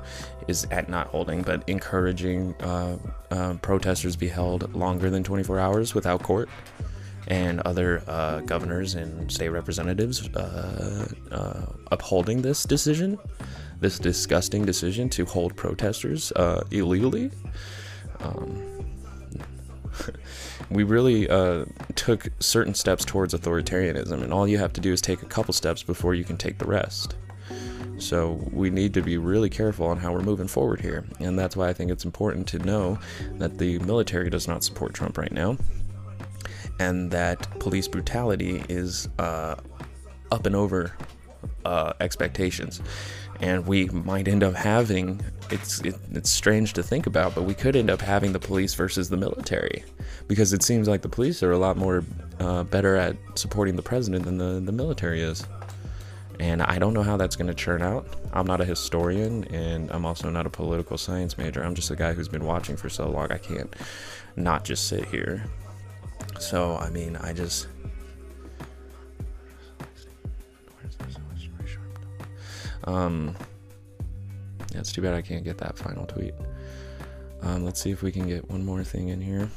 is 0.48 0.68
at 0.72 0.90
not 0.90 1.08
holding, 1.08 1.42
but 1.42 1.64
encouraging 1.68 2.54
uh, 2.62 2.98
uh, 3.32 3.54
protesters 3.62 4.18
be 4.18 4.28
held 4.28 4.74
longer 4.76 5.10
than 5.10 5.24
24 5.24 5.58
hours 5.58 5.96
without 5.96 6.22
court? 6.22 6.50
And 7.28 7.62
other 7.62 8.04
uh, 8.08 8.42
governors 8.42 8.96
and 8.96 9.32
state 9.32 9.50
representatives 9.50 10.28
uh, 10.30 11.08
uh, 11.32 11.66
upholding 11.92 12.42
this 12.42 12.64
decision, 12.64 13.18
this 13.80 14.00
disgusting 14.00 14.66
decision 14.66 15.10
to 15.10 15.26
hold 15.26 15.56
protesters 15.56 16.32
uh, 16.34 16.64
illegally. 16.72 17.32
Um, 18.20 18.86
we 20.70 20.84
really 20.84 21.30
uh, 21.30 21.66
took 21.96 22.30
certain 22.40 22.74
steps 22.74 23.06
towards 23.06 23.34
authoritarianism, 23.34 24.24
and 24.24 24.34
all 24.34 24.48
you 24.48 24.58
have 24.58 24.74
to 24.74 24.82
do 24.82 24.92
is 24.92 25.02
take 25.02 25.22
a 25.22 25.26
couple 25.26 25.54
steps 25.54 25.84
before 25.84 26.14
you 26.16 26.24
can 26.24 26.38
take 26.38 26.58
the 26.58 26.66
rest. 26.66 27.16
So 27.98 28.40
we 28.52 28.72
need 28.72 28.94
to 28.96 29.02
be 29.02 29.18
really 29.18 29.50
careful 29.50 29.86
on 29.86 29.98
how 29.98 30.12
we're 30.12 30.22
moving 30.22 30.48
forward 30.48 30.82
here, 30.82 31.06
and 31.20 31.38
that's 31.38 31.56
why 31.56 31.70
I 31.70 31.74
think 31.74 31.92
it's 31.92 32.06
important 32.06 32.48
to 32.48 32.60
know 32.60 32.98
that 33.34 33.58
the 33.58 33.78
military 33.80 34.30
does 34.30 34.48
not 34.48 34.64
support 34.64 34.94
Trump 34.94 35.18
right 35.18 35.32
now, 35.32 35.58
and 36.80 37.12
that 37.12 37.60
police 37.60 37.88
brutality 37.88 38.64
is 38.70 39.08
uh, 39.20 39.56
up 40.32 40.46
and 40.46 40.56
over 40.56 40.94
uh, 41.66 41.94
expectations. 42.00 42.82
And 43.40 43.66
we 43.66 43.86
might 43.86 44.28
end 44.28 44.44
up 44.44 44.54
having 44.54 45.22
it's 45.50 45.82
it, 45.82 45.96
it's 46.14 46.30
strange 46.30 46.72
to 46.74 46.84
think 46.84 47.08
about 47.08 47.36
but 47.36 47.44
we 47.44 47.54
could 47.54 47.76
end 47.76 47.90
up 47.90 48.00
having 48.00 48.32
the 48.32 48.40
police 48.40 48.74
versus 48.74 49.10
the 49.10 49.18
military. 49.18 49.84
Because 50.28 50.54
it 50.54 50.64
seems 50.64 50.88
like 50.88 51.02
the 51.02 51.10
police 51.10 51.44
are 51.44 51.52
a 51.52 51.58
lot 51.58 51.78
more 51.78 52.04
uh, 52.40 52.64
better 52.64 52.96
at 52.96 53.18
supporting 53.36 53.76
the 53.76 53.82
president 53.82 54.26
than 54.26 54.38
the, 54.38 54.62
the 54.64 54.72
military 54.72 55.22
is. 55.22 55.46
And 56.40 56.62
i 56.62 56.80
don't 56.80 56.94
know 56.94 57.04
how 57.04 57.18
that's 57.18 57.36
going 57.36 57.48
to 57.48 57.54
churn 57.54 57.82
out. 57.82 58.08
I'm 58.34 58.48
not 58.48 58.62
a 58.62 58.66
historian 58.66 59.44
and 59.46 59.92
i'm 59.92 60.06
also 60.06 60.30
not 60.30 60.46
a 60.46 60.50
political 60.50 60.98
science 60.98 61.38
major. 61.38 61.64
I'm 61.64 61.76
just 61.76 61.92
a 61.92 61.96
guy 61.96 62.14
who's 62.14 62.30
been 62.30 62.46
watching 62.46 62.78
for 62.78 62.90
so 62.90 63.10
long 63.10 63.32
i 63.32 63.38
can't 63.38 63.76
not 64.36 64.64
just 64.64 64.88
sit 64.88 65.06
here 65.06 65.44
so 66.40 66.78
i 66.78 66.90
mean 66.90 67.16
i 67.18 67.34
just 67.34 67.68
Um, 72.84 73.36
yeah, 74.74 74.80
it's 74.80 74.92
too 74.92 75.02
bad 75.02 75.14
I 75.14 75.22
can't 75.22 75.44
get 75.44 75.58
that 75.60 75.78
final 75.78 76.06
tweet. 76.06 76.34
Um, 77.42 77.66
let's 77.66 77.82
see 77.82 77.92
if 77.92 78.04
we 78.04 78.12
can 78.12 78.28
get 78.28 78.50
one 78.50 78.64
more 78.64 78.84
thing 78.84 79.10
in 79.10 79.22
here. 79.22 79.50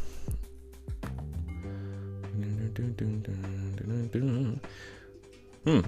Hmm. 5.64 5.80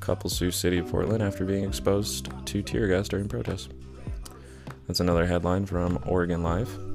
Couple 0.00 0.30
sue 0.30 0.50
City 0.50 0.78
of 0.78 0.90
Portland 0.90 1.22
after 1.22 1.44
being 1.44 1.64
exposed 1.64 2.30
to 2.46 2.62
tear 2.62 2.88
gas 2.88 3.08
during 3.08 3.28
protests. 3.28 3.68
That's 4.86 5.00
another 5.00 5.26
headline 5.26 5.66
from 5.66 6.02
Oregon 6.06 6.42
Live. 6.42 6.87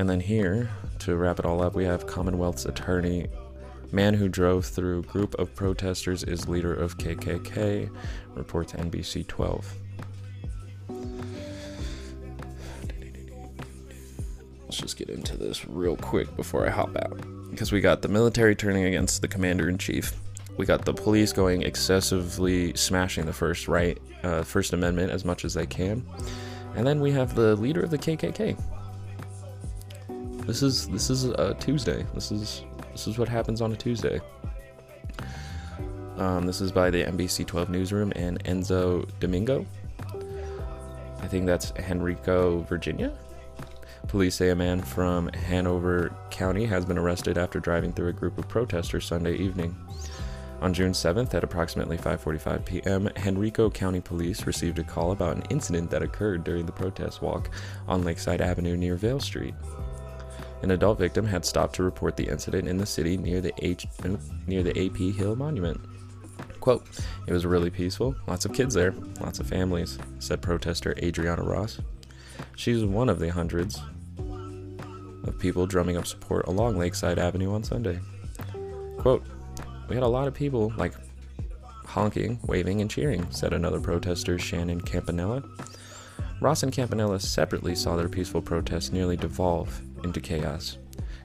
And 0.00 0.08
then 0.08 0.20
here, 0.20 0.70
to 1.00 1.14
wrap 1.14 1.38
it 1.38 1.44
all 1.44 1.60
up, 1.60 1.74
we 1.74 1.84
have 1.84 2.06
Commonwealth's 2.06 2.64
attorney 2.64 3.26
Man 3.92 4.14
who 4.14 4.30
drove 4.30 4.64
through 4.64 5.02
group 5.02 5.34
of 5.34 5.54
protesters 5.54 6.24
is 6.24 6.48
leader 6.48 6.72
of 6.72 6.96
KKK, 6.96 7.94
reports 8.34 8.72
NBC 8.72 9.26
12. 9.26 9.74
Let's 14.62 14.78
just 14.78 14.96
get 14.96 15.10
into 15.10 15.36
this 15.36 15.68
real 15.68 15.96
quick 15.96 16.34
before 16.34 16.66
I 16.66 16.70
hop 16.70 16.96
out. 16.96 17.20
Because 17.50 17.70
we 17.70 17.82
got 17.82 18.00
the 18.00 18.08
military 18.08 18.56
turning 18.56 18.84
against 18.86 19.20
the 19.20 19.28
commander 19.28 19.68
in 19.68 19.76
chief. 19.76 20.14
We 20.56 20.64
got 20.64 20.86
the 20.86 20.94
police 20.94 21.34
going 21.34 21.60
excessively 21.60 22.74
smashing 22.74 23.26
the 23.26 23.34
first 23.34 23.68
right, 23.68 23.98
uh, 24.22 24.44
First 24.44 24.72
Amendment 24.72 25.12
as 25.12 25.26
much 25.26 25.44
as 25.44 25.52
they 25.52 25.66
can, 25.66 26.06
and 26.74 26.86
then 26.86 27.00
we 27.00 27.10
have 27.10 27.34
the 27.34 27.54
leader 27.56 27.82
of 27.82 27.90
the 27.90 27.98
KKK. 27.98 28.56
This 30.50 30.64
is 30.64 30.88
this 30.88 31.10
is 31.10 31.26
a 31.26 31.54
Tuesday. 31.60 32.04
This 32.12 32.32
is 32.32 32.64
this 32.90 33.06
is 33.06 33.18
what 33.18 33.28
happens 33.28 33.62
on 33.62 33.70
a 33.70 33.76
Tuesday. 33.76 34.20
Um, 36.16 36.44
this 36.44 36.60
is 36.60 36.72
by 36.72 36.90
the 36.90 37.04
NBC 37.04 37.46
12 37.46 37.70
newsroom 37.70 38.12
and 38.16 38.42
Enzo 38.42 39.08
Domingo. 39.20 39.64
I 41.22 41.28
think 41.28 41.46
that's 41.46 41.72
Henrico, 41.78 42.62
Virginia. 42.62 43.16
Police 44.08 44.34
say 44.34 44.48
a 44.48 44.56
man 44.56 44.82
from 44.82 45.28
Hanover 45.28 46.12
County 46.30 46.64
has 46.64 46.84
been 46.84 46.98
arrested 46.98 47.38
after 47.38 47.60
driving 47.60 47.92
through 47.92 48.08
a 48.08 48.12
group 48.12 48.36
of 48.36 48.48
protesters 48.48 49.06
Sunday 49.06 49.36
evening. 49.36 49.76
On 50.62 50.74
June 50.74 50.90
7th 50.90 51.32
at 51.32 51.44
approximately 51.44 51.96
5:45 51.96 52.64
p.m., 52.64 53.08
Henrico 53.24 53.70
County 53.70 54.00
Police 54.00 54.46
received 54.46 54.80
a 54.80 54.82
call 54.82 55.12
about 55.12 55.36
an 55.36 55.44
incident 55.48 55.90
that 55.90 56.02
occurred 56.02 56.42
during 56.42 56.66
the 56.66 56.72
protest 56.72 57.22
walk 57.22 57.50
on 57.86 58.02
Lakeside 58.02 58.40
Avenue 58.40 58.76
near 58.76 58.96
Vale 58.96 59.20
Street. 59.20 59.54
An 60.62 60.72
adult 60.72 60.98
victim 60.98 61.24
had 61.24 61.44
stopped 61.44 61.74
to 61.76 61.82
report 61.82 62.16
the 62.16 62.28
incident 62.28 62.68
in 62.68 62.76
the 62.76 62.86
city 62.86 63.16
near 63.16 63.40
the 63.40 63.52
H 63.58 63.86
near 64.46 64.62
the 64.62 64.86
AP 64.86 65.16
Hill 65.16 65.36
Monument. 65.36 65.80
Quote, 66.60 66.86
it 67.26 67.32
was 67.32 67.46
really 67.46 67.70
peaceful, 67.70 68.14
lots 68.26 68.44
of 68.44 68.52
kids 68.52 68.74
there, 68.74 68.92
lots 69.20 69.40
of 69.40 69.46
families, 69.46 69.98
said 70.18 70.42
protester 70.42 70.94
Adriana 70.98 71.42
Ross. 71.42 71.80
She's 72.56 72.84
one 72.84 73.08
of 73.08 73.18
the 73.18 73.28
hundreds 73.28 73.80
of 75.24 75.38
people 75.38 75.66
drumming 75.66 75.96
up 75.96 76.06
support 76.06 76.46
along 76.46 76.78
Lakeside 76.78 77.18
Avenue 77.18 77.54
on 77.54 77.64
Sunday. 77.64 77.98
Quote, 78.98 79.24
we 79.88 79.94
had 79.94 80.02
a 80.02 80.08
lot 80.08 80.28
of 80.28 80.34
people 80.34 80.72
like 80.76 80.92
honking, 81.86 82.38
waving, 82.44 82.82
and 82.82 82.90
cheering, 82.90 83.26
said 83.30 83.52
another 83.52 83.80
protester, 83.80 84.38
Shannon 84.38 84.80
Campanella. 84.80 85.42
Ross 86.40 86.62
and 86.62 86.72
Campanella 86.72 87.20
separately 87.20 87.74
saw 87.74 87.96
their 87.96 88.08
peaceful 88.08 88.40
protest 88.40 88.92
nearly 88.92 89.16
devolve 89.16 89.82
into 90.04 90.20
chaos. 90.20 90.78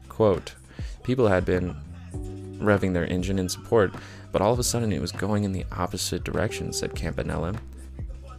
Quote, 0.10 0.56
people 1.04 1.28
had 1.28 1.46
been 1.46 1.76
revving 2.60 2.94
their 2.94 3.06
engine 3.06 3.40
in 3.40 3.50
support, 3.50 3.94
but 4.32 4.42
all 4.42 4.54
of 4.54 4.60
a 4.60 4.64
sudden 4.64 4.92
it 4.92 5.02
was 5.02 5.12
going 5.12 5.44
in 5.44 5.52
the 5.52 5.66
opposite 5.72 6.24
direction, 6.24 6.74
said 6.74 6.96
Campanella. 6.96 7.54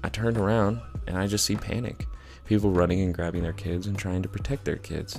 I 0.03 0.09
turned 0.09 0.39
around 0.39 0.81
and 1.07 1.17
I 1.17 1.27
just 1.27 1.45
see 1.45 1.57
panic. 1.57 2.07
People 2.45 2.71
running 2.71 3.01
and 3.01 3.15
grabbing 3.15 3.43
their 3.43 3.53
kids 3.53 3.87
and 3.87 3.99
trying 3.99 4.23
to 4.23 4.29
protect 4.29 4.65
their 4.65 4.77
kids. 4.77 5.19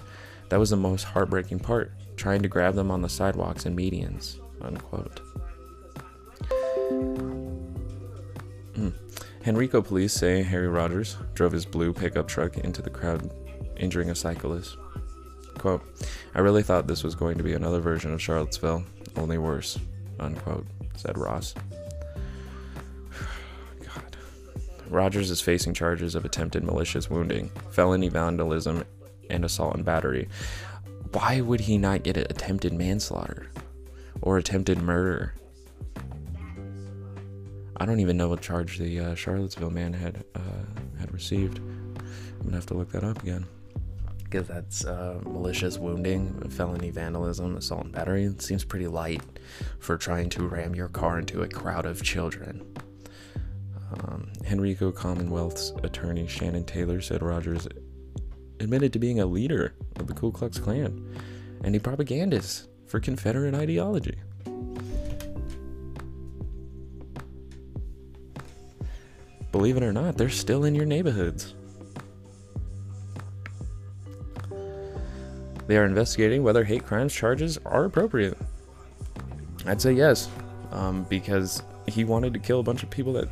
That 0.49 0.59
was 0.59 0.69
the 0.69 0.77
most 0.77 1.03
heartbreaking 1.03 1.59
part, 1.59 1.91
trying 2.15 2.41
to 2.41 2.47
grab 2.47 2.75
them 2.75 2.89
on 2.89 3.01
the 3.01 3.09
sidewalks 3.09 3.65
and 3.65 3.77
medians. 3.77 4.39
Unquote. 4.61 5.19
Mm. 8.73 8.93
Henrico 9.45 9.81
police 9.81 10.13
say 10.13 10.41
Harry 10.41 10.67
Rogers 10.67 11.17
drove 11.33 11.51
his 11.51 11.65
blue 11.65 11.91
pickup 11.93 12.27
truck 12.27 12.57
into 12.57 12.81
the 12.81 12.89
crowd, 12.89 13.29
injuring 13.75 14.09
a 14.09 14.15
cyclist. 14.15 14.77
Quote, 15.57 15.81
I 16.35 16.39
really 16.39 16.63
thought 16.63 16.87
this 16.87 17.03
was 17.03 17.15
going 17.15 17.37
to 17.37 17.43
be 17.43 17.53
another 17.53 17.79
version 17.79 18.13
of 18.13 18.21
Charlottesville, 18.21 18.83
only 19.15 19.37
worse, 19.37 19.79
unquote, 20.19 20.65
said 20.95 21.17
Ross. 21.17 21.55
God. 23.83 24.17
Rogers 24.89 25.31
is 25.31 25.41
facing 25.41 25.73
charges 25.73 26.15
of 26.15 26.25
attempted 26.25 26.63
malicious 26.63 27.09
wounding, 27.09 27.49
felony 27.71 28.09
vandalism, 28.09 28.83
and 29.29 29.43
assault 29.43 29.75
and 29.75 29.85
battery. 29.85 30.27
Why 31.11 31.41
would 31.41 31.61
he 31.61 31.77
not 31.77 32.03
get 32.03 32.17
attempted 32.17 32.73
manslaughter 32.73 33.49
or 34.21 34.37
attempted 34.37 34.81
murder? 34.81 35.33
I 37.77 37.85
don't 37.85 37.99
even 37.99 38.17
know 38.17 38.29
what 38.29 38.41
charge 38.41 38.77
the 38.77 38.99
uh, 38.99 39.15
Charlottesville 39.15 39.69
man 39.69 39.93
had 39.93 40.23
uh, 40.35 40.39
had 40.99 41.13
received. 41.13 41.59
I'm 41.59 42.43
gonna 42.43 42.55
have 42.55 42.65
to 42.67 42.73
look 42.73 42.91
that 42.91 43.03
up 43.03 43.21
again. 43.21 43.45
Because 44.29 44.47
that's 44.47 44.85
uh, 44.85 45.19
malicious 45.23 45.77
wounding, 45.77 46.49
felony 46.49 46.89
vandalism, 46.89 47.55
assault 47.55 47.85
and 47.85 47.93
battery. 47.93 48.25
It 48.25 48.41
seems 48.41 48.65
pretty 48.65 48.87
light 48.87 49.21
for 49.79 49.97
trying 49.97 50.29
to 50.31 50.47
ram 50.47 50.75
your 50.75 50.89
car 50.89 51.19
into 51.19 51.43
a 51.43 51.47
crowd 51.47 51.85
of 51.85 52.03
children. 52.03 52.75
Um, 53.93 54.31
Henrico 54.49 54.91
Commonwealth's 54.91 55.71
attorney 55.81 56.27
Shannon 56.27 56.65
Taylor 56.65 56.99
said 56.99 57.21
Rogers 57.21 57.67
admitted 58.59 58.91
to 58.93 58.99
being 58.99 59.21
a 59.21 59.25
leader 59.25 59.75
of 59.97 60.07
the 60.07 60.13
Ku 60.13 60.31
Klux 60.31 60.59
Klan 60.59 61.07
and 61.63 61.75
a 61.75 61.79
propagandist 61.79 62.67
for 62.85 62.99
Confederate 62.99 63.55
ideology. 63.55 64.17
Believe 69.53 69.77
it 69.77 69.83
or 69.83 69.93
not, 69.93 70.17
they're 70.17 70.29
still 70.29 70.65
in 70.65 70.75
your 70.75 70.85
neighborhoods. 70.85 71.55
They 75.67 75.77
are 75.77 75.85
investigating 75.85 76.43
whether 76.43 76.63
hate 76.63 76.85
crimes 76.85 77.13
charges 77.13 77.59
are 77.65 77.85
appropriate. 77.85 78.37
I'd 79.65 79.81
say 79.81 79.91
yes, 79.91 80.29
um, 80.71 81.05
because 81.09 81.61
he 81.87 82.03
wanted 82.03 82.33
to 82.33 82.39
kill 82.39 82.59
a 82.59 82.63
bunch 82.63 82.83
of 82.83 82.89
people 82.89 83.13
that 83.13 83.27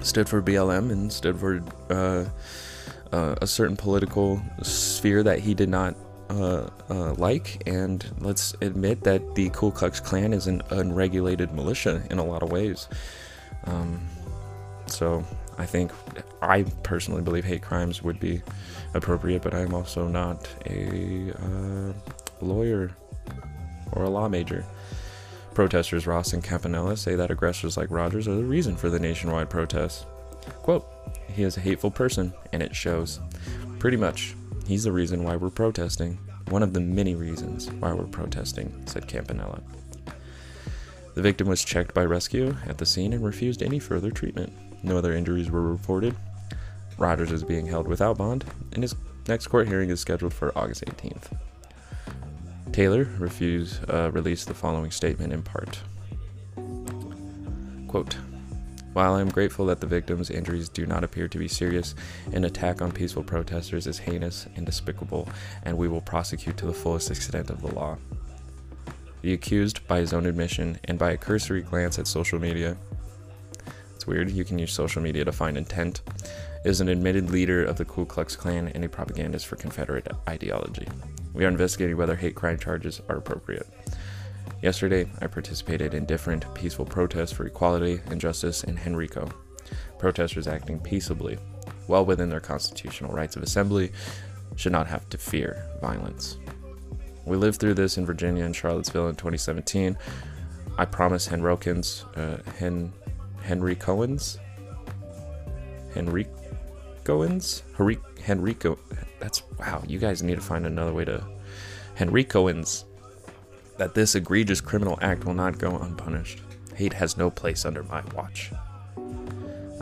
stood 0.00 0.28
for 0.28 0.42
BLM 0.42 0.90
and 0.90 1.12
stood 1.12 1.38
for 1.38 1.62
uh, 1.90 2.24
uh, 3.12 3.34
a 3.40 3.46
certain 3.46 3.76
political 3.76 4.42
sphere 4.62 5.22
that 5.22 5.38
he 5.38 5.54
did 5.54 5.68
not 5.68 5.94
uh, 6.30 6.68
uh, 6.90 7.14
like. 7.14 7.62
And 7.66 8.04
let's 8.18 8.54
admit 8.60 9.04
that 9.04 9.34
the 9.34 9.50
Ku 9.50 9.70
Klux 9.70 10.00
Klan 10.00 10.32
is 10.32 10.46
an 10.46 10.62
unregulated 10.70 11.52
militia 11.52 12.02
in 12.10 12.18
a 12.18 12.24
lot 12.24 12.42
of 12.42 12.50
ways. 12.50 12.88
Um, 13.64 14.00
so 14.86 15.24
I 15.58 15.66
think 15.66 15.90
I 16.40 16.62
personally 16.84 17.20
believe 17.20 17.44
hate 17.44 17.62
crimes 17.62 18.02
would 18.02 18.20
be 18.20 18.42
appropriate, 18.94 19.42
but 19.42 19.54
I'm 19.54 19.74
also 19.74 20.06
not 20.06 20.48
a 20.66 21.32
uh, 21.32 21.92
lawyer 22.40 22.92
or 23.92 24.04
a 24.04 24.10
law 24.10 24.28
major. 24.28 24.64
Protesters 25.54 26.06
Ross 26.06 26.32
and 26.32 26.44
Campanella 26.44 26.96
say 26.96 27.16
that 27.16 27.32
aggressors 27.32 27.76
like 27.76 27.90
Rogers 27.90 28.28
are 28.28 28.36
the 28.36 28.44
reason 28.44 28.76
for 28.76 28.88
the 28.88 29.00
nationwide 29.00 29.50
protests. 29.50 30.06
Quote, 30.62 30.86
he 31.34 31.42
is 31.42 31.56
a 31.56 31.60
hateful 31.60 31.90
person, 31.90 32.32
and 32.52 32.62
it 32.62 32.76
shows. 32.76 33.18
Pretty 33.80 33.96
much, 33.96 34.36
he's 34.66 34.84
the 34.84 34.92
reason 34.92 35.24
why 35.24 35.34
we're 35.34 35.50
protesting. 35.50 36.18
One 36.50 36.62
of 36.62 36.72
the 36.72 36.80
many 36.80 37.16
reasons 37.16 37.70
why 37.72 37.92
we're 37.92 38.04
protesting, 38.04 38.86
said 38.86 39.08
Campanella. 39.08 39.60
The 41.14 41.22
victim 41.22 41.48
was 41.48 41.64
checked 41.64 41.94
by 41.94 42.04
rescue 42.04 42.56
at 42.66 42.78
the 42.78 42.86
scene 42.86 43.12
and 43.12 43.24
refused 43.24 43.60
any 43.60 43.80
further 43.80 44.12
treatment. 44.12 44.52
No 44.82 44.96
other 44.98 45.12
injuries 45.12 45.50
were 45.50 45.62
reported. 45.62 46.14
Rogers 46.96 47.32
is 47.32 47.44
being 47.44 47.66
held 47.66 47.86
without 47.86 48.18
bond, 48.18 48.44
and 48.72 48.82
his 48.82 48.94
next 49.26 49.46
court 49.46 49.68
hearing 49.68 49.90
is 49.90 50.00
scheduled 50.00 50.34
for 50.34 50.56
August 50.56 50.84
18th. 50.84 51.36
Taylor 52.72 53.08
refused 53.18 53.88
uh, 53.90 54.10
released 54.12 54.48
the 54.48 54.54
following 54.54 54.90
statement 54.90 55.32
in 55.32 55.42
part. 55.42 55.80
Quote, 57.88 58.16
while 58.92 59.14
I 59.14 59.20
am 59.20 59.28
grateful 59.28 59.66
that 59.66 59.80
the 59.80 59.86
victim's 59.86 60.30
injuries 60.30 60.68
do 60.68 60.86
not 60.86 61.04
appear 61.04 61.28
to 61.28 61.38
be 61.38 61.46
serious, 61.46 61.94
an 62.32 62.44
attack 62.44 62.82
on 62.82 62.90
peaceful 62.90 63.22
protesters 63.22 63.86
is 63.86 63.98
heinous 63.98 64.46
and 64.56 64.66
despicable, 64.66 65.28
and 65.62 65.76
we 65.76 65.88
will 65.88 66.00
prosecute 66.00 66.56
to 66.56 66.66
the 66.66 66.72
fullest 66.72 67.10
extent 67.10 67.50
of 67.50 67.60
the 67.62 67.74
law. 67.74 67.96
The 69.22 69.32
accused, 69.32 69.86
by 69.86 70.00
his 70.00 70.12
own 70.12 70.26
admission 70.26 70.78
and 70.84 70.98
by 70.98 71.12
a 71.12 71.16
cursory 71.16 71.62
glance 71.62 71.98
at 71.98 72.06
social 72.06 72.40
media, 72.40 72.76
weird, 74.08 74.30
you 74.30 74.44
can 74.44 74.58
use 74.58 74.72
social 74.72 75.00
media 75.00 75.24
to 75.24 75.30
find 75.30 75.56
intent, 75.56 76.00
is 76.64 76.80
an 76.80 76.88
admitted 76.88 77.30
leader 77.30 77.64
of 77.64 77.76
the 77.76 77.84
Ku 77.84 78.04
Klux 78.04 78.34
Klan 78.34 78.68
and 78.74 78.84
a 78.84 78.88
propagandist 78.88 79.46
for 79.46 79.56
Confederate 79.56 80.08
ideology. 80.28 80.88
We 81.34 81.44
are 81.44 81.48
investigating 81.48 81.96
whether 81.96 82.16
hate 82.16 82.34
crime 82.34 82.58
charges 82.58 83.00
are 83.08 83.18
appropriate. 83.18 83.68
Yesterday, 84.62 85.08
I 85.20 85.28
participated 85.28 85.94
in 85.94 86.06
different 86.06 86.52
peaceful 86.54 86.84
protests 86.84 87.30
for 87.30 87.46
equality 87.46 88.00
and 88.06 88.20
justice 88.20 88.64
in 88.64 88.76
Henrico. 88.78 89.28
Protesters 89.98 90.48
acting 90.48 90.80
peaceably, 90.80 91.38
well 91.86 92.04
within 92.04 92.28
their 92.28 92.40
constitutional 92.40 93.12
rights 93.12 93.36
of 93.36 93.42
assembly, 93.42 93.92
should 94.56 94.72
not 94.72 94.88
have 94.88 95.08
to 95.10 95.18
fear 95.18 95.64
violence. 95.80 96.38
We 97.24 97.36
lived 97.36 97.60
through 97.60 97.74
this 97.74 97.98
in 97.98 98.06
Virginia 98.06 98.44
and 98.44 98.56
Charlottesville 98.56 99.08
in 99.08 99.14
2017. 99.14 99.96
I 100.78 100.84
promise 100.86 101.28
Henricans, 101.28 102.04
uh, 102.16 102.42
Hen, 102.58 102.92
Henry 103.48 103.74
Cohen's, 103.74 104.38
Henry 105.94 106.26
Henricoans, 107.08 107.62
Henrico. 108.28 108.78
That's 109.20 109.42
wow. 109.58 109.82
You 109.86 109.98
guys 109.98 110.22
need 110.22 110.34
to 110.34 110.42
find 110.42 110.66
another 110.66 110.92
way 110.92 111.06
to 111.06 111.24
Henricoans. 111.96 112.84
That 113.78 113.94
this 113.94 114.14
egregious 114.14 114.60
criminal 114.60 114.98
act 115.00 115.24
will 115.24 115.34
not 115.34 115.58
go 115.58 115.78
unpunished. 115.78 116.42
Hate 116.74 116.92
has 116.92 117.16
no 117.16 117.30
place 117.30 117.64
under 117.64 117.82
my 117.84 118.02
watch. 118.14 118.50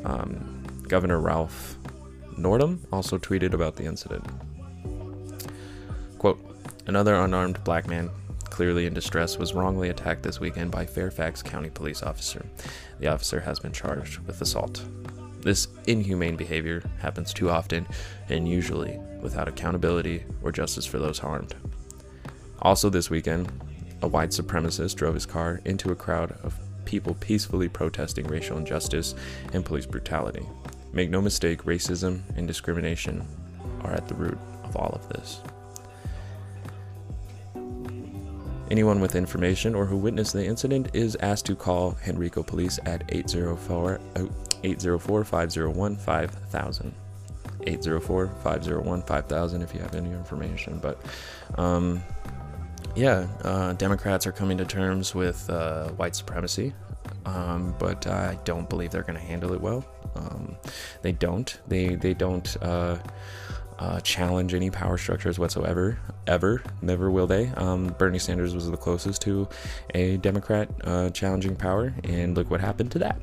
Um, 0.04 0.62
Governor 0.86 1.18
Ralph 1.18 1.76
Northam 2.36 2.86
also 2.92 3.18
tweeted 3.18 3.52
about 3.52 3.74
the 3.74 3.84
incident. 3.84 4.24
Quote, 6.18 6.38
another 6.86 7.16
unarmed 7.16 7.64
black 7.64 7.88
man 7.88 8.10
clearly 8.44 8.86
in 8.86 8.94
distress 8.94 9.38
was 9.38 9.54
wrongly 9.54 9.88
attacked 9.88 10.22
this 10.22 10.40
weekend 10.40 10.70
by 10.70 10.86
Fairfax 10.86 11.42
County 11.42 11.70
police 11.70 12.02
officer. 12.02 12.46
The 12.98 13.08
officer 13.08 13.40
has 13.40 13.58
been 13.58 13.72
charged 13.72 14.18
with 14.20 14.40
assault. 14.40 14.84
This 15.40 15.68
inhumane 15.86 16.36
behavior 16.36 16.82
happens 16.98 17.32
too 17.32 17.50
often 17.50 17.86
and 18.28 18.48
usually 18.48 18.98
without 19.20 19.48
accountability 19.48 20.24
or 20.42 20.50
justice 20.50 20.86
for 20.86 20.98
those 20.98 21.18
harmed. 21.18 21.54
Also, 22.60 22.90
this 22.90 23.10
weekend, 23.10 23.50
a 24.02 24.08
white 24.08 24.30
supremacist 24.30 24.96
drove 24.96 25.14
his 25.14 25.26
car 25.26 25.60
into 25.64 25.92
a 25.92 25.96
crowd 25.96 26.32
of 26.42 26.58
people 26.84 27.14
peacefully 27.20 27.68
protesting 27.68 28.26
racial 28.26 28.58
injustice 28.58 29.14
and 29.52 29.64
police 29.64 29.86
brutality. 29.86 30.46
Make 30.92 31.10
no 31.10 31.20
mistake, 31.20 31.64
racism 31.64 32.22
and 32.36 32.48
discrimination 32.48 33.26
are 33.82 33.92
at 33.92 34.08
the 34.08 34.14
root 34.14 34.38
of 34.64 34.76
all 34.76 34.92
of 34.94 35.08
this. 35.10 35.40
Anyone 38.70 39.00
with 39.00 39.14
information 39.14 39.74
or 39.74 39.86
who 39.86 39.96
witnessed 39.96 40.32
the 40.32 40.44
incident 40.44 40.88
is 40.92 41.16
asked 41.20 41.46
to 41.46 41.54
call 41.54 41.96
Henrico 42.06 42.42
Police 42.42 42.80
at 42.84 43.04
804 43.08 44.00
804 44.64 45.24
501 45.24 45.96
5000. 45.96 46.94
804 47.66 48.28
501 48.42 49.02
5000 49.02 49.62
if 49.62 49.74
you 49.74 49.80
have 49.80 49.94
any 49.94 50.10
information. 50.10 50.78
But 50.78 51.00
um, 51.56 52.02
yeah, 52.96 53.28
uh, 53.42 53.74
Democrats 53.74 54.26
are 54.26 54.32
coming 54.32 54.58
to 54.58 54.64
terms 54.64 55.14
with 55.14 55.48
uh, 55.50 55.88
white 55.90 56.16
supremacy, 56.16 56.72
um, 57.24 57.74
but 57.78 58.06
I 58.06 58.38
don't 58.44 58.68
believe 58.68 58.90
they're 58.90 59.02
going 59.02 59.18
to 59.18 59.24
handle 59.24 59.52
it 59.52 59.60
well. 59.60 59.84
Um, 60.16 60.56
they 61.02 61.12
don't. 61.12 61.58
They 61.68 61.94
they 61.94 62.14
don't. 62.14 62.56
Uh, 62.62 62.98
uh, 63.78 64.00
challenge 64.00 64.54
any 64.54 64.70
power 64.70 64.96
structures 64.98 65.38
whatsoever, 65.38 65.98
ever. 66.26 66.62
Never 66.82 67.10
will 67.10 67.26
they. 67.26 67.48
Um, 67.56 67.94
Bernie 67.98 68.18
Sanders 68.18 68.54
was 68.54 68.70
the 68.70 68.76
closest 68.76 69.22
to 69.22 69.48
a 69.94 70.16
Democrat 70.18 70.68
uh, 70.84 71.10
challenging 71.10 71.56
power, 71.56 71.94
and 72.04 72.36
look 72.36 72.50
what 72.50 72.60
happened 72.60 72.90
to 72.92 72.98
that. 73.00 73.20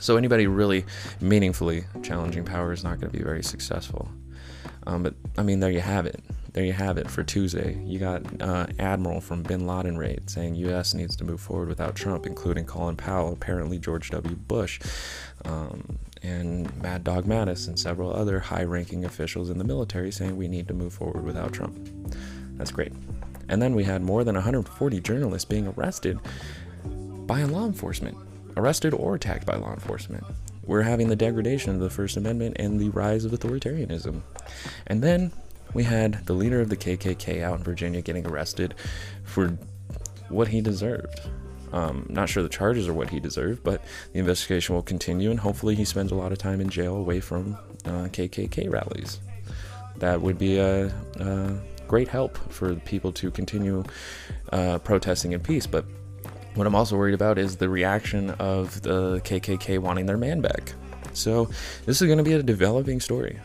So 0.00 0.16
anybody 0.16 0.46
really 0.46 0.84
meaningfully 1.20 1.84
challenging 2.02 2.44
power 2.44 2.72
is 2.72 2.84
not 2.84 3.00
going 3.00 3.10
to 3.10 3.18
be 3.18 3.24
very 3.24 3.42
successful. 3.42 4.08
Um, 4.86 5.02
but 5.02 5.14
I 5.36 5.42
mean, 5.42 5.60
there 5.60 5.70
you 5.70 5.80
have 5.80 6.06
it. 6.06 6.22
There 6.52 6.64
you 6.64 6.72
have 6.72 6.96
it 6.96 7.10
for 7.10 7.22
Tuesday. 7.22 7.78
You 7.84 7.98
got 7.98 8.22
uh, 8.40 8.66
Admiral 8.78 9.20
from 9.20 9.42
Bin 9.42 9.66
Laden 9.66 9.98
raid 9.98 10.30
saying 10.30 10.54
U.S. 10.54 10.94
needs 10.94 11.14
to 11.16 11.24
move 11.24 11.40
forward 11.40 11.68
without 11.68 11.94
Trump, 11.94 12.24
including 12.24 12.64
Colin 12.64 12.96
Powell, 12.96 13.32
apparently 13.32 13.78
George 13.78 14.10
W. 14.10 14.36
Bush, 14.36 14.80
um, 15.44 15.98
and 16.22 16.74
Mad 16.82 17.04
Dog 17.04 17.24
Mattis, 17.24 17.68
and 17.68 17.78
several 17.78 18.12
other 18.12 18.40
high-ranking 18.40 19.04
officials 19.04 19.50
in 19.50 19.58
the 19.58 19.64
military 19.64 20.10
saying 20.10 20.36
we 20.36 20.48
need 20.48 20.68
to 20.68 20.74
move 20.74 20.92
forward 20.92 21.24
without 21.24 21.52
Trump. 21.52 21.76
That's 22.54 22.70
great. 22.72 22.92
And 23.48 23.62
then 23.62 23.74
we 23.74 23.84
had 23.84 24.02
more 24.02 24.24
than 24.24 24.34
140 24.34 25.00
journalists 25.00 25.44
being 25.44 25.68
arrested 25.68 26.18
by 27.26 27.42
law 27.44 27.66
enforcement 27.66 28.16
arrested 28.56 28.94
or 28.94 29.14
attacked 29.14 29.46
by 29.46 29.56
law 29.56 29.72
enforcement. 29.72 30.24
We're 30.64 30.82
having 30.82 31.08
the 31.08 31.16
degradation 31.16 31.74
of 31.74 31.80
the 31.80 31.90
First 31.90 32.16
Amendment 32.16 32.56
and 32.58 32.80
the 32.80 32.88
rise 32.90 33.24
of 33.24 33.32
authoritarianism. 33.32 34.22
And 34.86 35.02
then 35.02 35.32
we 35.74 35.84
had 35.84 36.26
the 36.26 36.32
leader 36.32 36.60
of 36.60 36.70
the 36.70 36.76
KKK 36.76 37.42
out 37.42 37.58
in 37.58 37.64
Virginia 37.64 38.00
getting 38.00 38.26
arrested 38.26 38.74
for 39.24 39.58
what 40.28 40.48
he 40.48 40.60
deserved. 40.60 41.20
Um, 41.76 42.06
not 42.08 42.30
sure 42.30 42.42
the 42.42 42.48
charges 42.48 42.88
are 42.88 42.94
what 42.94 43.10
he 43.10 43.20
deserved, 43.20 43.62
but 43.62 43.84
the 44.14 44.18
investigation 44.18 44.74
will 44.74 44.82
continue, 44.82 45.30
and 45.30 45.38
hopefully, 45.38 45.74
he 45.74 45.84
spends 45.84 46.10
a 46.10 46.14
lot 46.14 46.32
of 46.32 46.38
time 46.38 46.62
in 46.62 46.70
jail 46.70 46.96
away 46.96 47.20
from 47.20 47.54
uh, 47.84 48.08
KKK 48.08 48.72
rallies. 48.72 49.20
That 49.98 50.22
would 50.22 50.38
be 50.38 50.58
a, 50.58 50.86
a, 51.20 51.60
great 51.86 52.08
help 52.08 52.36
for 52.50 52.74
people 52.76 53.12
to 53.12 53.30
continue 53.30 53.84
uh, 54.52 54.78
protesting 54.78 55.32
in 55.32 55.40
peace. 55.40 55.66
But 55.66 55.84
what 56.54 56.66
I'm 56.66 56.74
also 56.74 56.96
worried 56.96 57.14
about 57.14 57.36
is 57.36 57.56
the 57.56 57.68
reaction 57.68 58.30
of 58.30 58.80
the 58.80 59.20
KKK 59.20 59.78
wanting 59.78 60.06
their 60.06 60.16
man 60.16 60.40
back. 60.40 60.72
So 61.12 61.50
this 61.84 62.00
is 62.00 62.06
going 62.06 62.18
to 62.18 62.24
be 62.24 62.32
a 62.32 62.42
developing 62.42 63.00
story. 63.00 63.38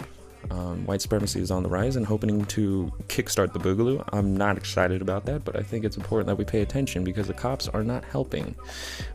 Um, 0.52 0.86
white 0.86 1.02
supremacy 1.02 1.40
is 1.40 1.50
on 1.50 1.64
the 1.64 1.70
rise 1.70 1.96
and 1.96 2.06
hoping 2.06 2.44
to 2.46 2.92
kickstart 3.08 3.54
the 3.54 3.60
boogaloo. 3.60 4.04
I'm 4.12 4.36
not 4.36 4.58
excited 4.58 5.02
about 5.02 5.26
that, 5.28 5.46
but 5.46 5.56
I 5.56 5.64
think 5.64 5.86
it's 5.86 5.96
important 5.96 6.28
that 6.28 6.36
we 6.36 6.44
pay 6.44 6.62
attention 6.62 7.06
because 7.06 7.28
the 7.28 7.34
cops 7.34 7.70
are 7.70 7.84
not 7.84 8.04
helping 8.04 8.56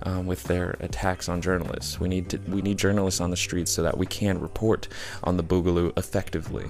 um, 0.04 0.26
with 0.26 0.44
their 0.44 0.76
attacks 0.80 1.28
on 1.28 1.42
journalists. 1.42 2.00
We 2.00 2.08
need 2.08 2.30
to, 2.30 2.38
we 2.48 2.62
need 2.62 2.78
journalists 2.78 3.20
on 3.20 3.30
the 3.30 3.36
streets 3.36 3.70
so 3.70 3.82
that 3.82 3.98
we 3.98 4.06
can 4.06 4.40
report 4.40 4.88
on 5.24 5.36
the 5.36 5.44
boogaloo 5.44 5.96
effectively. 5.98 6.64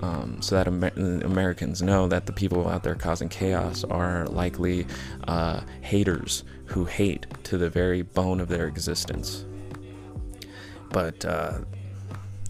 Um, 0.00 0.40
so 0.40 0.54
that 0.54 0.68
Amer- 0.68 1.24
Americans 1.24 1.82
know 1.82 2.06
that 2.06 2.26
the 2.26 2.32
people 2.32 2.68
out 2.68 2.84
there 2.84 2.94
causing 2.94 3.28
chaos 3.28 3.82
are 3.82 4.26
likely 4.26 4.86
uh, 5.26 5.60
haters 5.80 6.44
who 6.66 6.84
hate 6.84 7.26
to 7.44 7.58
the 7.58 7.68
very 7.68 8.02
bone 8.02 8.38
of 8.38 8.48
their 8.48 8.68
existence. 8.68 9.44
But 10.90 11.24
uh, 11.24 11.58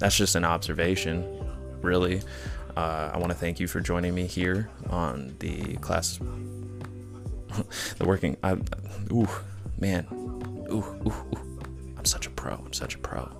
that's 0.03 0.17
just 0.17 0.35
an 0.35 0.45
observation, 0.45 1.25
really. 1.81 2.23
Uh, 2.77 3.13
I 3.15 3.19
want 3.19 3.31
to 3.31 3.39
thank 3.39 3.61
you 3.61 3.69
for 3.69 3.81
joining 3.81 4.17
me 4.17 4.27
here 4.27 4.69
on 4.91 5.37
the 5.39 5.77
class, 5.77 6.19
the 7.99 8.05
working. 8.05 8.37
I, 8.43 8.55
ooh, 9.13 9.29
man, 9.79 10.05
ooh, 10.11 10.85
ooh, 11.07 11.07
ooh. 11.07 11.59
I'm 11.97 12.05
such 12.05 12.27
a 12.27 12.31
pro. 12.31 12.55
I'm 12.55 12.73
such 12.73 12.97
a 12.97 12.99
pro. 12.99 13.31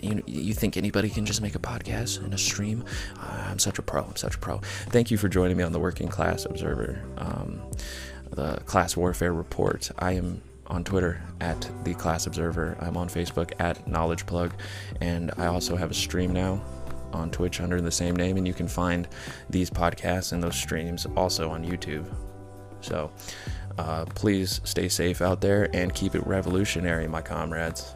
You, 0.00 0.22
you 0.26 0.54
think 0.54 0.78
anybody 0.78 1.10
can 1.10 1.26
just 1.26 1.42
make 1.42 1.54
a 1.54 1.58
podcast 1.58 2.24
and 2.24 2.32
a 2.32 2.38
stream? 2.38 2.86
Uh, 3.20 3.48
I'm 3.50 3.58
such 3.58 3.78
a 3.78 3.82
pro. 3.82 4.04
I'm 4.04 4.16
such 4.16 4.36
a 4.36 4.38
pro. 4.38 4.62
Thank 4.88 5.10
you 5.10 5.18
for 5.18 5.28
joining 5.28 5.58
me 5.58 5.62
on 5.62 5.72
the 5.72 5.80
Working 5.80 6.08
Class 6.08 6.46
Observer, 6.46 7.04
um, 7.18 7.60
the 8.30 8.62
Class 8.64 8.96
Warfare 8.96 9.34
Report. 9.34 9.90
I 9.98 10.12
am 10.12 10.40
on 10.68 10.84
Twitter 10.84 11.20
at 11.40 11.70
the 11.84 11.94
Class 11.94 12.26
Observer. 12.26 12.76
I'm 12.80 12.96
on 12.96 13.08
Facebook 13.08 13.52
at 13.58 13.86
Knowledge 13.88 14.26
Plug, 14.26 14.52
and 15.00 15.30
I 15.36 15.46
also 15.46 15.76
have 15.76 15.90
a 15.90 15.94
stream 15.94 16.32
now 16.32 16.62
on 17.12 17.30
Twitch 17.30 17.60
under 17.60 17.80
the 17.80 17.90
same 17.90 18.14
name, 18.14 18.36
and 18.36 18.46
you 18.46 18.54
can 18.54 18.68
find 18.68 19.08
these 19.48 19.70
podcasts 19.70 20.32
and 20.32 20.42
those 20.42 20.56
streams 20.56 21.06
also 21.16 21.50
on 21.50 21.64
YouTube. 21.64 22.06
So 22.80 23.10
uh, 23.78 24.04
please 24.06 24.60
stay 24.64 24.88
safe 24.88 25.22
out 25.22 25.40
there 25.40 25.74
and 25.74 25.94
keep 25.94 26.14
it 26.14 26.26
revolutionary, 26.26 27.08
my 27.08 27.22
comrades. 27.22 27.94